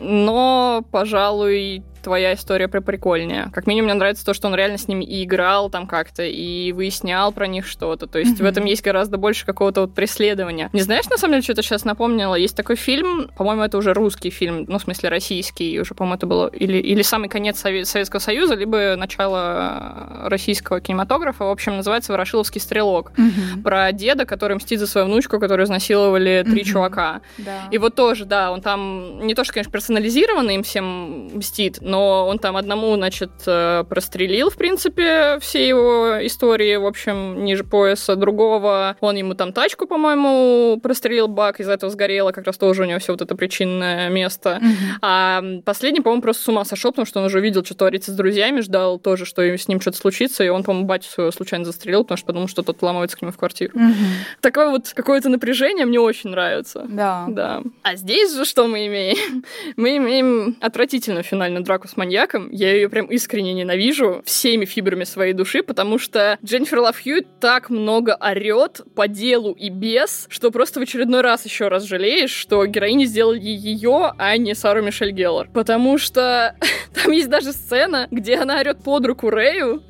Но, 0.00 0.84
пожалуй, 0.90 1.84
твоя 2.02 2.34
история 2.34 2.68
прикольнее. 2.68 3.50
Как 3.52 3.66
минимум, 3.66 3.86
мне 3.86 3.94
нравится 3.94 4.24
то, 4.26 4.34
что 4.34 4.46
он 4.46 4.54
реально 4.54 4.76
с 4.76 4.86
ними 4.86 5.04
и 5.04 5.24
играл 5.24 5.70
там 5.70 5.86
как-то, 5.86 6.22
и 6.22 6.70
выяснял 6.72 7.32
про 7.32 7.46
них 7.46 7.66
что-то. 7.66 8.06
То 8.06 8.18
есть 8.18 8.38
mm-hmm. 8.38 8.42
в 8.42 8.46
этом 8.46 8.64
есть 8.66 8.82
гораздо 8.84 9.16
больше 9.16 9.46
какого-то 9.46 9.80
вот 9.80 9.94
преследования. 9.94 10.68
Не 10.74 10.82
знаешь, 10.82 11.08
на 11.08 11.16
самом 11.16 11.34
деле, 11.34 11.42
что 11.42 11.52
это 11.52 11.62
сейчас 11.62 11.84
напомнило? 11.84 12.34
Есть 12.34 12.56
такой 12.56 12.76
фильм, 12.76 13.30
по-моему, 13.36 13.62
это 13.62 13.78
уже 13.78 13.94
русский 13.94 14.28
фильм, 14.28 14.66
ну, 14.68 14.78
в 14.78 14.82
смысле, 14.82 15.08
российский, 15.08 15.80
уже, 15.80 15.94
по-моему, 15.94 16.16
это 16.16 16.26
было 16.26 16.48
или, 16.48 16.76
или 16.76 17.00
самый 17.00 17.30
конец 17.30 17.58
Советского 17.58 18.20
Союза, 18.20 18.54
либо 18.54 18.96
начало 18.96 20.24
российского 20.24 20.80
кинематографа. 20.80 21.44
В 21.44 21.50
общем, 21.50 21.76
называется 21.76 22.12
«Ворошиловский 22.12 22.60
стрелок». 22.64 23.12
Mm-hmm. 23.16 23.62
Про 23.62 23.92
деда, 23.92 24.26
который 24.26 24.56
мстит 24.56 24.80
за 24.80 24.86
свою 24.86 25.06
внучку, 25.06 25.40
которую 25.40 25.66
изнасиловали 25.66 26.44
три 26.46 26.64
чувака. 26.64 27.22
Да. 27.38 27.68
И 27.70 27.78
вот 27.78 27.94
тоже, 27.94 28.24
да, 28.24 28.52
он 28.52 28.60
там 28.60 29.26
не 29.26 29.34
то, 29.34 29.44
что, 29.44 29.54
конечно, 29.54 29.72
персонализированно 29.72 30.50
им 30.50 30.62
всем 30.62 31.36
мстит, 31.36 31.78
но 31.80 31.94
но 31.94 32.26
он 32.26 32.38
там 32.38 32.56
одному, 32.56 32.96
значит, 32.96 33.30
э, 33.46 33.84
прострелил, 33.88 34.50
в 34.50 34.56
принципе, 34.56 35.38
все 35.40 35.66
его 35.66 36.18
истории, 36.26 36.74
в 36.76 36.86
общем, 36.86 37.44
ниже 37.44 37.62
пояса. 37.62 38.16
Другого 38.16 38.96
он 39.00 39.14
ему 39.14 39.34
там 39.34 39.52
тачку, 39.52 39.86
по-моему, 39.86 40.80
прострелил 40.82 41.28
бак, 41.28 41.60
из-за 41.60 41.72
этого 41.72 41.90
сгорело, 41.92 42.32
как 42.32 42.46
раз 42.46 42.56
тоже 42.56 42.82
у 42.82 42.84
него 42.84 42.98
все 42.98 43.12
вот 43.12 43.22
это 43.22 43.36
причинное 43.36 44.08
место. 44.10 44.60
Mm-hmm. 44.60 44.98
А 45.02 45.42
последний, 45.64 46.00
по-моему, 46.00 46.22
просто 46.22 46.42
с 46.42 46.48
ума 46.48 46.64
сошел, 46.64 46.90
потому 46.90 47.06
что 47.06 47.20
он 47.20 47.26
уже 47.26 47.40
видел, 47.40 47.64
что 47.64 47.74
творится 47.74 48.10
с 48.10 48.16
друзьями, 48.16 48.60
ждал 48.60 48.98
тоже, 48.98 49.24
что 49.24 49.42
с 49.42 49.68
ним 49.68 49.80
что-то 49.80 49.98
случится, 49.98 50.42
и 50.42 50.48
он, 50.48 50.64
по-моему, 50.64 50.88
батю 50.88 51.08
своего 51.08 51.30
случайно 51.30 51.64
застрелил, 51.64 52.02
потому 52.02 52.18
что 52.18 52.26
подумал, 52.26 52.43
что 52.48 52.62
тот 52.62 52.82
ломается 52.82 53.16
к 53.16 53.22
нему 53.22 53.32
в 53.32 53.38
квартиру. 53.38 53.72
Mm-hmm. 53.76 54.40
Такое 54.40 54.70
вот 54.70 54.92
какое-то 54.94 55.28
напряжение 55.28 55.86
мне 55.86 56.00
очень 56.00 56.30
нравится. 56.30 56.86
Да. 56.88 57.26
Да. 57.28 57.62
А 57.82 57.96
здесь 57.96 58.34
же 58.34 58.44
что 58.44 58.66
мы 58.66 58.86
имеем? 58.86 59.44
Мы 59.76 59.96
имеем 59.96 60.56
отвратительную 60.60 61.24
финальную 61.24 61.64
драку 61.64 61.88
с 61.88 61.96
маньяком. 61.96 62.50
Я 62.50 62.72
ее 62.72 62.88
прям 62.88 63.06
искренне 63.06 63.52
ненавижу 63.54 64.22
всеми 64.24 64.64
фибрами 64.64 65.04
своей 65.04 65.32
души, 65.32 65.62
потому 65.62 65.98
что 65.98 66.38
Дженнифер 66.44 66.78
Лав 66.78 67.02
Хьюитт 67.02 67.40
так 67.40 67.70
много 67.70 68.16
орет 68.20 68.82
по 68.94 69.08
делу 69.08 69.52
и 69.52 69.68
без, 69.68 70.26
что 70.30 70.50
просто 70.50 70.80
в 70.80 70.82
очередной 70.82 71.20
раз 71.20 71.44
еще 71.44 71.68
раз 71.68 71.84
жалеешь, 71.84 72.30
что 72.30 72.64
героини 72.66 73.04
сделали 73.04 73.40
ее, 73.40 74.12
а 74.18 74.36
не 74.36 74.54
Сару 74.54 74.82
Мишель 74.82 75.12
Геллар. 75.12 75.48
Потому 75.52 75.98
что 75.98 76.56
там 76.94 77.12
есть 77.12 77.28
даже 77.28 77.52
сцена, 77.52 78.08
где 78.10 78.36
она 78.36 78.60
орет 78.60 78.82
под 78.82 79.06
руку 79.06 79.30
Рэю. 79.30 79.82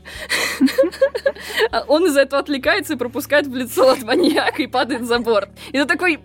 Он 1.88 2.06
из-за 2.06 2.22
этого 2.22 2.40
отвлекается 2.40 2.94
и 2.94 2.96
пропускает 2.96 3.46
в 3.46 3.54
лицо 3.54 3.90
от 3.90 4.02
маньяка 4.02 4.62
и 4.62 4.66
падает 4.66 5.04
за 5.04 5.18
борт. 5.18 5.50
И 5.68 5.78
ты 5.78 5.84
такой... 5.84 6.20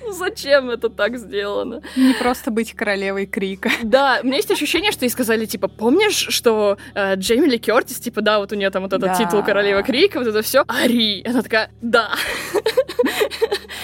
Ну 0.00 0.12
зачем 0.12 0.70
это 0.70 0.88
так 0.88 1.18
сделано? 1.18 1.82
Не 1.96 2.14
просто 2.14 2.52
быть 2.52 2.72
королевой 2.72 3.26
крика. 3.26 3.70
Да, 3.82 4.20
у 4.22 4.26
меня 4.26 4.36
есть 4.36 4.50
ощущение, 4.50 4.92
что 4.92 5.04
ей 5.04 5.10
сказали, 5.10 5.44
типа, 5.44 5.66
помнишь, 5.66 6.26
что 6.28 6.78
э, 6.94 7.16
Джейми 7.16 7.46
Ли 7.46 7.58
Кертис, 7.58 7.98
типа, 7.98 8.20
да, 8.20 8.38
вот 8.38 8.52
у 8.52 8.54
нее 8.54 8.70
там 8.70 8.84
вот 8.84 8.92
этот 8.92 9.08
да. 9.08 9.14
титул 9.14 9.42
королева 9.42 9.82
крика, 9.82 10.18
вот 10.18 10.28
это 10.28 10.42
все, 10.42 10.62
Ари. 10.68 11.24
Она 11.26 11.42
такая, 11.42 11.70
да. 11.82 12.10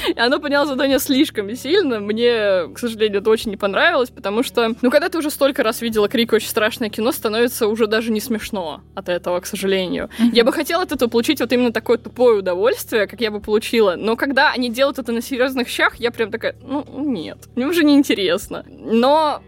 И 0.09 0.19
оно 0.19 0.39
поняло 0.41 0.67
задание 0.67 0.99
слишком 0.99 1.55
сильно. 1.55 2.01
Мне, 2.01 2.69
к 2.75 2.79
сожалению, 2.79 3.21
это 3.21 3.31
очень 3.31 3.51
не 3.51 3.57
понравилось, 3.57 4.11
потому 4.11 4.43
что, 4.43 4.75
ну, 4.83 4.91
когда 4.91 5.09
ты 5.09 5.19
уже 5.19 5.31
столько 5.31 5.63
раз 5.63 5.81
видела 5.83 6.09
Крик 6.09 6.33
очень 6.33 6.49
страшное 6.49 6.89
кино, 6.89 7.13
становится 7.13 7.67
уже 7.67 7.87
даже 7.87 8.11
не 8.11 8.21
смешно 8.21 8.83
от 8.95 9.09
этого, 9.09 9.41
к 9.41 9.47
сожалению. 9.47 10.09
Я 10.33 10.45
бы 10.45 10.53
хотела 10.53 10.83
от 10.83 10.93
этого 10.93 11.09
получить 11.09 11.41
вот 11.41 11.53
именно 11.53 11.73
такое 11.73 11.99
тупое 11.99 12.39
удовольствие, 12.39 13.07
как 13.07 13.21
я 13.21 13.31
бы 13.31 13.41
получила. 13.41 13.95
Но 13.97 14.17
когда 14.17 14.51
они 14.51 14.71
делают 14.71 14.99
это 14.99 15.13
на 15.13 15.23
серьезных 15.23 15.69
щах, 15.69 15.97
я 15.97 16.11
прям 16.11 16.31
такая, 16.31 16.57
ну, 16.63 16.85
нет, 16.97 17.39
мне 17.55 17.67
уже 17.67 17.85
не 17.85 17.95
интересно. 17.95 18.65
Но 18.69 19.43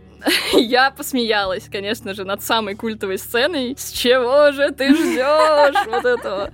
я 0.53 0.91
посмеялась, 0.91 1.69
конечно 1.71 2.15
же, 2.15 2.25
над 2.25 2.43
самой 2.43 2.75
культовой 2.75 3.19
сценой. 3.19 3.75
С 3.77 3.91
чего 3.93 4.53
же 4.53 4.71
ты 4.71 4.95
ждешь 4.95 5.87
вот 5.87 6.05
этого? 6.05 6.51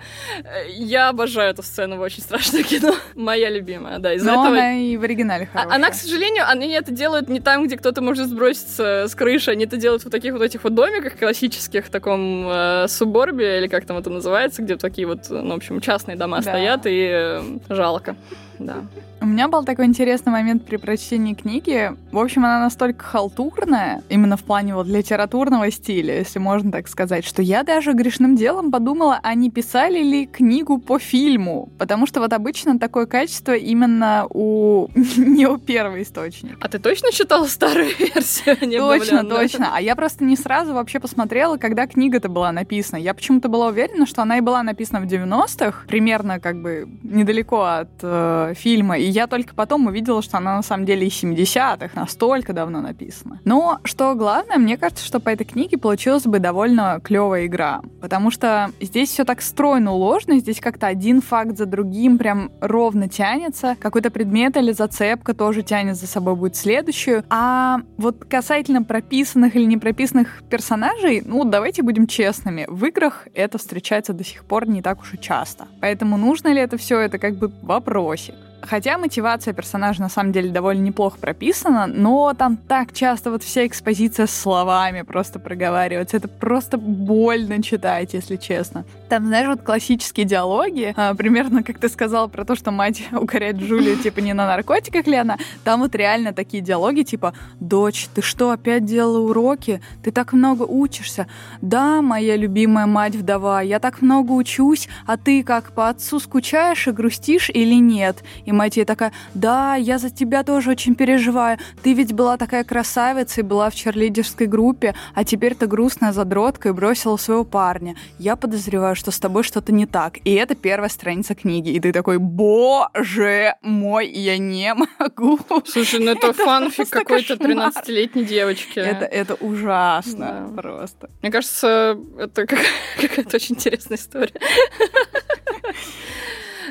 Я 0.68 1.08
обожаю 1.08 1.50
эту 1.50 1.62
сцену 1.62 1.96
в 1.96 2.00
очень 2.00 2.22
страшное 2.22 2.62
кино. 2.62 2.94
Моя 3.14 3.50
любимая, 3.50 3.98
да. 3.98 4.14
Из-за 4.14 4.30
этого... 4.30 4.48
она 4.48 4.76
и 4.76 4.96
в 4.96 5.02
оригинале 5.02 5.48
а, 5.52 5.58
хорошая. 5.58 5.76
Она, 5.76 5.90
к 5.90 5.94
сожалению, 5.94 6.44
они 6.48 6.68
это 6.70 6.90
делают 6.90 7.28
не 7.28 7.40
там, 7.40 7.66
где 7.66 7.76
кто-то 7.76 8.00
может 8.02 8.28
сброситься 8.28 9.06
с 9.08 9.14
крыши. 9.14 9.50
Они 9.50 9.64
это 9.64 9.76
делают 9.76 10.04
в 10.04 10.10
таких 10.10 10.32
вот 10.32 10.42
этих 10.42 10.64
вот 10.64 10.74
домиках 10.74 11.16
классических, 11.16 11.86
в 11.86 11.90
таком 11.90 12.48
э, 12.48 12.86
суборбе, 12.88 13.58
или 13.58 13.68
как 13.68 13.84
там 13.86 13.98
это 13.98 14.10
называется, 14.10 14.62
где 14.62 14.76
такие 14.76 15.06
вот, 15.06 15.28
ну, 15.28 15.50
в 15.54 15.56
общем, 15.56 15.80
частные 15.80 16.16
дома 16.16 16.38
да. 16.38 16.42
стоят, 16.42 16.86
и 16.86 17.08
э, 17.12 17.42
жалко 17.68 18.16
да. 18.60 18.76
У 19.22 19.26
меня 19.26 19.48
был 19.48 19.64
такой 19.64 19.84
интересный 19.84 20.32
момент 20.32 20.64
при 20.64 20.76
прочтении 20.76 21.34
книги. 21.34 21.92
В 22.10 22.18
общем, 22.18 22.44
она 22.44 22.60
настолько 22.60 23.04
халтурная, 23.04 24.02
именно 24.08 24.38
в 24.38 24.44
плане 24.44 24.74
вот 24.74 24.86
литературного 24.86 25.70
стиля, 25.70 26.18
если 26.18 26.38
можно 26.38 26.72
так 26.72 26.88
сказать, 26.88 27.24
что 27.26 27.42
я 27.42 27.62
даже 27.62 27.92
грешным 27.92 28.34
делом 28.36 28.70
подумала, 28.70 29.20
а 29.22 29.34
не 29.34 29.50
писали 29.50 30.02
ли 30.02 30.26
книгу 30.26 30.78
по 30.78 30.98
фильму? 30.98 31.68
Потому 31.78 32.06
что 32.06 32.20
вот 32.20 32.32
обычно 32.32 32.78
такое 32.78 33.06
качество 33.06 33.52
именно 33.52 34.26
у... 34.30 34.88
не 35.16 35.46
у 35.46 35.58
первого 35.58 36.02
источника. 36.02 36.56
А 36.60 36.68
ты 36.68 36.78
точно 36.78 37.12
читала 37.12 37.46
старую 37.46 37.88
версию? 37.98 38.56
Точно, 38.78 39.24
точно. 39.24 39.70
А 39.74 39.80
я 39.82 39.96
просто 39.96 40.24
не 40.24 40.36
сразу 40.36 40.72
вообще 40.72 40.98
посмотрела, 40.98 41.58
когда 41.58 41.86
книга-то 41.86 42.28
была 42.30 42.52
написана. 42.52 42.98
Я 42.98 43.12
почему-то 43.12 43.48
была 43.48 43.68
уверена, 43.68 44.06
что 44.06 44.22
она 44.22 44.38
и 44.38 44.40
была 44.40 44.62
написана 44.62 45.00
в 45.00 45.08
90-х, 45.08 45.84
примерно 45.86 46.40
как 46.40 46.60
бы 46.62 46.88
недалеко 47.02 47.62
от 47.62 47.90
э, 48.02 48.49
фильма, 48.54 48.98
и 48.98 49.04
я 49.04 49.26
только 49.26 49.54
потом 49.54 49.86
увидела, 49.86 50.22
что 50.22 50.38
она 50.38 50.56
на 50.56 50.62
самом 50.62 50.86
деле 50.86 51.06
из 51.06 51.22
70-х, 51.22 51.90
настолько 51.94 52.52
давно 52.52 52.80
написана. 52.80 53.40
Но, 53.44 53.80
что 53.84 54.14
главное, 54.14 54.58
мне 54.58 54.76
кажется, 54.76 55.04
что 55.04 55.20
по 55.20 55.28
этой 55.28 55.44
книге 55.44 55.78
получилась 55.78 56.24
бы 56.24 56.38
довольно 56.38 57.00
клевая 57.02 57.46
игра, 57.46 57.82
потому 58.00 58.30
что 58.30 58.70
здесь 58.80 59.10
все 59.10 59.24
так 59.24 59.42
стройно 59.42 59.92
уложено, 59.92 60.38
здесь 60.38 60.60
как-то 60.60 60.86
один 60.86 61.20
факт 61.20 61.56
за 61.56 61.66
другим 61.66 62.18
прям 62.18 62.50
ровно 62.60 63.08
тянется, 63.08 63.76
какой-то 63.80 64.10
предмет 64.10 64.56
или 64.56 64.72
зацепка 64.72 65.34
тоже 65.34 65.62
тянет 65.62 65.96
за 65.96 66.06
собой 66.06 66.36
будет 66.36 66.56
следующую, 66.56 67.24
а 67.30 67.80
вот 67.96 68.24
касательно 68.24 68.82
прописанных 68.82 69.56
или 69.56 69.64
не 69.64 69.76
прописанных 69.76 70.42
персонажей, 70.48 71.22
ну, 71.24 71.44
давайте 71.44 71.82
будем 71.82 72.06
честными, 72.06 72.66
в 72.68 72.84
играх 72.84 73.28
это 73.34 73.58
встречается 73.58 74.12
до 74.12 74.24
сих 74.24 74.44
пор 74.44 74.68
не 74.68 74.82
так 74.82 75.00
уж 75.00 75.14
и 75.14 75.18
часто. 75.18 75.68
Поэтому 75.80 76.16
нужно 76.16 76.48
ли 76.48 76.60
это 76.60 76.76
все, 76.76 76.98
это 77.00 77.18
как 77.18 77.36
бы 77.36 77.52
вопросик. 77.62 78.34
Хотя 78.62 78.98
мотивация 78.98 79.54
персонажа 79.54 80.02
на 80.02 80.08
самом 80.08 80.32
деле 80.32 80.50
довольно 80.50 80.82
неплохо 80.82 81.18
прописана, 81.18 81.86
но 81.86 82.34
там 82.34 82.56
так 82.56 82.92
часто 82.92 83.30
вот 83.30 83.42
вся 83.42 83.66
экспозиция 83.66 84.26
словами 84.26 85.02
просто 85.02 85.38
проговаривается. 85.38 86.16
Это 86.16 86.28
просто 86.28 86.76
больно 86.76 87.62
читать, 87.62 88.14
если 88.14 88.36
честно. 88.36 88.84
Там, 89.10 89.26
знаешь, 89.26 89.48
вот 89.48 89.62
классические 89.62 90.24
диалоги, 90.24 90.94
а, 90.96 91.16
примерно 91.16 91.64
как 91.64 91.80
ты 91.80 91.88
сказал 91.88 92.28
про 92.28 92.44
то, 92.44 92.54
что 92.54 92.70
мать 92.70 93.02
укоряет 93.12 93.56
Джулию, 93.56 93.96
типа, 93.96 94.20
не 94.20 94.32
на 94.34 94.46
наркотиках 94.46 95.08
ли 95.08 95.16
она. 95.16 95.36
Там 95.64 95.80
вот 95.80 95.96
реально 95.96 96.32
такие 96.32 96.62
диалоги, 96.62 97.02
типа, 97.02 97.34
«Дочь, 97.58 98.06
ты 98.14 98.22
что, 98.22 98.52
опять 98.52 98.84
делала 98.84 99.18
уроки? 99.18 99.80
Ты 100.04 100.12
так 100.12 100.32
много 100.32 100.62
учишься?» 100.62 101.26
«Да, 101.60 102.02
моя 102.02 102.36
любимая 102.36 102.86
мать-вдова, 102.86 103.62
я 103.62 103.80
так 103.80 104.00
много 104.00 104.30
учусь, 104.30 104.88
а 105.06 105.16
ты 105.16 105.42
как, 105.42 105.72
по 105.72 105.88
отцу 105.88 106.20
скучаешь 106.20 106.86
и 106.86 106.92
грустишь 106.92 107.50
или 107.50 107.80
нет?» 107.80 108.22
И 108.44 108.52
мать 108.52 108.76
ей 108.76 108.84
такая, 108.84 109.10
да, 109.34 109.74
я 109.74 109.98
за 109.98 110.10
тебя 110.10 110.44
тоже 110.44 110.70
очень 110.70 110.94
переживаю. 110.94 111.58
Ты 111.82 111.94
ведь 111.94 112.12
была 112.12 112.36
такая 112.36 112.62
красавица 112.62 113.40
и 113.40 113.44
была 113.44 113.70
в 113.70 113.74
черлидерской 113.74 114.46
группе, 114.46 114.94
а 115.16 115.24
теперь 115.24 115.56
ты 115.56 115.66
грустная 115.66 116.12
задротка 116.12 116.68
и 116.68 116.72
бросила 116.72 117.16
своего 117.16 117.42
парня. 117.42 117.96
Я 118.16 118.36
подозреваю, 118.36 118.94
что 119.00 119.10
с 119.10 119.18
тобой 119.18 119.42
что-то 119.42 119.72
не 119.72 119.86
так. 119.86 120.18
И 120.24 120.34
это 120.34 120.54
первая 120.54 120.90
страница 120.90 121.34
книги. 121.34 121.70
И 121.70 121.80
ты 121.80 121.90
такой, 121.92 122.18
боже 122.18 123.54
мой, 123.62 124.08
я 124.08 124.36
не 124.36 124.74
могу. 124.74 125.40
Слушай, 125.66 126.00
ну 126.00 126.10
это, 126.12 126.28
это 126.28 126.44
фанфик 126.44 126.90
какой-то 126.90 127.34
13-летней 127.34 128.24
девочки. 128.24 128.78
Это, 128.78 129.06
это 129.06 129.34
ужасно 129.34 130.46
да. 130.48 130.62
просто. 130.62 131.10
Мне 131.22 131.32
кажется, 131.32 131.98
это 132.18 132.46
какая-то 133.00 133.36
очень 133.36 133.54
интересная 133.54 133.96
история. 133.96 134.38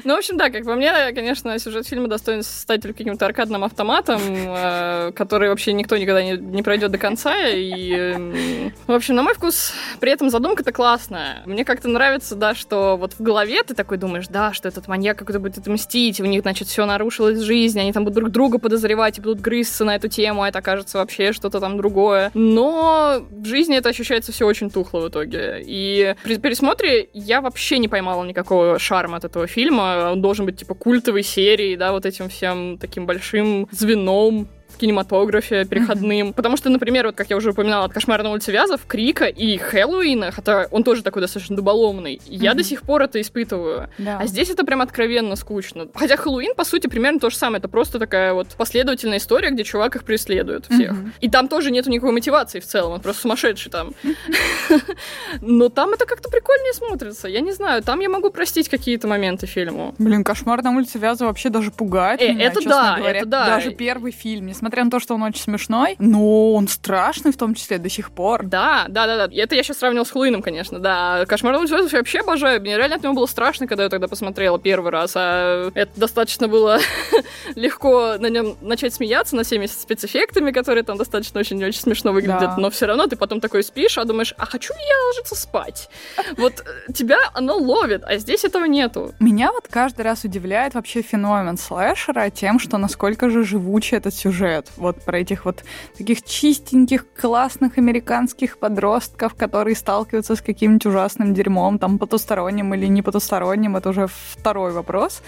Ну, 0.04 0.16
в 0.16 0.18
общем, 0.18 0.38
да, 0.38 0.50
как 0.50 0.66
по 0.66 0.76
мне, 0.76 0.92
конечно, 1.14 1.58
сюжет 1.60 1.88
фильма 1.88 2.08
достоин 2.08 2.44
стать 2.44 2.82
каким-то 2.82 3.26
аркадным 3.26 3.64
автоматом, 3.64 4.22
э, 4.26 5.12
который 5.14 5.50
вообще 5.50 5.74
никто 5.74 5.98
никогда 5.98 6.24
не, 6.24 6.38
не 6.38 6.64
пройдет 6.64 6.92
до 6.92 6.98
конца. 6.98 7.48
И, 7.48 7.94
э, 7.94 8.70
в 8.88 8.92
общем, 8.92 9.16
на 9.16 9.24
мой 9.24 9.34
вкус, 9.34 9.74
при 10.00 10.12
этом 10.12 10.30
задумка-то 10.30 10.72
классная. 10.72 11.44
Мне 11.46 11.66
как-то 11.66 11.88
нравится, 11.88 12.36
да, 12.36 12.56
что 12.56 12.98
вот 12.98 13.14
в 13.14 13.22
голове 13.22 13.64
ты 13.64 13.74
такой 13.74 13.98
думаешь, 13.98 14.28
да, 14.28 14.54
что 14.54 14.68
этот 14.68 14.88
маньяк 14.88 15.18
какой-то 15.18 15.40
будет 15.40 15.58
отмстить, 15.58 16.20
у 16.20 16.26
них, 16.26 16.42
значит, 16.42 16.68
все 16.68 16.86
нарушилось 16.86 17.38
в 17.38 17.44
жизни, 17.44 17.80
они 17.80 17.94
там 17.94 18.04
будут 18.04 18.16
друг 18.16 18.32
друга 18.32 18.60
подозревать 18.60 19.18
и 19.18 19.22
будут 19.22 19.42
грызться 19.42 19.86
на 19.86 19.96
эту 19.96 20.08
тему, 20.08 20.44
а 20.44 20.50
это 20.50 20.60
окажется 20.60 20.98
вообще 20.98 21.34
что-то 21.34 21.60
там 21.60 21.78
другое. 21.78 22.32
Но 22.34 23.26
в 23.30 23.46
жизни 23.46 23.78
это 23.78 23.90
ощущается 23.90 24.32
все 24.32 24.46
очень 24.46 24.70
тухло 24.70 25.02
в 25.02 25.10
итоге. 25.10 25.62
И 25.66 26.16
при 26.24 26.38
пересмотре 26.38 27.10
я 27.14 27.42
вообще 27.42 27.78
не 27.80 27.88
поймала 27.88 28.24
никакого 28.24 28.80
шарма 28.80 29.18
от 29.18 29.26
этого 29.26 29.48
фильма 29.48 29.89
он 30.12 30.22
должен 30.22 30.46
быть 30.46 30.58
типа 30.58 30.74
культовой 30.74 31.24
серией, 31.24 31.76
да, 31.76 31.92
вот 31.92 32.06
этим 32.06 32.30
всем 32.30 32.78
таким 32.78 33.06
большим 33.06 33.68
звеном 33.72 34.48
кинематографе 34.80 35.66
переходным. 35.66 36.34
Потому 36.34 36.58
что, 36.58 36.70
например, 36.70 37.08
вот 37.08 37.16
как 37.16 37.30
я 37.30 37.38
уже 37.38 37.52
упоминала, 37.52 37.86
от 37.86 37.94
«Кошмара 37.94 38.24
на 38.24 38.32
улице 38.32 38.52
Вязов», 38.52 38.82
«Крика» 38.88 39.26
и 39.26 39.58
«Хэллоуина», 39.58 40.32
хотя 40.32 40.68
он 40.72 40.84
тоже 40.84 41.04
такой 41.04 41.22
достаточно 41.22 41.56
дуболомный, 41.56 42.22
я 42.26 42.54
до 42.54 42.64
сих 42.64 42.82
пор 42.82 43.04
это 43.04 43.22
испытываю. 43.22 43.90
А 44.06 44.26
здесь 44.26 44.50
это 44.50 44.66
прям 44.66 44.82
откровенно 44.82 45.36
скучно. 45.36 45.88
Хотя 45.94 46.18
«Хэллоуин», 46.18 46.56
по 46.56 46.64
сути, 46.64 46.88
примерно 46.88 47.20
то 47.20 47.30
же 47.30 47.36
самое. 47.36 47.60
Это 47.60 47.68
просто 47.68 48.00
такая 48.00 48.34
вот 48.34 48.48
последовательная 48.58 49.18
история, 49.18 49.52
где 49.52 49.64
чувак 49.64 49.96
их 49.96 50.04
преследует 50.04 50.66
всех. 50.66 50.96
И 51.20 51.30
там 51.30 51.48
тоже 51.48 51.72
нету 51.72 51.90
никакой 51.90 52.14
мотивации 52.14 52.60
в 52.60 52.66
целом, 52.66 52.94
он 52.94 53.02
просто 53.02 53.24
сумасшедший 53.24 53.72
там. 53.72 53.94
Но 55.42 55.70
там 55.70 55.94
это 55.94 56.06
как-то 56.06 56.30
прикольнее 56.30 56.74
смотрится. 56.74 57.28
Я 57.28 57.42
не 57.42 57.52
знаю, 57.52 57.84
там 57.84 58.00
я 58.00 58.10
могу 58.10 58.30
простить 58.30 58.70
какие-то 58.70 59.08
моменты 59.08 59.46
фильму. 59.46 59.94
Блин, 59.98 60.24
«Кошмар 60.24 60.64
на 60.64 60.72
улице 60.72 60.98
Вязов» 60.98 61.28
вообще 61.28 61.50
даже 61.50 61.72
пугает 61.72 62.22
э, 62.22 62.34
меня, 62.34 62.46
Это 62.46 62.62
да, 62.64 63.00
это 63.04 63.26
да. 63.26 63.46
Даже 63.46 63.72
первый 63.72 64.12
фильм, 64.12 64.48
несмотря 64.48 64.69
несмотря 64.70 64.84
на 64.84 64.92
то, 64.92 65.00
что 65.00 65.16
он 65.16 65.24
очень 65.24 65.42
смешной, 65.42 65.96
но 65.98 66.54
он 66.54 66.68
страшный 66.68 67.32
в 67.32 67.38
том 67.38 67.56
числе 67.56 67.80
до 67.80 67.90
сих 67.90 68.12
пор. 68.12 68.46
Да, 68.46 68.86
да, 68.88 69.08
да, 69.08 69.28
да. 69.28 69.36
Это 69.36 69.56
я 69.56 69.64
сейчас 69.64 69.80
сравнил 69.80 70.06
с 70.06 70.12
Хэллоуином, 70.12 70.44
конечно, 70.44 70.78
да. 70.78 71.26
Кошмар 71.28 71.54
на 71.54 71.60
улице 71.60 71.76
я 71.92 71.98
вообще 71.98 72.20
обожаю. 72.20 72.62
Мне 72.62 72.78
реально 72.78 72.98
от 72.98 73.04
него 73.04 73.14
было 73.14 73.26
страшно, 73.26 73.66
когда 73.66 73.86
я 73.86 73.90
тогда 73.90 74.08
посмотрела 74.08 74.60
первый 74.60 74.92
раз, 74.92 75.14
а 75.16 75.72
это 75.74 75.92
достаточно 76.00 76.48
было 76.48 76.80
легко 77.56 78.18
на 78.20 78.30
нем 78.30 78.58
начать 78.62 78.94
смеяться 78.94 79.36
над 79.36 79.48
всеми 79.48 79.66
спецэффектами, 79.66 80.52
которые 80.52 80.84
там 80.84 80.98
достаточно 80.98 81.40
очень-очень 81.40 81.82
смешно 81.82 82.12
выглядят, 82.12 82.42
да. 82.42 82.58
но 82.58 82.70
все 82.70 82.86
равно 82.86 83.08
ты 83.08 83.16
потом 83.16 83.42
такой 83.42 83.64
спишь, 83.64 83.98
а 83.98 84.06
думаешь, 84.06 84.36
а 84.38 84.46
хочу 84.46 84.72
ли 84.74 84.80
я 84.80 85.08
ложиться 85.08 85.36
спать? 85.36 85.90
Вот 86.38 86.60
э, 86.60 86.94
тебя 86.94 87.18
оно 87.34 87.58
ловит, 87.58 88.04
а 88.06 88.18
здесь 88.18 88.44
этого 88.44 88.66
нету. 88.66 89.14
Меня 89.20 89.52
вот 89.52 89.68
каждый 89.68 90.02
раз 90.02 90.26
удивляет 90.26 90.76
вообще 90.76 91.02
феномен 91.02 91.58
слэшера 91.58 92.30
тем, 92.30 92.60
что 92.60 92.78
насколько 92.78 93.32
же 93.32 93.44
живучий 93.44 93.98
этот 93.98 94.14
сюжет. 94.14 94.59
Вот 94.78 95.02
про 95.04 95.20
этих 95.20 95.46
вот 95.46 95.64
таких 95.98 96.24
чистеньких, 96.24 97.06
классных 97.14 97.78
американских 97.78 98.58
подростков, 98.58 99.36
которые 99.36 99.76
сталкиваются 99.76 100.36
с 100.36 100.42
каким-нибудь 100.42 100.86
ужасным 100.86 101.34
дерьмом, 101.34 101.80
там, 101.80 101.98
потусторонним 101.98 102.74
или 102.74 102.88
не 102.88 103.02
потусторонним, 103.02 103.76
это 103.76 103.90
уже 103.90 104.08
второй 104.08 104.72
вопрос. 104.72 105.22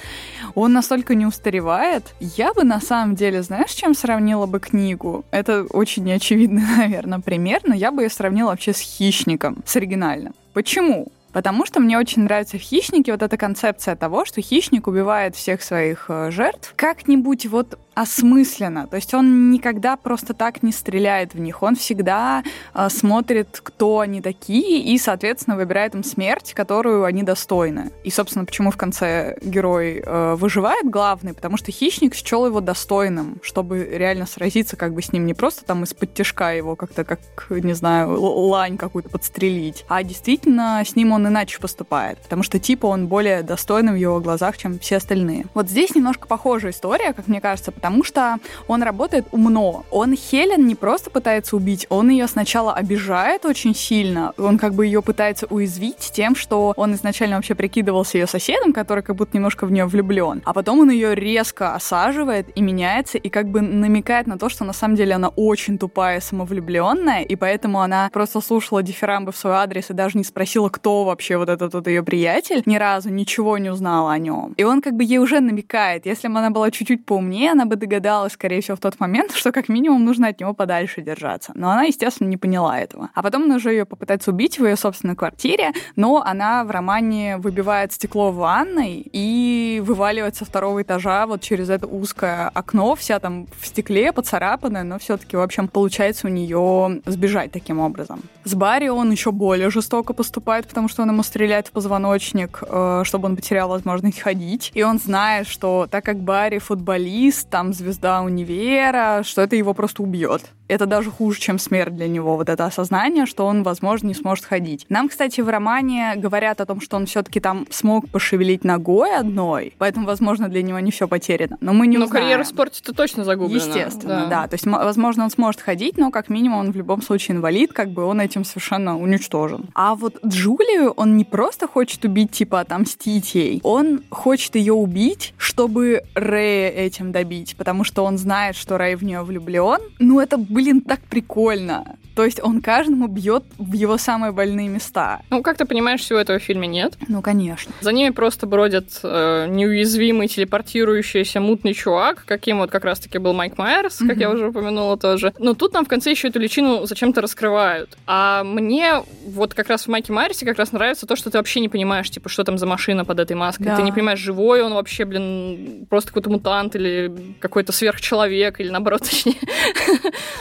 Он 0.56 0.74
настолько 0.74 1.16
не 1.16 1.26
устаревает. 1.26 2.14
Я 2.20 2.54
бы 2.54 2.64
на 2.64 2.82
самом 2.82 3.16
деле, 3.16 3.42
знаешь, 3.42 3.72
чем 3.72 3.94
сравнила 3.94 4.46
бы 4.46 4.60
книгу? 4.60 5.26
Это 5.32 5.64
очень 5.64 6.04
неочевидный, 6.04 6.64
наверное, 6.78 7.20
пример, 7.20 7.62
но 7.64 7.74
я 7.74 7.92
бы 7.92 8.04
ее 8.04 8.10
сравнила 8.10 8.50
вообще 8.50 8.74
с 8.74 8.80
«Хищником», 8.80 9.64
с 9.66 9.76
оригинальным. 9.76 10.34
Почему? 10.54 11.08
Потому 11.34 11.66
что 11.66 11.80
мне 11.80 11.98
очень 11.98 12.24
нравится 12.24 12.58
в 12.58 12.62
«Хищнике» 12.62 13.14
вот 13.14 13.22
эта 13.22 13.38
концепция 13.38 13.96
того, 13.96 14.26
что 14.26 14.42
хищник 14.42 14.88
убивает 14.88 15.36
всех 15.36 15.62
своих 15.62 16.06
э, 16.10 16.30
жертв 16.30 16.74
как-нибудь 16.76 17.46
вот 17.46 17.80
осмысленно. 17.94 18.88
То 18.88 18.96
есть 18.96 19.14
он 19.14 19.52
никогда 19.52 19.98
просто 19.98 20.34
так 20.34 20.64
не 20.64 20.72
стреляет 20.72 21.34
в 21.34 21.39
них. 21.39 21.62
Он 21.62 21.76
всегда 21.76 22.44
э, 22.74 22.89
смотрит, 22.89 23.60
кто 23.62 24.00
они 24.00 24.22
такие, 24.22 24.82
и, 24.82 24.98
соответственно, 24.98 25.58
выбирает 25.58 25.94
им 25.96 26.04
смерть, 26.04 26.54
которую 26.54 27.04
они 27.04 27.24
достойны. 27.24 27.92
И, 28.04 28.10
собственно, 28.10 28.46
почему 28.46 28.72
в 28.72 28.78
конце 28.78 29.38
герой 29.42 30.02
э, 30.06 30.36
выживает 30.36 30.89
главный, 30.89 31.34
потому 31.34 31.58
что 31.58 31.72
хищник 31.72 32.16
счел 32.16 32.46
его 32.46 32.62
достойным, 32.62 33.39
чтобы 33.44 33.84
реально 33.84 34.26
сразиться 34.26 34.78
как 34.78 34.94
бы 34.94 35.02
с 35.02 35.12
ним 35.12 35.26
не 35.26 35.34
просто 35.34 35.66
там 35.66 35.84
из-под 35.84 36.14
тяжка 36.14 36.52
его 36.54 36.76
как-то, 36.76 37.04
как, 37.04 37.20
не 37.50 37.74
знаю, 37.74 38.20
лань 38.20 38.78
какую-то 38.78 39.10
подстрелить, 39.10 39.86
а 39.88 40.04
действительно 40.04 40.82
с 40.86 40.96
ним 40.96 41.12
он 41.12 41.28
иначе 41.28 41.60
поступает, 41.60 42.20
потому 42.20 42.44
что 42.44 42.60
типа 42.60 42.86
он 42.86 43.08
более 43.08 43.44
достойный 43.44 43.94
в 43.94 43.98
его 43.98 44.20
глазах, 44.20 44.58
чем 44.58 44.80
все 44.80 44.98
остальные. 44.98 45.46
Вот 45.54 45.70
здесь 45.70 45.94
немножко 45.96 46.28
похожая 46.28 46.72
история, 46.72 47.14
как 47.14 47.28
мне 47.28 47.42
кажется, 47.42 47.72
потому 47.82 48.04
что 48.04 48.38
он 48.68 48.84
работает 48.84 49.26
умно. 49.32 49.86
Он 49.90 50.16
Хелен 50.16 50.68
не 50.68 50.76
просто 50.76 51.10
пытается 51.10 51.56
убить, 51.56 51.88
он 51.90 52.10
ее 52.10 52.28
сначала 52.28 52.74
обижает 52.74 53.44
очень 53.44 53.74
сильно, 53.74 54.34
он 54.38 54.60
как 54.60 54.76
бы 54.76 54.86
ее 54.86 55.02
пытается 55.02 55.48
уязвить 55.48 56.12
тем, 56.14 56.36
что 56.36 56.74
он 56.78 56.94
изначально 56.94 57.38
вообще 57.38 57.56
прикидывался 57.56 58.20
ее 58.20 58.28
соседом, 58.28 58.72
который 58.72 59.02
как 59.02 59.16
будто 59.16 59.36
немножко 59.36 59.66
в 59.66 59.72
нее 59.72 59.88
влюблен, 59.88 60.44
а 60.46 60.54
потом 60.54 60.80
он 60.80 60.92
ее 60.92 61.16
резко 61.16 61.74
осаживает 61.74 62.50
и 62.54 62.62
меняется, 62.62 63.18
и 63.18 63.30
как 63.30 63.48
бы 63.48 63.62
намекает 63.62 64.28
на 64.28 64.38
то, 64.38 64.48
что 64.48 64.64
на 64.64 64.74
самом 64.74 64.96
деле 64.96 65.16
она 65.16 65.30
очень 65.30 65.80
тупая, 65.80 66.20
самовлюбленная, 66.22 67.24
и 67.24 67.36
поэтому 67.36 67.82
она 67.82 68.12
просто 68.14 68.42
слушала 68.42 68.84
дифирамбы 68.84 69.32
в 69.32 69.38
свой 69.38 69.54
адрес 69.54 69.90
и 69.90 69.94
даже 69.94 70.20
не 70.20 70.24
спросила, 70.24 70.70
кто 70.70 71.04
вообще 71.04 71.38
вот 71.38 71.50
этот 71.50 71.74
вот 71.74 71.88
ее 71.88 72.04
приятель, 72.04 72.62
ни 72.68 72.76
разу 72.76 73.10
ничего 73.10 73.58
не 73.58 73.72
узнала 73.72 74.12
о 74.12 74.20
нем. 74.20 74.54
И 74.58 74.64
он 74.64 74.82
как 74.82 74.94
бы 74.94 75.04
ей 75.04 75.18
уже 75.18 75.40
намекает, 75.40 76.06
если 76.06 76.28
бы 76.28 76.38
она 76.38 76.52
была 76.52 76.70
чуть-чуть 76.70 77.06
поумнее, 77.06 77.52
она 77.52 77.71
бы 77.72 77.78
догадалась, 77.78 78.34
скорее 78.34 78.62
всего, 78.62 78.76
в 78.76 78.80
тот 78.80 79.00
момент, 79.00 79.32
что 79.36 79.52
как 79.52 79.70
минимум 79.70 80.04
нужно 80.04 80.28
от 80.28 80.40
него 80.40 80.54
подальше 80.54 81.02
держаться. 81.02 81.52
Но 81.56 81.72
она, 81.72 81.84
естественно, 81.84 82.28
не 82.28 82.38
поняла 82.38 82.80
этого. 82.80 83.10
А 83.14 83.24
потом 83.24 83.44
он 83.44 83.52
уже 83.52 83.72
ее 83.72 83.86
попытается 83.86 84.32
убить 84.32 84.60
в 84.60 84.66
ее 84.66 84.76
собственной 84.76 85.16
квартире, 85.16 85.72
но 85.96 86.22
она 86.22 86.64
в 86.64 86.72
романе 86.72 87.38
выбивает 87.38 87.94
стекло 87.94 88.32
в 88.32 88.36
ванной 88.36 89.10
и 89.14 89.82
вываливается 89.86 90.42
со 90.42 90.46
второго 90.46 90.82
этажа 90.82 91.28
вот 91.28 91.42
через 91.42 91.70
это 91.70 91.86
узкое 91.86 92.50
окно, 92.50 92.96
вся 92.96 93.20
там 93.20 93.48
в 93.60 93.68
стекле, 93.68 94.12
поцарапанная, 94.12 94.84
но 94.84 94.98
все-таки, 94.98 95.38
в 95.38 95.42
общем, 95.42 95.68
получается 95.68 96.28
у 96.28 96.30
нее 96.30 97.02
сбежать 97.06 97.52
таким 97.52 97.80
образом. 97.80 98.22
С 98.44 98.56
Барри 98.56 98.88
он 98.88 99.12
еще 99.12 99.32
более 99.32 99.70
жестоко 99.70 100.14
поступает, 100.14 100.68
потому 100.68 100.88
что 100.90 101.04
он 101.04 101.10
ему 101.10 101.24
стреляет 101.24 101.68
в 101.68 101.72
позвоночник, 101.72 102.64
э, 102.68 103.04
чтобы 103.06 103.28
он 103.28 103.36
потерял 103.36 103.70
возможность 103.70 104.20
ходить. 104.20 104.72
И 104.74 104.82
он 104.82 105.00
знает, 105.00 105.48
что 105.48 105.88
так 105.92 106.04
как 106.04 106.18
Барри 106.18 106.58
футболист, 106.58 107.50
там 107.50 107.61
звезда 107.74 108.22
универа, 108.22 109.22
что 109.24 109.41
это 109.41 109.55
его 109.55 109.74
просто 109.74 110.03
убьет. 110.03 110.43
Это 110.68 110.86
даже 110.86 111.12
хуже, 111.12 111.39
чем 111.39 111.59
смерть 111.59 111.95
для 111.95 112.07
него, 112.07 112.38
вот 112.38 112.47
это 112.47 112.66
осознание, 112.66 113.26
что 113.26 113.45
он, 113.45 113.64
возможно, 113.64 114.07
не 114.07 114.14
сможет 114.14 114.45
ходить. 114.45 114.86
Нам, 114.88 115.09
кстати, 115.09 115.41
в 115.41 115.49
романе 115.49 116.14
говорят 116.16 116.62
о 116.62 116.66
том, 116.66 116.80
что 116.80 116.95
он 116.95 117.05
все-таки 117.05 117.41
там 117.41 117.68
смог 117.70 118.07
пошевелить 118.09 118.64
ногой 118.64 119.16
одной, 119.16 119.74
поэтому, 119.78 120.05
возможно, 120.05 120.47
для 120.47 120.62
него 120.62 120.80
не 120.80 120.91
все 120.91 121.07
потеряно. 121.07 121.57
Но 121.59 121.74
мы 121.74 121.88
не 121.88 121.97
но 121.97 122.05
узнаем. 122.05 122.26
карьера 122.26 122.43
в 122.43 122.47
спорте-то 122.47 122.93
точно 122.93 123.26
загублена. 123.26 123.66
Естественно, 123.66 124.28
да. 124.30 124.43
да. 124.43 124.47
То 124.47 124.55
есть, 124.55 124.66
возможно, 124.66 125.26
он 125.26 125.30
сможет 125.30 125.59
ходить, 125.59 125.97
но 125.97 126.09
как 126.09 126.30
минимум 126.30 126.59
он 126.59 126.72
в 126.72 126.76
любом 126.78 127.01
случае 127.01 127.36
инвалид, 127.36 127.74
как 127.74 127.89
бы 127.89 128.05
он 128.05 128.22
этим 128.22 128.45
совершенно 128.45 128.97
уничтожен. 128.97 129.70
А 129.76 129.95
вот 129.95 130.24
Джулию 130.26 130.91
он 130.91 131.18
не 131.18 131.26
просто 131.26 131.68
хочет 131.68 132.05
убить, 132.05 132.32
типа 132.32 132.62
отомстить 132.62 133.36
ей, 133.36 133.59
он 133.64 134.03
хочет 134.09 134.55
ее 134.55 134.74
убить, 134.74 135.34
чтобы 135.38 136.03
Рэя 136.16 136.70
этим 136.70 137.12
добить, 137.12 137.51
потому 137.56 137.84
что 137.84 138.04
он 138.04 138.18
знает, 138.18 138.56
что 138.56 138.78
Рэй 138.78 138.95
в 138.95 139.04
нее 139.04 139.22
влюблен. 139.22 139.80
Ну, 139.99 140.20
это, 140.20 140.38
блин, 140.38 140.82
так 140.82 140.99
прикольно. 141.02 141.97
То 142.16 142.26
есть 142.26 142.41
он 142.43 142.62
каждому 142.62 143.08
бьет 143.08 143.43
в 143.58 143.74
его 143.74 143.97
самые 143.97 144.32
больные 144.32 144.68
места. 144.68 145.22
Ну, 145.30 145.41
как 145.41 145.58
ты 145.58 145.66
понимаешь, 145.66 146.02
всего 146.02 146.20
этого 146.20 146.39
в 146.39 146.43
фильме 146.43 146.68
нет. 146.68 146.97
Ну, 147.08 147.22
конечно. 147.22 147.74
За 147.82 147.91
ними 147.91 148.10
просто 148.10 148.47
бродит 148.47 148.99
э, 149.04 149.47
неуязвимый 149.49 150.28
телепортирующийся 150.28 151.39
мутный 151.39 151.74
чувак, 151.74 152.24
каким 152.26 152.60
вот 152.60 152.70
как 152.70 152.84
раз-таки 152.84 153.18
был 153.18 153.34
Майк 153.34 153.58
Майерс, 153.58 153.97
как 153.97 154.18
mm-hmm. 154.18 154.20
я 154.20 154.30
уже 154.30 154.49
упомянула 154.49 154.97
тоже. 154.97 155.34
Но 155.39 155.54
тут 155.54 155.74
нам 155.74 155.86
в 155.86 155.88
конце 155.88 156.12
еще 156.12 156.28
эту 156.28 156.39
личину 156.39 156.86
зачем-то 156.86 157.22
раскрывают. 157.22 157.97
А 158.06 158.43
мне 158.43 159.02
вот 159.26 159.54
как 159.54 159.70
раз 159.70 159.84
в 159.84 159.88
Майке 159.88 160.12
Майерсе 160.12 160.45
как 160.45 160.58
раз 160.58 160.74
нравится 160.74 161.06
то, 161.06 161.16
что 161.16 161.30
ты 161.30 161.38
вообще 161.38 161.62
не 161.62 161.70
понимаешь, 161.70 162.10
типа, 162.10 162.28
что 162.28 162.43
там 162.43 162.58
за 162.58 162.66
машина 162.66 163.06
под 163.06 163.20
этой 163.20 163.36
маской. 163.36 163.64
Да. 163.64 163.78
Ты 163.78 163.84
не 163.84 163.91
понимаешь, 163.91 164.20
живой 164.20 164.62
он 164.62 164.74
вообще, 164.74 165.06
блин, 165.06 165.86
просто 165.89 166.10
какой-то 166.10 166.30
мутант 166.30 166.76
или 166.76 167.36
какой-то 167.42 167.72
сверхчеловек, 167.72 168.60
или 168.60 168.70
наоборот, 168.70 169.02
точнее. 169.10 169.36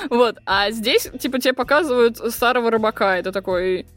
Вот. 0.08 0.38
А 0.46 0.70
здесь, 0.70 1.08
типа, 1.18 1.40
тебе 1.40 1.54
показывают 1.54 2.18
старого 2.32 2.70
рыбака, 2.70 3.20
ты 3.22 3.32
такой... 3.32 3.86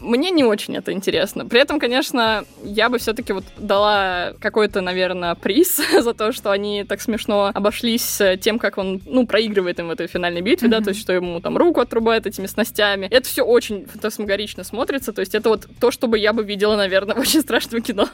Мне 0.00 0.30
не 0.30 0.44
очень 0.44 0.76
это 0.76 0.92
интересно. 0.92 1.46
При 1.46 1.60
этом, 1.60 1.78
конечно, 1.78 2.44
я 2.62 2.88
бы 2.88 2.98
все-таки 2.98 3.32
вот 3.32 3.44
дала 3.56 4.34
какой-то, 4.40 4.80
наверное, 4.80 5.34
приз 5.34 5.80
за 6.00 6.14
то, 6.14 6.32
что 6.32 6.50
они 6.50 6.84
так 6.84 7.00
смешно 7.00 7.50
обошлись 7.52 8.20
тем, 8.40 8.58
как 8.58 8.78
он, 8.78 9.00
ну, 9.06 9.26
проигрывает 9.26 9.78
им 9.78 9.88
в 9.88 9.90
этой 9.90 10.06
финальной 10.06 10.40
битве, 10.40 10.68
mm-hmm. 10.68 10.70
да, 10.70 10.80
то 10.80 10.90
есть, 10.90 11.00
что 11.00 11.12
ему 11.12 11.40
там 11.40 11.56
руку 11.56 11.80
отрубает 11.80 12.26
этими 12.26 12.46
снастями. 12.46 13.06
Это 13.10 13.28
все 13.28 13.42
очень 13.42 13.86
фантасмагорично 13.86 14.64
смотрится, 14.64 15.12
то 15.12 15.20
есть, 15.20 15.34
это 15.34 15.48
вот 15.48 15.66
то, 15.80 15.90
что 15.90 16.06
бы 16.06 16.18
я 16.18 16.32
бы 16.32 16.42
видела, 16.42 16.76
наверное, 16.76 17.16
в 17.16 17.20
очень 17.20 17.40
страшном 17.40 17.82
кино. 17.82 18.08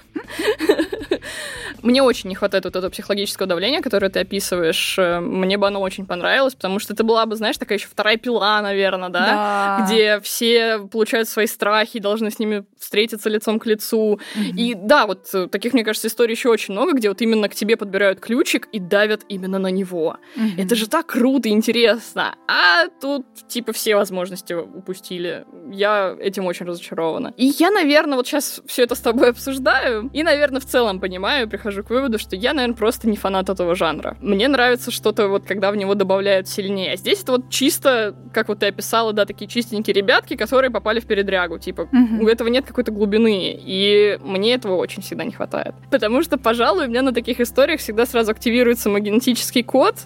Мне 1.83 2.03
очень 2.03 2.29
не 2.29 2.35
хватает 2.35 2.65
вот 2.65 2.77
этого 2.77 2.91
психологического 2.91 3.47
давления, 3.47 3.81
которое 3.81 4.09
ты 4.09 4.21
описываешь. 4.21 4.97
Мне 4.99 5.59
бы 5.59 5.67
оно 5.67 5.81
очень 5.81 6.07
понравилось, 6.07 6.55
потому 6.55 6.79
что 6.79 6.95
это 6.95 7.05
была 7.05 7.27
бы, 7.27 7.37
знаешь, 7.37 7.57
такая 7.59 7.79
еще 7.79 7.89
вторая 7.89 8.17
пила, 8.17 8.61
наверное, 8.63 9.09
да? 9.09 9.79
да. 9.79 9.85
Где 9.87 10.21
все 10.21 10.79
получают 10.79 11.29
свои 11.29 11.47
страхи, 11.47 11.99
должны 11.99 12.31
с 12.31 12.39
ними 12.39 12.65
встретиться 12.79 13.29
лицом 13.29 13.59
к 13.59 13.67
лицу. 13.67 14.21
Mm-hmm. 14.37 14.57
И 14.57 14.75
да, 14.75 15.07
вот 15.07 15.51
таких, 15.51 15.73
мне 15.75 15.85
кажется, 15.85 16.09
историй 16.09 16.35
еще 16.35 16.49
очень 16.49 16.75
много, 16.75 16.93
где 16.93 17.09
вот 17.09 17.21
именно 17.21 17.49
к 17.49 17.55
тебе 17.55 17.77
подбирают 17.77 18.21
ключик 18.21 18.69
и 18.73 18.79
давят 18.79 19.23
именно 19.29 19.59
на 19.59 19.69
него. 19.69 20.17
Mm-hmm. 20.37 20.65
Это 20.65 20.75
же 20.75 20.89
так 20.89 21.07
круто 21.07 21.49
и 21.49 21.53
интересно. 21.53 22.35
А 22.49 22.89
тут, 23.01 23.27
типа, 23.49 23.73
все 23.73 23.97
возможности 23.97 24.53
упустили. 24.53 25.45
Я 25.71 26.17
этим 26.19 26.47
очень 26.47 26.67
разочарована. 26.67 27.35
И 27.37 27.47
я, 27.59 27.71
наверное, 27.71 28.17
вот 28.17 28.27
сейчас 28.27 28.61
все 28.67 28.85
это 28.85 28.95
с 28.95 29.01
тобой 29.01 29.31
обсуждаю, 29.31 30.11
и, 30.13 30.23
наверное, 30.23 30.61
в 30.61 30.65
целом 30.67 31.01
понимаю, 31.01 31.49
прихожу 31.49 31.68
прихожу 31.69 31.85
к 31.85 31.91
выводу, 31.91 32.19
что 32.19 32.35
я, 32.35 32.55
наверное, 32.55 32.77
просто 32.77 33.09
не 33.09 33.17
фанат 33.17 33.49
этого 33.49 33.75
жанра. 33.75 34.17
Мне 34.21 34.49
нравится 34.49 34.91
что-то 34.91 35.29
вот, 35.29 35.45
когда 35.45 35.71
в 35.71 35.77
него 35.77 35.95
добавляют 35.95 36.49
сильнее. 36.49 36.95
А 36.95 36.97
здесь 36.97 37.23
это 37.23 37.33
вот 37.33 37.51
чисто, 37.51 38.15
как 38.33 38.49
вот 38.49 38.61
ты 38.61 38.67
описала, 38.67 39.13
да, 39.13 39.27
такие 39.27 39.49
чистенькие 39.49 39.95
ребятки, 39.95 40.35
которые 40.35 40.71
попали 40.71 41.01
в 41.01 41.07
передрягу. 41.07 41.59
Типа, 41.59 41.83
mm-hmm. 41.83 42.23
у 42.23 42.29
этого 42.29 42.49
нет 42.49 42.65
какой-то 42.65 42.91
глубины. 42.91 43.59
И 43.59 44.19
мне 44.23 44.55
этого 44.55 44.77
очень 44.77 45.03
всегда 45.03 45.25
не 45.25 45.33
хватает. 45.33 45.75
Потому 45.91 46.23
что, 46.23 46.39
пожалуй, 46.39 46.87
у 46.87 46.89
меня 46.89 47.03
на 47.03 47.13
таких 47.13 47.41
историях 47.41 47.81
всегда 47.81 48.07
сразу 48.07 48.31
активируется 48.31 48.89
мой 48.89 49.01
генетический 49.01 49.63
код, 49.63 49.97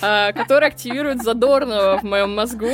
а, 0.00 0.32
который 0.32 0.68
активирует 0.68 1.22
задорного 1.22 1.98
в 1.98 2.04
моем 2.04 2.34
мозгу. 2.34 2.70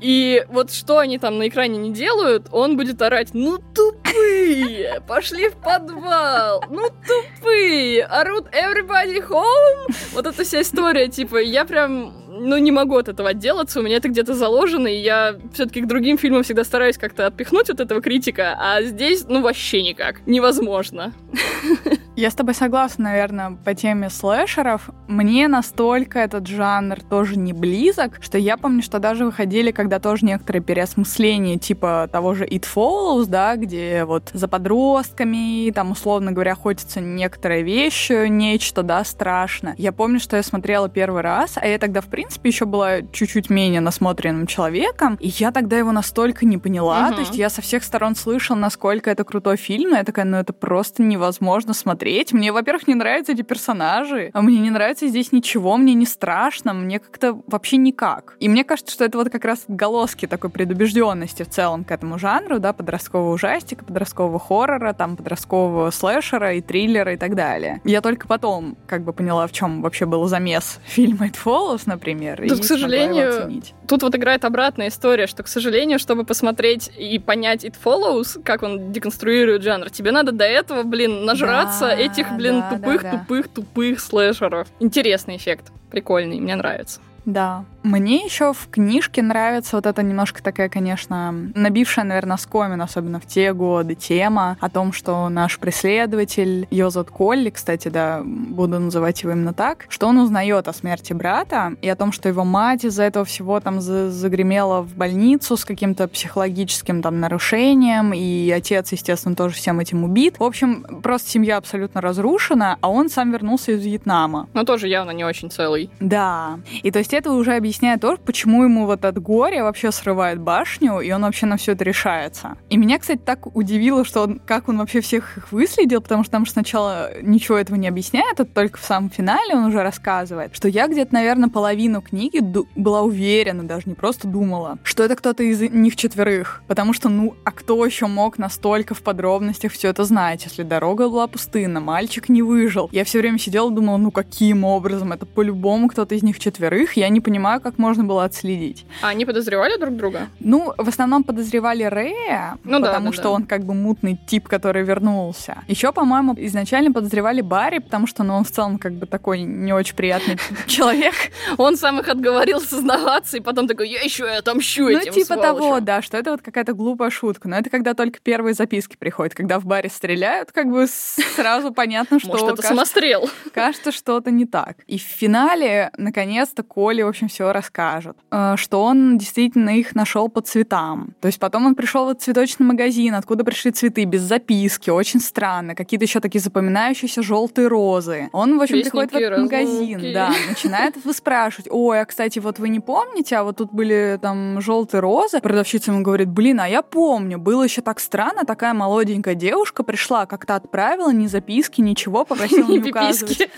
И 0.00 0.44
вот 0.48 0.72
что 0.72 0.98
они 0.98 1.18
там 1.18 1.38
на 1.38 1.48
экране 1.48 1.78
не 1.78 1.92
делают, 1.92 2.46
он 2.52 2.76
будет 2.76 3.02
орать, 3.02 3.30
ну 3.32 3.58
тупые! 3.58 5.02
Пошли 5.06 5.48
в 5.48 5.56
подвал! 5.56 6.62
Ну, 6.68 6.90
тупые! 7.06 8.04
Орут 8.04 8.46
everybody 8.52 9.20
home! 9.26 9.94
Вот 10.12 10.26
эта 10.26 10.44
вся 10.44 10.62
история, 10.62 11.08
типа, 11.08 11.36
я 11.38 11.64
прям 11.64 12.12
ну, 12.38 12.56
не 12.58 12.72
могу 12.72 12.96
от 12.96 13.08
этого 13.08 13.30
отделаться, 13.30 13.80
у 13.80 13.82
меня 13.82 13.96
это 13.96 14.08
где-то 14.08 14.34
заложено, 14.34 14.86
и 14.86 14.98
я 15.00 15.36
все-таки 15.52 15.80
к 15.80 15.86
другим 15.86 16.18
фильмам 16.18 16.42
всегда 16.42 16.64
стараюсь 16.64 16.98
как-то 16.98 17.26
отпихнуть 17.26 17.70
от 17.70 17.80
этого 17.80 18.00
критика, 18.00 18.56
а 18.58 18.82
здесь, 18.82 19.24
ну, 19.28 19.42
вообще 19.42 19.82
никак. 19.82 20.26
Невозможно. 20.26 21.12
Я 22.18 22.32
с 22.32 22.34
тобой 22.34 22.54
согласна, 22.54 23.04
наверное, 23.04 23.56
по 23.64 23.74
теме 23.74 24.10
слэшеров. 24.10 24.90
Мне 25.06 25.46
настолько 25.46 26.18
этот 26.18 26.48
жанр 26.48 27.00
тоже 27.00 27.38
не 27.38 27.52
близок, 27.52 28.18
что 28.20 28.38
я 28.38 28.56
помню, 28.56 28.82
что 28.82 28.98
даже 28.98 29.24
выходили, 29.24 29.70
когда 29.70 30.00
тоже 30.00 30.26
некоторые 30.26 30.60
переосмысления, 30.60 31.58
типа 31.58 32.08
того 32.10 32.34
же 32.34 32.44
It 32.44 32.64
Follows, 32.74 33.26
да, 33.26 33.54
где 33.54 34.04
вот 34.04 34.30
за 34.32 34.48
подростками, 34.48 35.70
там, 35.70 35.92
условно 35.92 36.32
говоря, 36.32 36.54
охотятся 36.54 37.00
некоторые 37.00 37.62
вещи, 37.62 38.26
нечто, 38.26 38.82
да, 38.82 39.04
страшно. 39.04 39.76
Я 39.78 39.92
помню, 39.92 40.18
что 40.18 40.36
я 40.36 40.42
смотрела 40.42 40.88
первый 40.88 41.22
раз, 41.22 41.52
а 41.54 41.68
я 41.68 41.78
тогда, 41.78 42.00
в 42.00 42.06
принципе, 42.06 42.27
еще 42.42 42.64
была 42.64 43.02
чуть-чуть 43.12 43.50
менее 43.50 43.80
насмотренным 43.80 44.46
человеком, 44.46 45.16
и 45.20 45.28
я 45.28 45.50
тогда 45.50 45.78
его 45.78 45.92
настолько 45.92 46.46
не 46.46 46.58
поняла, 46.58 47.08
угу. 47.08 47.14
то 47.14 47.20
есть 47.20 47.36
я 47.36 47.50
со 47.50 47.62
всех 47.62 47.84
сторон 47.84 48.16
слышала, 48.16 48.56
насколько 48.56 49.10
это 49.10 49.24
крутой 49.24 49.56
фильм, 49.56 49.94
и 49.94 49.98
я 49.98 50.04
такая, 50.04 50.24
ну 50.24 50.36
это 50.36 50.52
просто 50.52 51.02
невозможно 51.02 51.74
смотреть 51.74 51.88
смотреть. 51.88 52.32
Мне, 52.32 52.52
во-первых, 52.52 52.86
не 52.86 52.94
нравятся 52.94 53.32
эти 53.32 53.42
персонажи, 53.42 54.30
а 54.32 54.42
мне 54.42 54.58
не 54.58 54.70
нравится 54.70 55.06
здесь 55.08 55.32
ничего, 55.32 55.76
мне 55.76 55.94
не 55.94 56.06
страшно, 56.06 56.72
мне 56.74 56.98
как-то 56.98 57.40
вообще 57.46 57.76
никак. 57.76 58.36
И 58.40 58.48
мне 58.48 58.64
кажется, 58.64 58.92
что 58.92 59.04
это 59.04 59.18
вот 59.18 59.30
как 59.30 59.44
раз 59.44 59.64
голоски 59.68 60.26
такой 60.26 60.50
предубежденности 60.50 61.42
в 61.42 61.48
целом 61.48 61.84
к 61.84 61.90
этому 61.90 62.18
жанру, 62.18 62.58
да, 62.58 62.72
подросткового 62.72 63.34
ужастика, 63.34 63.84
подросткового 63.84 64.38
хоррора, 64.38 64.92
там, 64.92 65.16
подросткового 65.16 65.90
слэшера 65.90 66.54
и 66.54 66.60
триллера 66.60 67.14
и 67.14 67.16
так 67.16 67.34
далее. 67.34 67.80
Я 67.84 68.00
только 68.00 68.26
потом 68.26 68.76
как 68.86 69.02
бы 69.02 69.12
поняла, 69.12 69.46
в 69.46 69.52
чем 69.52 69.82
вообще 69.82 70.06
был 70.06 70.26
замес 70.28 70.80
фильма 70.84 71.26
It 71.26 71.36
Follows, 71.42 71.82
например, 71.86 72.17
Тут, 72.48 72.58
и 72.58 72.62
к 72.62 72.64
сожалению, 72.64 73.62
тут 73.86 74.02
вот 74.02 74.14
играет 74.14 74.44
обратная 74.44 74.88
история, 74.88 75.26
что, 75.26 75.42
к 75.42 75.48
сожалению, 75.48 75.98
чтобы 75.98 76.24
посмотреть 76.24 76.90
и 76.96 77.18
понять 77.18 77.64
It 77.64 77.74
Follows, 77.82 78.42
как 78.42 78.62
он 78.62 78.92
деконструирует 78.92 79.62
жанр, 79.62 79.90
тебе 79.90 80.10
надо 80.10 80.32
до 80.32 80.44
этого, 80.44 80.82
блин, 80.82 81.24
нажраться 81.24 81.88
этих, 81.88 82.30
блин, 82.36 82.60
да, 82.60 82.76
тупых, 82.76 83.02
да, 83.02 83.12
да. 83.12 83.18
тупых, 83.18 83.48
тупых 83.48 84.00
слэшеров. 84.00 84.68
Интересный 84.80 85.36
эффект. 85.36 85.72
Прикольный, 85.90 86.40
мне 86.40 86.54
нравится. 86.54 87.00
Да. 87.28 87.64
Мне 87.82 88.24
еще 88.24 88.52
в 88.54 88.68
книжке 88.70 89.22
нравится 89.22 89.76
вот 89.76 89.86
эта 89.86 90.02
немножко 90.02 90.42
такая, 90.42 90.68
конечно, 90.68 91.32
набившая, 91.54 92.04
наверное, 92.04 92.38
скомин, 92.38 92.80
особенно 92.80 93.20
в 93.20 93.26
те 93.26 93.52
годы, 93.52 93.94
тема 93.94 94.56
о 94.60 94.68
том, 94.68 94.92
что 94.92 95.28
наш 95.28 95.58
преследователь 95.58 96.66
Йозат 96.70 97.10
Колли, 97.10 97.50
кстати, 97.50 97.88
да, 97.88 98.22
буду 98.24 98.78
называть 98.80 99.22
его 99.22 99.32
именно 99.32 99.52
так, 99.52 99.86
что 99.90 100.06
он 100.06 100.18
узнает 100.18 100.68
о 100.68 100.72
смерти 100.72 101.12
брата 101.12 101.74
и 101.82 101.88
о 101.88 101.96
том, 101.96 102.12
что 102.12 102.28
его 102.28 102.44
мать 102.44 102.84
из-за 102.84 103.04
этого 103.04 103.24
всего 103.24 103.60
там 103.60 103.80
загремела 103.80 104.80
в 104.80 104.94
больницу 104.96 105.56
с 105.56 105.64
каким-то 105.64 106.08
психологическим 106.08 107.02
там 107.02 107.20
нарушением, 107.20 108.12
и 108.12 108.50
отец, 108.50 108.92
естественно, 108.92 109.36
тоже 109.36 109.54
всем 109.54 109.80
этим 109.80 110.02
убит. 110.02 110.38
В 110.38 110.44
общем, 110.44 110.84
просто 111.02 111.28
семья 111.30 111.58
абсолютно 111.58 112.00
разрушена, 112.00 112.78
а 112.80 112.90
он 112.90 113.10
сам 113.10 113.32
вернулся 113.32 113.72
из 113.72 113.84
Вьетнама. 113.84 114.48
Но 114.54 114.64
тоже 114.64 114.88
явно 114.88 115.10
не 115.10 115.24
очень 115.24 115.50
целый. 115.50 115.90
Да. 116.00 116.58
И 116.82 116.90
то 116.90 116.98
есть 116.98 117.14
это 117.18 117.32
уже 117.32 117.54
объясняет 117.54 118.00
то, 118.00 118.16
почему 118.16 118.64
ему 118.64 118.86
вот 118.86 119.04
от 119.04 119.20
горя 119.20 119.64
вообще 119.64 119.92
срывает 119.92 120.40
башню, 120.40 121.00
и 121.00 121.10
он 121.10 121.22
вообще 121.22 121.46
на 121.46 121.56
все 121.56 121.72
это 121.72 121.84
решается. 121.84 122.56
И 122.70 122.76
меня, 122.76 122.98
кстати, 122.98 123.20
так 123.24 123.54
удивило, 123.56 124.04
что 124.04 124.22
он, 124.22 124.40
как 124.44 124.68
он 124.68 124.78
вообще 124.78 125.00
всех 125.00 125.36
их 125.36 125.52
выследил, 125.52 126.00
потому 126.00 126.22
что 126.22 126.32
там 126.32 126.46
сначала 126.46 127.10
ничего 127.22 127.58
этого 127.58 127.76
не 127.76 127.88
объясняет, 127.88 128.40
а 128.40 128.44
только 128.44 128.78
в 128.78 128.84
самом 128.84 129.10
финале 129.10 129.54
он 129.54 129.64
уже 129.64 129.82
рассказывает, 129.82 130.54
что 130.54 130.68
я 130.68 130.86
где-то, 130.86 131.12
наверное, 131.14 131.48
половину 131.48 132.00
книги 132.00 132.40
была 132.76 133.02
уверена, 133.02 133.64
даже 133.64 133.82
не 133.86 133.94
просто 133.94 134.28
думала, 134.28 134.78
что 134.82 135.02
это 135.02 135.16
кто-то 135.16 135.42
из 135.42 135.60
них 135.60 135.96
четверых. 135.96 136.62
Потому 136.66 136.92
что, 136.92 137.08
ну, 137.08 137.34
а 137.44 137.50
кто 137.50 137.84
еще 137.84 138.06
мог 138.06 138.38
настолько 138.38 138.94
в 138.94 139.02
подробностях 139.02 139.72
все 139.72 139.88
это 139.88 140.04
знать, 140.04 140.44
если 140.44 140.62
дорога 140.62 141.08
была 141.08 141.26
пустынна, 141.26 141.80
мальчик 141.80 142.28
не 142.28 142.42
выжил. 142.42 142.88
Я 142.92 143.04
все 143.04 143.18
время 143.18 143.38
сидела 143.38 143.70
и 143.70 143.74
думала, 143.74 143.96
ну 143.96 144.10
каким 144.10 144.64
образом? 144.64 145.12
Это 145.12 145.26
по-любому 145.26 145.88
кто-то 145.88 146.14
из 146.14 146.22
них 146.22 146.38
четверых. 146.38 146.96
Я 146.96 147.07
не 147.08 147.20
понимаю, 147.20 147.60
как 147.60 147.78
можно 147.78 148.04
было 148.04 148.24
отследить. 148.24 148.84
А 149.02 149.08
они 149.08 149.24
подозревали 149.24 149.78
друг 149.78 149.96
друга? 149.96 150.28
Ну, 150.40 150.72
в 150.76 150.88
основном 150.88 151.24
подозревали 151.24 151.84
Рэя, 151.84 152.58
ну, 152.64 152.80
потому 152.80 153.06
да, 153.06 153.10
да, 153.10 153.12
что 153.12 153.22
да. 153.24 153.30
он 153.30 153.46
как 153.46 153.64
бы 153.64 153.74
мутный 153.74 154.18
тип, 154.26 154.48
который 154.48 154.82
вернулся. 154.82 155.58
Еще, 155.68 155.92
по-моему, 155.92 156.34
изначально 156.38 156.92
подозревали 156.92 157.40
Барри, 157.40 157.78
потому 157.78 158.06
что 158.06 158.22
ну, 158.22 158.34
он 158.36 158.44
в 158.44 158.50
целом 158.50 158.78
как 158.78 158.92
бы 158.92 159.06
такой 159.06 159.40
не 159.40 159.72
очень 159.72 159.94
приятный 159.94 160.38
человек. 160.66 161.14
Он 161.56 161.76
сам 161.76 162.00
их 162.00 162.08
отговорил 162.08 162.60
сознаваться, 162.60 163.36
и 163.36 163.40
потом 163.40 163.66
такой, 163.66 163.88
я 163.88 164.00
еще 164.02 164.24
отомщу 164.24 164.88
этим 164.88 165.12
Ну, 165.14 165.22
типа 165.22 165.36
того, 165.36 165.80
да, 165.80 166.02
что 166.02 166.16
это 166.16 166.32
вот 166.32 166.42
какая-то 166.42 166.72
глупая 166.72 167.10
шутка. 167.10 167.48
Но 167.48 167.56
это 167.56 167.70
когда 167.70 167.94
только 167.94 168.20
первые 168.20 168.54
записки 168.54 168.96
приходят. 168.96 169.34
Когда 169.34 169.58
в 169.58 169.64
баре 169.64 169.88
стреляют, 169.88 170.52
как 170.52 170.66
бы 170.68 170.86
сразу 170.86 171.72
понятно, 171.72 172.18
что... 172.20 172.28
Может, 172.28 172.48
это 172.50 172.62
самострел. 172.62 173.28
Кажется, 173.52 173.92
что-то 173.92 174.30
не 174.30 174.46
так. 174.46 174.78
И 174.86 174.98
в 174.98 175.02
финале, 175.02 175.90
наконец-то, 175.96 176.62
Коля, 176.88 177.04
в 177.04 177.08
общем, 177.08 177.28
все 177.28 177.52
расскажет, 177.52 178.16
э, 178.30 178.54
что 178.56 178.82
он 178.82 179.18
действительно 179.18 179.76
их 179.76 179.94
нашел 179.94 180.30
по 180.30 180.40
цветам. 180.40 181.10
То 181.20 181.26
есть 181.26 181.38
потом 181.38 181.66
он 181.66 181.74
пришел 181.74 182.08
в 182.08 182.14
цветочный 182.14 182.64
магазин, 182.64 183.14
откуда 183.14 183.44
пришли 183.44 183.72
цветы, 183.72 184.04
без 184.04 184.22
записки, 184.22 184.88
очень 184.88 185.20
странно, 185.20 185.74
какие-то 185.74 186.06
еще 186.06 186.20
такие 186.20 186.40
запоминающиеся 186.40 187.20
желтые 187.22 187.68
розы. 187.68 188.30
Он, 188.32 188.56
в 188.56 188.62
общем, 188.62 188.76
Вестники, 188.76 188.90
приходит 188.90 189.12
в 189.12 189.16
этот 189.16 189.30
разлуки. 189.32 189.54
магазин, 189.54 190.12
да, 190.14 190.32
начинает 190.48 191.04
выспрашивать, 191.04 191.68
ой, 191.70 192.00
а, 192.00 192.06
кстати, 192.06 192.38
вот 192.38 192.58
вы 192.58 192.70
не 192.70 192.80
помните, 192.80 193.36
а 193.36 193.44
вот 193.44 193.58
тут 193.58 193.70
были 193.70 194.18
там 194.22 194.58
желтые 194.62 195.02
розы. 195.02 195.40
Продавщица 195.40 195.90
ему 195.90 196.02
говорит, 196.02 196.30
блин, 196.30 196.58
а 196.58 196.68
я 196.70 196.80
помню, 196.80 197.36
было 197.38 197.64
еще 197.64 197.82
так 197.82 198.00
странно, 198.00 198.46
такая 198.46 198.72
молоденькая 198.72 199.34
девушка 199.34 199.82
пришла, 199.82 200.24
как-то 200.24 200.54
отправила, 200.54 201.12
ни 201.12 201.26
записки, 201.26 201.82
ничего, 201.82 202.24
попросила 202.24 202.66
не 202.70 202.78
указывать. 202.78 203.50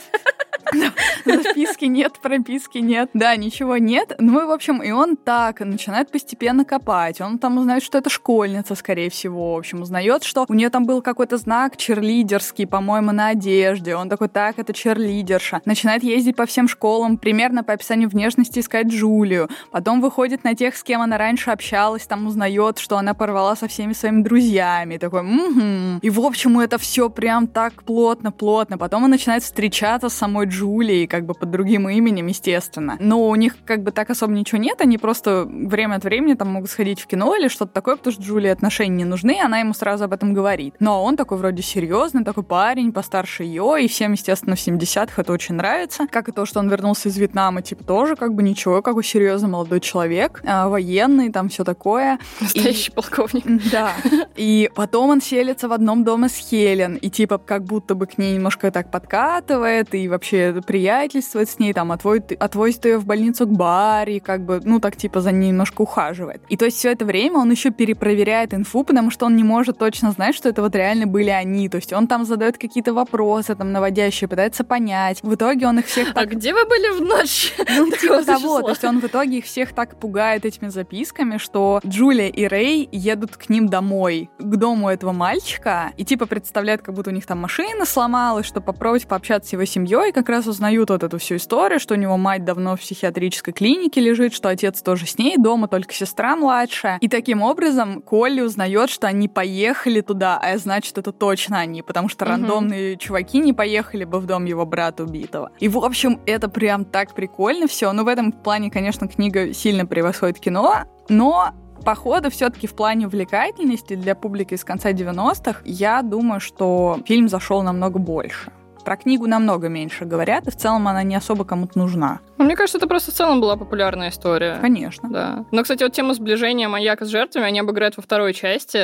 Записки 1.25 1.85
нет, 1.87 2.19
прописки 2.21 2.79
нет. 2.79 3.11
Да, 3.15 3.37
ничего 3.37 3.77
нет. 3.77 4.15
Ну 4.19 4.43
и, 4.43 4.45
в 4.45 4.51
общем, 4.51 4.83
и 4.83 4.91
он 4.91 5.17
так 5.17 5.61
начинает 5.61 6.11
постепенно 6.11 6.65
копать. 6.65 7.21
Он 7.21 7.39
там 7.39 7.59
узнает, 7.59 7.83
что 7.83 7.99
это 7.99 8.11
школьница, 8.11 8.75
скорее 8.75 9.11
всего. 9.11 9.55
В 9.55 9.59
общем, 9.59 9.83
узнает, 9.83 10.25
что 10.25 10.45
у 10.49 10.55
нее 10.55 10.71
там 10.71 10.87
был 10.87 11.03
какой-то 11.03 11.37
знак 11.37 11.77
черлидерский, 11.77 12.67
по-моему, 12.67 13.13
на 13.13 13.29
одежде. 13.29 13.97
Он 13.97 14.09
такой, 14.09 14.29
так, 14.29 14.59
это 14.59 14.73
черлидерша. 14.73 15.61
Начинает 15.65 16.03
ездить 16.03 16.37
по 16.37 16.47
всем 16.47 16.69
школам, 16.69 17.19
примерно 17.19 17.65
по 17.65 17.73
описанию 17.73 18.09
внешности 18.09 18.61
искать 18.61 18.87
Джулию. 18.87 19.49
Потом 19.71 20.01
выходит 20.01 20.45
на 20.45 20.55
тех, 20.55 20.77
с 20.77 20.83
кем 20.83 21.01
она 21.01 21.19
раньше 21.19 21.51
общалась, 21.51 22.07
там 22.07 22.27
узнает, 22.27 22.79
что 22.79 22.97
она 22.97 23.15
порвала 23.15 23.57
со 23.57 23.69
всеми 23.69 23.93
своими 23.93 24.23
друзьями. 24.23 24.97
Такой, 24.99 25.23
угу. 25.23 25.99
И, 26.03 26.11
в 26.11 26.21
общем, 26.21 26.59
это 26.61 26.79
все 26.79 27.09
прям 27.11 27.47
так 27.47 27.83
плотно-плотно. 27.83 28.79
Потом 28.79 29.05
он 29.05 29.11
начинает 29.11 29.43
встречаться 29.43 30.09
с 30.09 30.15
самой 30.15 30.47
Джулией, 30.47 30.60
как 31.07 31.27
бы 31.27 31.35
под 31.35 31.51
другим 31.51 31.89
именем, 31.89 32.27
естественно. 32.27 32.97
Но 33.01 33.29
у 33.29 33.35
них 33.35 33.55
как 33.65 33.83
бы 33.83 33.91
так 33.91 34.11
особо 34.11 34.33
ничего 34.33 34.59
нет, 34.59 34.81
они 34.81 34.99
просто 34.99 35.47
время 35.49 35.97
от 35.97 36.05
времени 36.05 36.35
там 36.35 36.49
могут 36.49 36.71
сходить 36.71 37.01
в 37.01 37.07
кино 37.07 37.35
или 37.37 37.49
что-то 37.49 37.73
такое, 37.73 37.97
потому 37.97 38.13
что 38.13 38.23
Джулии 38.23 38.49
отношения 38.49 38.97
не 38.97 39.05
нужны, 39.05 39.37
и 39.37 39.41
она 39.41 39.61
ему 39.61 39.75
сразу 39.75 40.05
об 40.05 40.13
этом 40.13 40.35
говорит. 40.35 40.75
Но 40.81 41.03
он 41.05 41.17
такой 41.17 41.39
вроде 41.39 41.63
серьезный, 41.63 42.25
такой 42.25 42.45
парень, 42.45 42.93
постарше 42.93 43.45
ее, 43.45 43.77
и 43.81 43.89
всем, 43.89 44.13
естественно, 44.13 44.57
в 44.57 44.59
70-х 44.59 45.21
это 45.21 45.33
очень 45.33 45.55
нравится. 45.55 46.07
Как 46.07 46.29
и 46.29 46.33
то, 46.33 46.47
что 46.47 46.61
он 46.61 46.69
вернулся 46.69 47.09
из 47.09 47.17
Вьетнама, 47.17 47.63
типа, 47.63 47.85
тоже 47.85 48.17
как 48.17 48.35
бы 48.35 48.43
ничего, 48.43 48.83
какой 48.83 49.05
серьезный 49.05 49.49
молодой 49.49 49.81
человек, 49.81 50.43
а, 50.45 50.69
военный, 50.69 51.31
там 51.31 51.49
все 51.49 51.65
такое. 51.65 52.19
Настоящий 52.41 52.91
и... 52.91 52.95
полковник. 52.95 53.45
Да. 53.71 53.93
И 54.37 54.71
потом 54.75 55.11
он 55.11 55.21
селится 55.21 55.69
в 55.69 55.73
одном 55.73 56.05
доме 56.05 56.29
с 56.29 56.37
Хелен, 56.37 56.97
и 56.97 57.11
типа 57.11 57.39
как 57.39 57.65
будто 57.65 57.95
бы 57.95 58.07
к 58.07 58.19
ней 58.19 58.35
немножко 58.35 58.71
так 58.71 58.91
подкатывает, 58.91 59.95
и 59.95 60.09
вообще 60.09 60.50
приятельствует 60.61 61.49
с 61.49 61.59
ней, 61.59 61.73
там, 61.73 61.93
отводит, 61.93 62.33
отвозит 62.41 62.85
ее 62.85 62.99
в 62.99 63.07
больницу 63.07 63.47
к 63.47 63.51
Барри, 63.51 64.19
как 64.19 64.45
бы, 64.45 64.61
ну, 64.63 64.81
так, 64.81 64.97
типа, 64.97 65.21
за 65.21 65.33
ней 65.33 65.49
немножко 65.49 65.83
ухаживает. 65.83 66.43
И 66.49 66.57
то 66.57 66.65
есть 66.65 66.79
все 66.79 66.93
это 66.93 67.05
время 67.05 67.39
он 67.39 67.51
еще 67.51 67.71
перепроверяет 67.71 68.55
инфу, 68.55 68.85
потому 68.85 69.11
что 69.11 69.27
он 69.27 69.37
не 69.37 69.45
может 69.45 69.79
точно 69.79 70.13
знать, 70.13 70.35
что 70.35 70.49
это 70.49 70.63
вот 70.63 70.75
реально 70.75 71.07
были 71.07 71.31
они. 71.31 71.69
То 71.69 71.77
есть 71.77 71.93
он 71.93 72.07
там 72.07 72.25
задает 72.25 72.59
какие-то 72.59 72.93
вопросы, 72.93 73.55
там, 73.55 73.73
наводящие, 73.73 74.29
пытается 74.29 74.65
понять. 74.65 75.23
В 75.23 75.35
итоге 75.35 75.67
он 75.67 75.79
их 75.79 75.87
всех 75.87 76.11
а 76.11 76.13
так... 76.13 76.25
А 76.25 76.27
где 76.27 76.53
вы 76.53 76.65
были 76.67 76.99
в 76.99 77.01
ночь? 77.03 77.55
Ну, 77.81 77.91
типа 77.91 78.25
того. 78.25 78.61
То 78.63 78.71
есть 78.71 78.85
он 78.85 79.01
в 79.01 79.05
итоге 79.05 79.39
их 79.39 79.45
всех 79.45 79.73
так 79.73 79.99
пугает 79.99 80.45
этими 80.45 80.69
записками, 80.69 81.39
что 81.39 81.81
Джулия 81.87 82.29
и 82.29 82.47
Рэй 82.47 82.89
едут 82.91 83.37
к 83.37 83.49
ним 83.49 83.69
домой, 83.69 84.31
к 84.39 84.57
дому 84.57 84.89
этого 84.89 85.13
мальчика, 85.13 85.93
и 85.97 86.05
типа 86.05 86.27
представляют, 86.27 86.83
как 86.83 86.95
будто 86.95 87.11
у 87.11 87.13
них 87.13 87.27
там 87.27 87.39
машина 87.39 87.87
сломалась, 87.87 88.47
что 88.47 88.61
попробовать 88.61 89.07
пообщаться 89.07 89.51
с 89.51 89.53
его 89.53 89.65
семьей, 89.65 90.13
как 90.13 90.29
раз 90.29 90.40
узнают 90.47 90.91
вот 90.91 91.03
эту 91.03 91.19
всю 91.19 91.37
историю, 91.37 91.81
что 91.81 91.95
у 91.95 91.97
него 91.97 92.17
мать 92.17 92.45
давно 92.45 92.77
в 92.77 92.81
психиатрической 92.81 93.53
клинике 93.53 94.01
лежит, 94.01 94.35
что 94.35 94.49
отец 94.49 94.83
тоже 94.83 95.07
с 95.07 95.19
ней, 95.19 95.37
дома 95.37 95.69
только 95.69 95.95
сестра 95.95 96.37
младшая. 96.37 96.99
И 97.01 97.09
таким 97.09 97.43
образом 97.43 98.03
Колли 98.03 98.41
узнает, 98.41 98.91
что 98.91 99.07
они 99.07 99.29
поехали 99.29 100.01
туда, 100.01 100.39
а 100.39 100.57
значит, 100.59 100.99
это 100.99 101.13
точно 101.13 101.59
они, 101.59 101.83
потому 101.83 102.09
что 102.09 102.25
угу. 102.25 102.33
рандомные 102.33 102.97
чуваки 102.97 103.39
не 103.39 103.53
поехали 103.53 104.05
бы 104.05 104.21
в 104.21 104.27
дом 104.27 104.45
его 104.45 104.67
брата 104.67 105.05
убитого. 105.05 105.51
И, 105.61 105.69
в 105.69 105.79
общем, 105.79 106.21
это 106.27 106.49
прям 106.49 106.85
так 106.85 107.15
прикольно 107.15 107.67
все. 107.67 107.93
Ну, 107.93 108.05
в 108.05 108.09
этом 108.09 108.33
плане, 108.33 108.71
конечно, 108.71 109.09
книга 109.09 109.53
сильно 109.53 109.87
превосходит 109.87 110.39
кино, 110.39 110.85
но 111.09 111.53
Походу, 111.85 112.31
все-таки 112.31 112.67
в 112.67 112.75
плане 112.75 113.07
увлекательности 113.07 113.95
для 113.95 114.15
публики 114.15 114.55
с 114.55 114.65
конца 114.65 114.93
90-х, 114.93 115.63
я 115.65 116.03
думаю, 116.03 116.41
что 116.41 116.99
фильм 117.07 117.29
зашел 117.29 117.63
намного 117.63 117.99
больше. 117.99 118.53
Про 118.85 118.97
книгу 118.97 119.27
намного 119.27 119.69
меньше 119.69 120.05
говорят, 120.05 120.47
и 120.49 120.51
в 120.51 120.57
целом 120.57 120.89
она 120.89 121.03
не 121.03 121.15
особо 121.15 121.45
кому-то 121.45 121.79
нужна. 121.79 122.21
Ну, 122.39 122.45
мне 122.45 122.57
кажется, 122.57 122.79
это 122.79 122.87
просто 122.87 123.11
в 123.11 123.15
целом 123.15 123.41
была 123.41 123.57
популярная 123.57 124.09
история. 124.09 124.59
Конечно. 124.61 125.09
Да. 125.11 125.45
Но, 125.51 125.63
кстати, 125.63 125.83
вот 125.83 125.93
тему 125.93 126.15
сближения 126.15 126.69
маньяка 126.69 127.05
с 127.05 127.09
жертвами 127.09 127.47
они 127.47 127.61
обыграют 127.61 127.97
во 127.97 128.03
второй 128.03 128.33
части. 128.33 128.79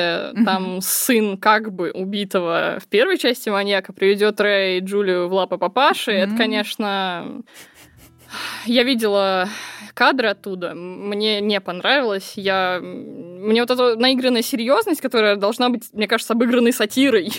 Там 0.45 0.81
сын 0.81 1.37
как 1.37 1.73
бы 1.73 1.91
убитого 1.91 2.77
в 2.79 2.87
первой 2.87 3.17
части 3.17 3.49
маньяка 3.49 3.93
приведет 3.93 4.39
Рэй 4.39 4.77
и 4.77 4.81
Джулию 4.81 5.27
в 5.27 5.33
лапы 5.33 5.57
папаши. 5.57 6.11
Это, 6.11 6.35
конечно... 6.35 7.41
Я 8.65 8.83
видела 8.83 9.47
кадры 9.93 10.29
оттуда. 10.29 10.73
Мне 10.73 11.41
не 11.41 11.59
понравилось. 11.61 12.33
Я... 12.35 12.79
Мне 12.81 13.61
вот 13.61 13.71
эта 13.71 13.95
наигранная 13.95 14.41
серьезность, 14.41 15.01
которая 15.01 15.35
должна 15.35 15.69
быть, 15.69 15.83
мне 15.93 16.07
кажется, 16.07 16.33
обыгранной 16.33 16.73
сатирой, 16.73 17.31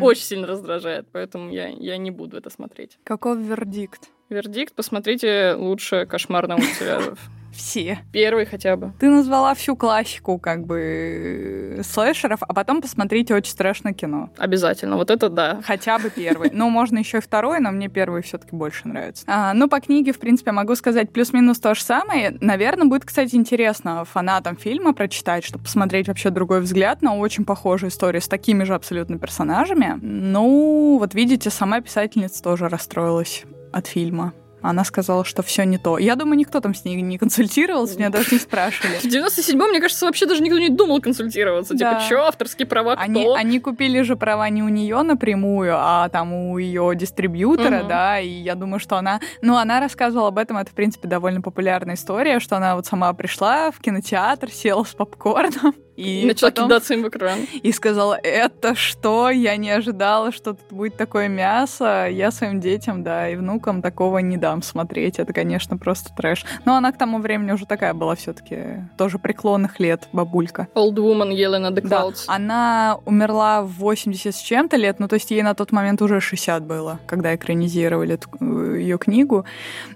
очень 0.00 0.22
сильно 0.22 0.46
раздражает. 0.46 1.06
Поэтому 1.12 1.50
я, 1.50 1.68
я 1.68 1.96
не 1.96 2.10
буду 2.10 2.36
это 2.36 2.50
смотреть. 2.50 2.98
Каков 3.04 3.38
вердикт? 3.38 4.08
Вердикт, 4.28 4.74
посмотрите 4.74 5.54
лучше 5.54 6.06
«Кошмар 6.06 6.48
на 6.48 6.56
улице 6.56 6.84
Вязов». 6.84 7.18
Все. 7.58 7.98
Первый 8.12 8.46
хотя 8.46 8.76
бы. 8.76 8.92
Ты 9.00 9.10
назвала 9.10 9.52
всю 9.54 9.74
классику, 9.74 10.38
как 10.38 10.64
бы, 10.64 11.80
слэшеров, 11.82 12.40
а 12.42 12.54
потом 12.54 12.80
посмотрите 12.80 13.34
очень 13.34 13.50
страшное 13.50 13.92
кино. 13.92 14.30
Обязательно, 14.38 14.96
вот 14.96 15.10
это 15.10 15.28
да. 15.28 15.60
Хотя 15.64 15.98
бы 15.98 16.08
первый. 16.08 16.50
Ну, 16.58 16.70
можно 16.70 16.98
еще 16.98 17.18
и 17.18 17.20
второй, 17.20 17.60
но 17.60 17.70
мне 17.70 17.88
первый 17.88 18.22
все-таки 18.22 18.54
больше 18.54 18.88
нравится. 18.88 19.24
А, 19.26 19.54
ну, 19.54 19.68
по 19.68 19.80
книге, 19.80 20.12
в 20.12 20.18
принципе, 20.18 20.50
могу 20.50 20.74
сказать 20.74 21.12
плюс-минус 21.12 21.60
то 21.60 21.74
же 21.74 21.82
самое. 21.82 22.36
Наверное, 22.40 22.86
будет, 22.86 23.04
кстати, 23.04 23.34
интересно 23.34 24.04
фанатам 24.04 24.56
фильма 24.56 24.92
прочитать, 24.92 25.44
чтобы 25.44 25.64
посмотреть 25.64 26.08
вообще 26.08 26.30
другой 26.30 26.60
взгляд 26.60 27.02
на 27.02 27.16
очень 27.16 27.44
похожую 27.44 27.90
историю 27.90 28.22
с 28.22 28.28
такими 28.28 28.64
же 28.64 28.74
абсолютно 28.74 29.18
персонажами. 29.18 29.98
Ну, 30.00 30.98
вот 30.98 31.14
видите, 31.14 31.50
сама 31.50 31.80
писательница 31.80 32.42
тоже 32.42 32.68
расстроилась 32.68 33.44
от 33.72 33.86
фильма. 33.86 34.32
Она 34.60 34.84
сказала, 34.84 35.24
что 35.24 35.42
все 35.42 35.64
не 35.64 35.78
то. 35.78 35.98
Я 35.98 36.16
думаю, 36.16 36.38
никто 36.38 36.60
там 36.60 36.74
с 36.74 36.84
ней 36.84 37.00
не 37.00 37.18
консультировался, 37.18 37.96
меня 37.96 38.10
даже 38.10 38.28
не 38.32 38.38
спрашивали. 38.38 38.96
В 38.98 39.04
97-м, 39.04 39.70
мне 39.70 39.80
кажется, 39.80 40.06
вообще 40.06 40.26
даже 40.26 40.42
никто 40.42 40.58
не 40.58 40.68
думал 40.68 41.00
консультироваться. 41.00 41.74
Типа, 41.74 41.90
да. 41.90 41.94
Типа, 42.00 42.06
что, 42.06 42.26
авторские 42.26 42.66
права 42.66 42.96
кто? 42.96 43.04
Они, 43.04 43.26
они 43.36 43.60
купили 43.60 44.02
же 44.02 44.16
права 44.16 44.48
не 44.48 44.62
у 44.62 44.68
нее 44.68 45.02
напрямую, 45.02 45.74
а 45.76 46.08
там 46.08 46.32
у 46.32 46.58
ее 46.58 46.92
дистрибьютора, 46.94 47.80
угу. 47.80 47.88
да, 47.88 48.20
и 48.20 48.28
я 48.28 48.54
думаю, 48.54 48.80
что 48.80 48.96
она... 48.96 49.20
Ну, 49.42 49.56
она 49.56 49.80
рассказывала 49.80 50.28
об 50.28 50.38
этом, 50.38 50.56
это, 50.56 50.70
в 50.70 50.74
принципе, 50.74 51.08
довольно 51.08 51.40
популярная 51.40 51.94
история, 51.94 52.40
что 52.40 52.56
она 52.56 52.76
вот 52.76 52.86
сама 52.86 53.12
пришла 53.12 53.70
в 53.70 53.80
кинотеатр, 53.80 54.50
села 54.50 54.84
с 54.84 54.94
попкорном, 54.94 55.74
и 55.98 56.24
начала 56.26 56.50
потом... 56.50 56.66
кидаться 56.66 56.94
им 56.94 57.02
в 57.02 57.08
экран. 57.08 57.40
И 57.60 57.72
сказала, 57.72 58.14
это 58.14 58.76
что? 58.76 59.30
Я 59.30 59.56
не 59.56 59.70
ожидала, 59.70 60.30
что 60.30 60.54
тут 60.54 60.70
будет 60.70 60.96
такое 60.96 61.26
мясо. 61.28 62.08
Я 62.08 62.30
своим 62.30 62.60
детям, 62.60 63.02
да, 63.02 63.28
и 63.28 63.34
внукам 63.34 63.82
такого 63.82 64.18
не 64.18 64.36
дам 64.36 64.62
смотреть. 64.62 65.18
Это, 65.18 65.32
конечно, 65.32 65.76
просто 65.76 66.10
трэш. 66.16 66.44
Но 66.64 66.76
она 66.76 66.92
к 66.92 66.98
тому 66.98 67.18
времени 67.18 67.50
уже 67.50 67.66
такая 67.66 67.94
была 67.94 68.14
все 68.14 68.32
таки 68.32 68.84
тоже 68.96 69.18
преклонных 69.18 69.80
лет, 69.80 70.08
бабулька. 70.12 70.68
Old 70.76 70.94
woman 70.94 71.32
Елена 71.32 71.68
the 71.68 71.82
Clouds. 71.82 72.26
Да. 72.26 72.34
Она 72.34 72.98
умерла 73.04 73.62
в 73.62 73.72
80 73.72 74.32
с 74.32 74.38
чем-то 74.38 74.76
лет, 74.76 75.00
ну 75.00 75.08
то 75.08 75.14
есть 75.14 75.32
ей 75.32 75.42
на 75.42 75.54
тот 75.54 75.72
момент 75.72 76.00
уже 76.00 76.20
60 76.20 76.62
было, 76.62 77.00
когда 77.06 77.34
экранизировали 77.34 78.20
э, 78.40 78.78
ее 78.78 78.98
книгу. 78.98 79.44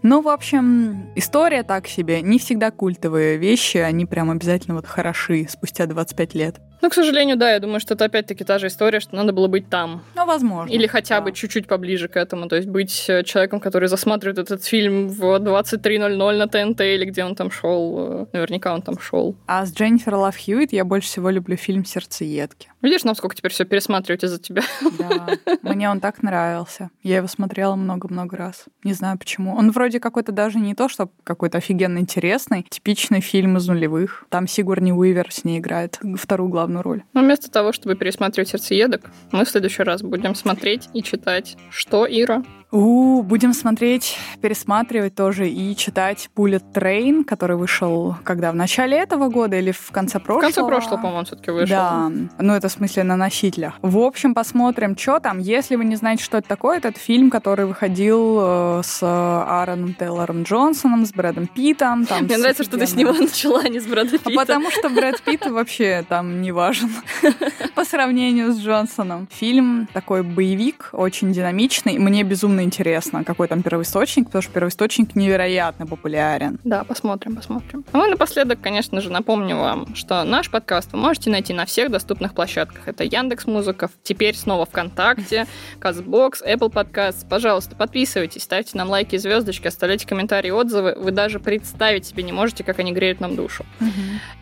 Ну, 0.02 0.20
в 0.20 0.28
общем, 0.28 1.06
история 1.14 1.62
так 1.62 1.86
себе. 1.86 2.22
Не 2.22 2.40
всегда 2.40 2.72
культовые 2.72 3.36
вещи, 3.36 3.76
они 3.76 4.04
прям 4.04 4.30
обязательно 4.30 4.74
вот 4.74 4.86
хороши 4.86 5.46
спустя 5.48 5.86
25 5.92 6.34
лет. 6.34 6.60
Ну, 6.82 6.90
к 6.90 6.94
сожалению, 6.94 7.36
да, 7.36 7.52
я 7.52 7.60
думаю, 7.60 7.78
что 7.78 7.94
это 7.94 8.06
опять-таки 8.06 8.42
та 8.42 8.58
же 8.58 8.66
история, 8.66 8.98
что 8.98 9.14
надо 9.14 9.32
было 9.32 9.46
быть 9.46 9.68
там. 9.68 10.02
Ну, 10.16 10.26
возможно. 10.26 10.72
Или 10.72 10.88
хотя 10.88 11.20
да. 11.20 11.26
бы 11.26 11.32
чуть-чуть 11.32 11.68
поближе 11.68 12.08
к 12.08 12.16
этому, 12.16 12.48
то 12.48 12.56
есть 12.56 12.68
быть 12.68 13.04
э, 13.08 13.22
человеком, 13.22 13.60
который 13.60 13.88
засматривает 13.88 14.38
этот 14.38 14.64
фильм 14.64 15.08
в 15.08 15.22
23.00 15.22 16.36
на 16.36 16.48
ТНТ 16.48 16.80
или 16.80 17.04
где 17.04 17.24
он 17.24 17.36
там 17.36 17.52
шел. 17.52 17.96
Э, 17.98 18.26
наверняка 18.32 18.74
он 18.74 18.82
там 18.82 18.98
шел. 18.98 19.36
А 19.46 19.64
с 19.64 19.72
Дженнифер 19.72 20.16
Лав 20.16 20.36
Хьюитт 20.36 20.72
я 20.72 20.84
больше 20.84 21.06
всего 21.06 21.30
люблю 21.30 21.56
фильм 21.56 21.84
«Сердцеедки». 21.84 22.68
Видишь, 22.82 23.04
нам 23.04 23.14
сколько 23.14 23.36
теперь 23.36 23.52
все 23.52 23.64
пересматривать 23.64 24.24
из-за 24.24 24.40
тебя. 24.40 24.62
Да, 24.98 25.36
мне 25.62 25.88
он 25.88 26.00
так 26.00 26.22
нравился. 26.22 26.90
Я 27.04 27.18
его 27.18 27.28
смотрела 27.28 27.76
много-много 27.76 28.36
раз. 28.36 28.64
Не 28.82 28.92
знаю 28.92 29.18
почему. 29.18 29.54
Он 29.54 29.70
вроде 29.70 30.00
какой-то 30.00 30.32
даже 30.32 30.58
не 30.58 30.74
то, 30.74 30.88
что 30.88 31.08
какой-то 31.22 31.58
офигенно 31.58 31.98
интересный, 31.98 32.66
типичный 32.68 33.20
фильм 33.20 33.56
из 33.56 33.68
нулевых. 33.68 34.24
Там 34.30 34.48
Сигурни 34.48 34.90
Уивер 34.90 35.30
с 35.30 35.44
ней 35.44 35.60
играет 35.60 36.00
вторую 36.16 36.50
главную 36.50 36.71
роль. 36.80 37.02
Но 37.12 37.20
вместо 37.20 37.50
того, 37.50 37.72
чтобы 37.72 37.96
пересматривать 37.96 38.48
«Сердцеедок», 38.48 39.10
мы 39.32 39.44
в 39.44 39.48
следующий 39.50 39.82
раз 39.82 40.02
будем 40.02 40.34
смотреть 40.34 40.88
и 40.94 41.02
читать 41.02 41.56
«Что, 41.70 42.06
Ира?» 42.08 42.42
У, 42.72 43.22
будем 43.22 43.52
смотреть, 43.52 44.16
пересматривать 44.40 45.14
тоже 45.14 45.46
и 45.46 45.76
читать 45.76 46.30
Bullet 46.34 46.62
Train, 46.72 47.22
который 47.22 47.56
вышел 47.56 48.16
когда 48.24 48.50
в 48.50 48.54
начале 48.54 48.96
этого 48.96 49.28
года 49.28 49.58
или 49.58 49.72
в 49.72 49.90
конце 49.90 50.18
прошлого. 50.18 50.50
В 50.50 50.54
конце 50.54 50.66
прошлого, 50.66 50.96
по-моему, 50.96 51.24
все-таки 51.26 51.50
вышел. 51.50 51.76
Да, 51.76 52.10
ну 52.38 52.54
это 52.54 52.68
в 52.68 52.72
смысле 52.72 53.02
на 53.02 53.16
носителях. 53.16 53.74
В 53.82 53.98
общем, 53.98 54.34
посмотрим, 54.34 54.96
что 54.96 55.20
там. 55.20 55.38
Если 55.38 55.76
вы 55.76 55.84
не 55.84 55.96
знаете, 55.96 56.24
что 56.24 56.38
это 56.38 56.48
такое, 56.48 56.78
это 56.78 56.92
фильм, 56.92 57.28
который 57.28 57.66
выходил 57.66 58.38
э, 58.40 58.80
с 58.82 59.02
Аароном 59.02 59.92
Тейлором 59.92 60.44
Джонсоном, 60.44 61.04
с 61.04 61.12
Брэдом 61.12 61.48
Питтом. 61.48 62.06
Там, 62.06 62.24
Мне 62.24 62.38
нравится, 62.38 62.64
что 62.64 62.78
ты 62.78 62.86
с 62.86 62.94
него 62.94 63.12
начала, 63.12 63.60
а 63.64 63.68
не 63.68 63.80
с 63.80 63.86
Брэда 63.86 64.12
Питта. 64.12 64.30
А 64.30 64.32
потому 64.32 64.70
что 64.70 64.88
Брэд 64.88 65.20
Питт 65.20 65.46
вообще 65.46 66.06
там 66.08 66.40
не 66.40 66.52
важен 66.52 66.90
по 67.74 67.84
сравнению 67.84 68.54
с 68.54 68.58
Джонсоном. 68.58 69.28
Фильм 69.30 69.88
такой 69.92 70.22
боевик, 70.22 70.88
очень 70.92 71.32
динамичный. 71.32 71.98
Мне 71.98 72.22
безумно 72.22 72.61
интересно, 72.62 73.24
какой 73.24 73.48
там 73.48 73.62
первоисточник, 73.62 74.26
потому 74.26 74.42
что 74.42 74.52
первоисточник 74.52 75.14
невероятно 75.14 75.86
популярен. 75.86 76.58
Да, 76.64 76.84
посмотрим, 76.84 77.36
посмотрим. 77.36 77.84
Ну 77.92 78.06
и 78.06 78.10
напоследок, 78.10 78.60
конечно 78.60 79.00
же, 79.00 79.10
напомню 79.10 79.56
вам, 79.56 79.94
что 79.94 80.24
наш 80.24 80.50
подкаст 80.50 80.92
вы 80.92 80.98
можете 80.98 81.30
найти 81.30 81.52
на 81.52 81.66
всех 81.66 81.90
доступных 81.90 82.34
площадках. 82.34 82.88
Это 82.88 83.04
Яндекс 83.04 83.46
Музыка, 83.46 83.90
теперь 84.02 84.36
снова 84.36 84.66
ВКонтакте, 84.66 85.46
Castbox, 85.78 86.42
Apple 86.42 86.72
Podcasts. 86.72 87.26
Пожалуйста, 87.28 87.76
подписывайтесь, 87.76 88.42
ставьте 88.42 88.76
нам 88.76 88.88
лайки 88.88 89.16
и 89.16 89.18
звездочки, 89.18 89.66
оставляйте 89.68 90.06
комментарии, 90.06 90.50
отзывы. 90.50 90.94
Вы 90.96 91.10
даже 91.10 91.40
представить 91.40 92.06
себе 92.06 92.22
не 92.22 92.32
можете, 92.32 92.64
как 92.64 92.78
они 92.78 92.92
греют 92.92 93.20
нам 93.20 93.36
душу. 93.36 93.64
Угу. 93.80 93.90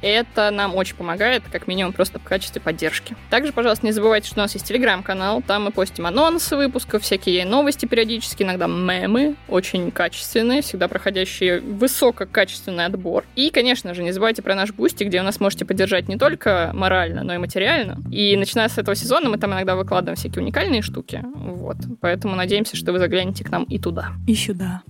Это 0.03 0.51
нам 0.51 0.75
очень 0.75 0.97
помогает, 0.97 1.43
как 1.51 1.67
минимум, 1.67 1.93
просто 1.93 2.19
в 2.19 2.25
качестве 2.25 2.61
поддержки. 2.61 3.17
Также, 3.31 3.53
пожалуйста, 3.53 3.87
не 3.87 3.93
забывайте, 3.93 4.29
что 4.29 4.41
у 4.41 4.43
нас 4.43 4.55
есть 4.55 4.67
телеграм-канал, 4.67 5.43
там 5.47 5.65
мы 5.65 5.71
постим 5.71 6.07
анонсы 6.07 6.57
выпусков, 6.57 7.03
всякие 7.03 7.45
новости 7.45 7.87
периодически, 7.87 8.10
периодически 8.11 8.43
иногда 8.43 8.67
мемы, 8.67 9.37
очень 9.49 9.93
качественные, 9.93 10.63
всегда 10.63 10.89
проходящие 10.89 11.61
высококачественный 11.61 12.87
отбор. 12.87 13.25
И, 13.37 13.51
конечно 13.51 13.95
же, 13.95 14.03
не 14.03 14.11
забывайте 14.11 14.43
про 14.43 14.57
наш 14.57 14.73
Boosty, 14.73 15.05
где 15.05 15.19
вы 15.19 15.25
нас 15.25 15.39
можете 15.39 15.65
поддержать 15.65 16.09
не 16.09 16.17
только 16.17 16.73
морально, 16.75 17.23
но 17.23 17.35
и 17.35 17.39
материально. 17.39 17.99
И 18.11 18.37
начиная 18.37 18.69
с 18.69 18.79
этого 18.79 18.97
сезона 18.97 19.29
мы 19.29 19.39
там 19.39 19.53
иногда 19.53 19.77
выкладываем 19.77 20.17
всякие 20.17 20.43
уникальные 20.43 20.83
штуки. 20.83 21.23
Вот. 21.35 21.77
Поэтому 22.01 22.35
надеемся, 22.35 22.77
что 22.77 22.93
вы 22.93 22.99
заглянете 22.99 23.45
к 23.45 23.51
нам 23.51 23.63
и 23.65 23.79
туда. 23.79 24.09
И 24.27 24.35
сюда. 24.35 24.83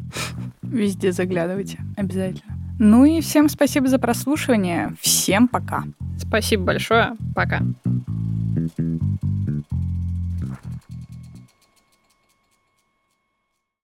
Везде 0.63 1.13
заглядывайте. 1.13 1.79
Обязательно. 1.99 2.57
Ну 2.79 3.05
и 3.05 3.21
всем 3.21 3.51
спасибо 3.51 3.89
за 3.89 3.99
прослушивание. 3.99 4.95
Всем 4.99 5.47
пока. 5.47 5.85
Спасибо 6.19 6.65
большое. 6.65 7.17
Пока. 7.35 7.61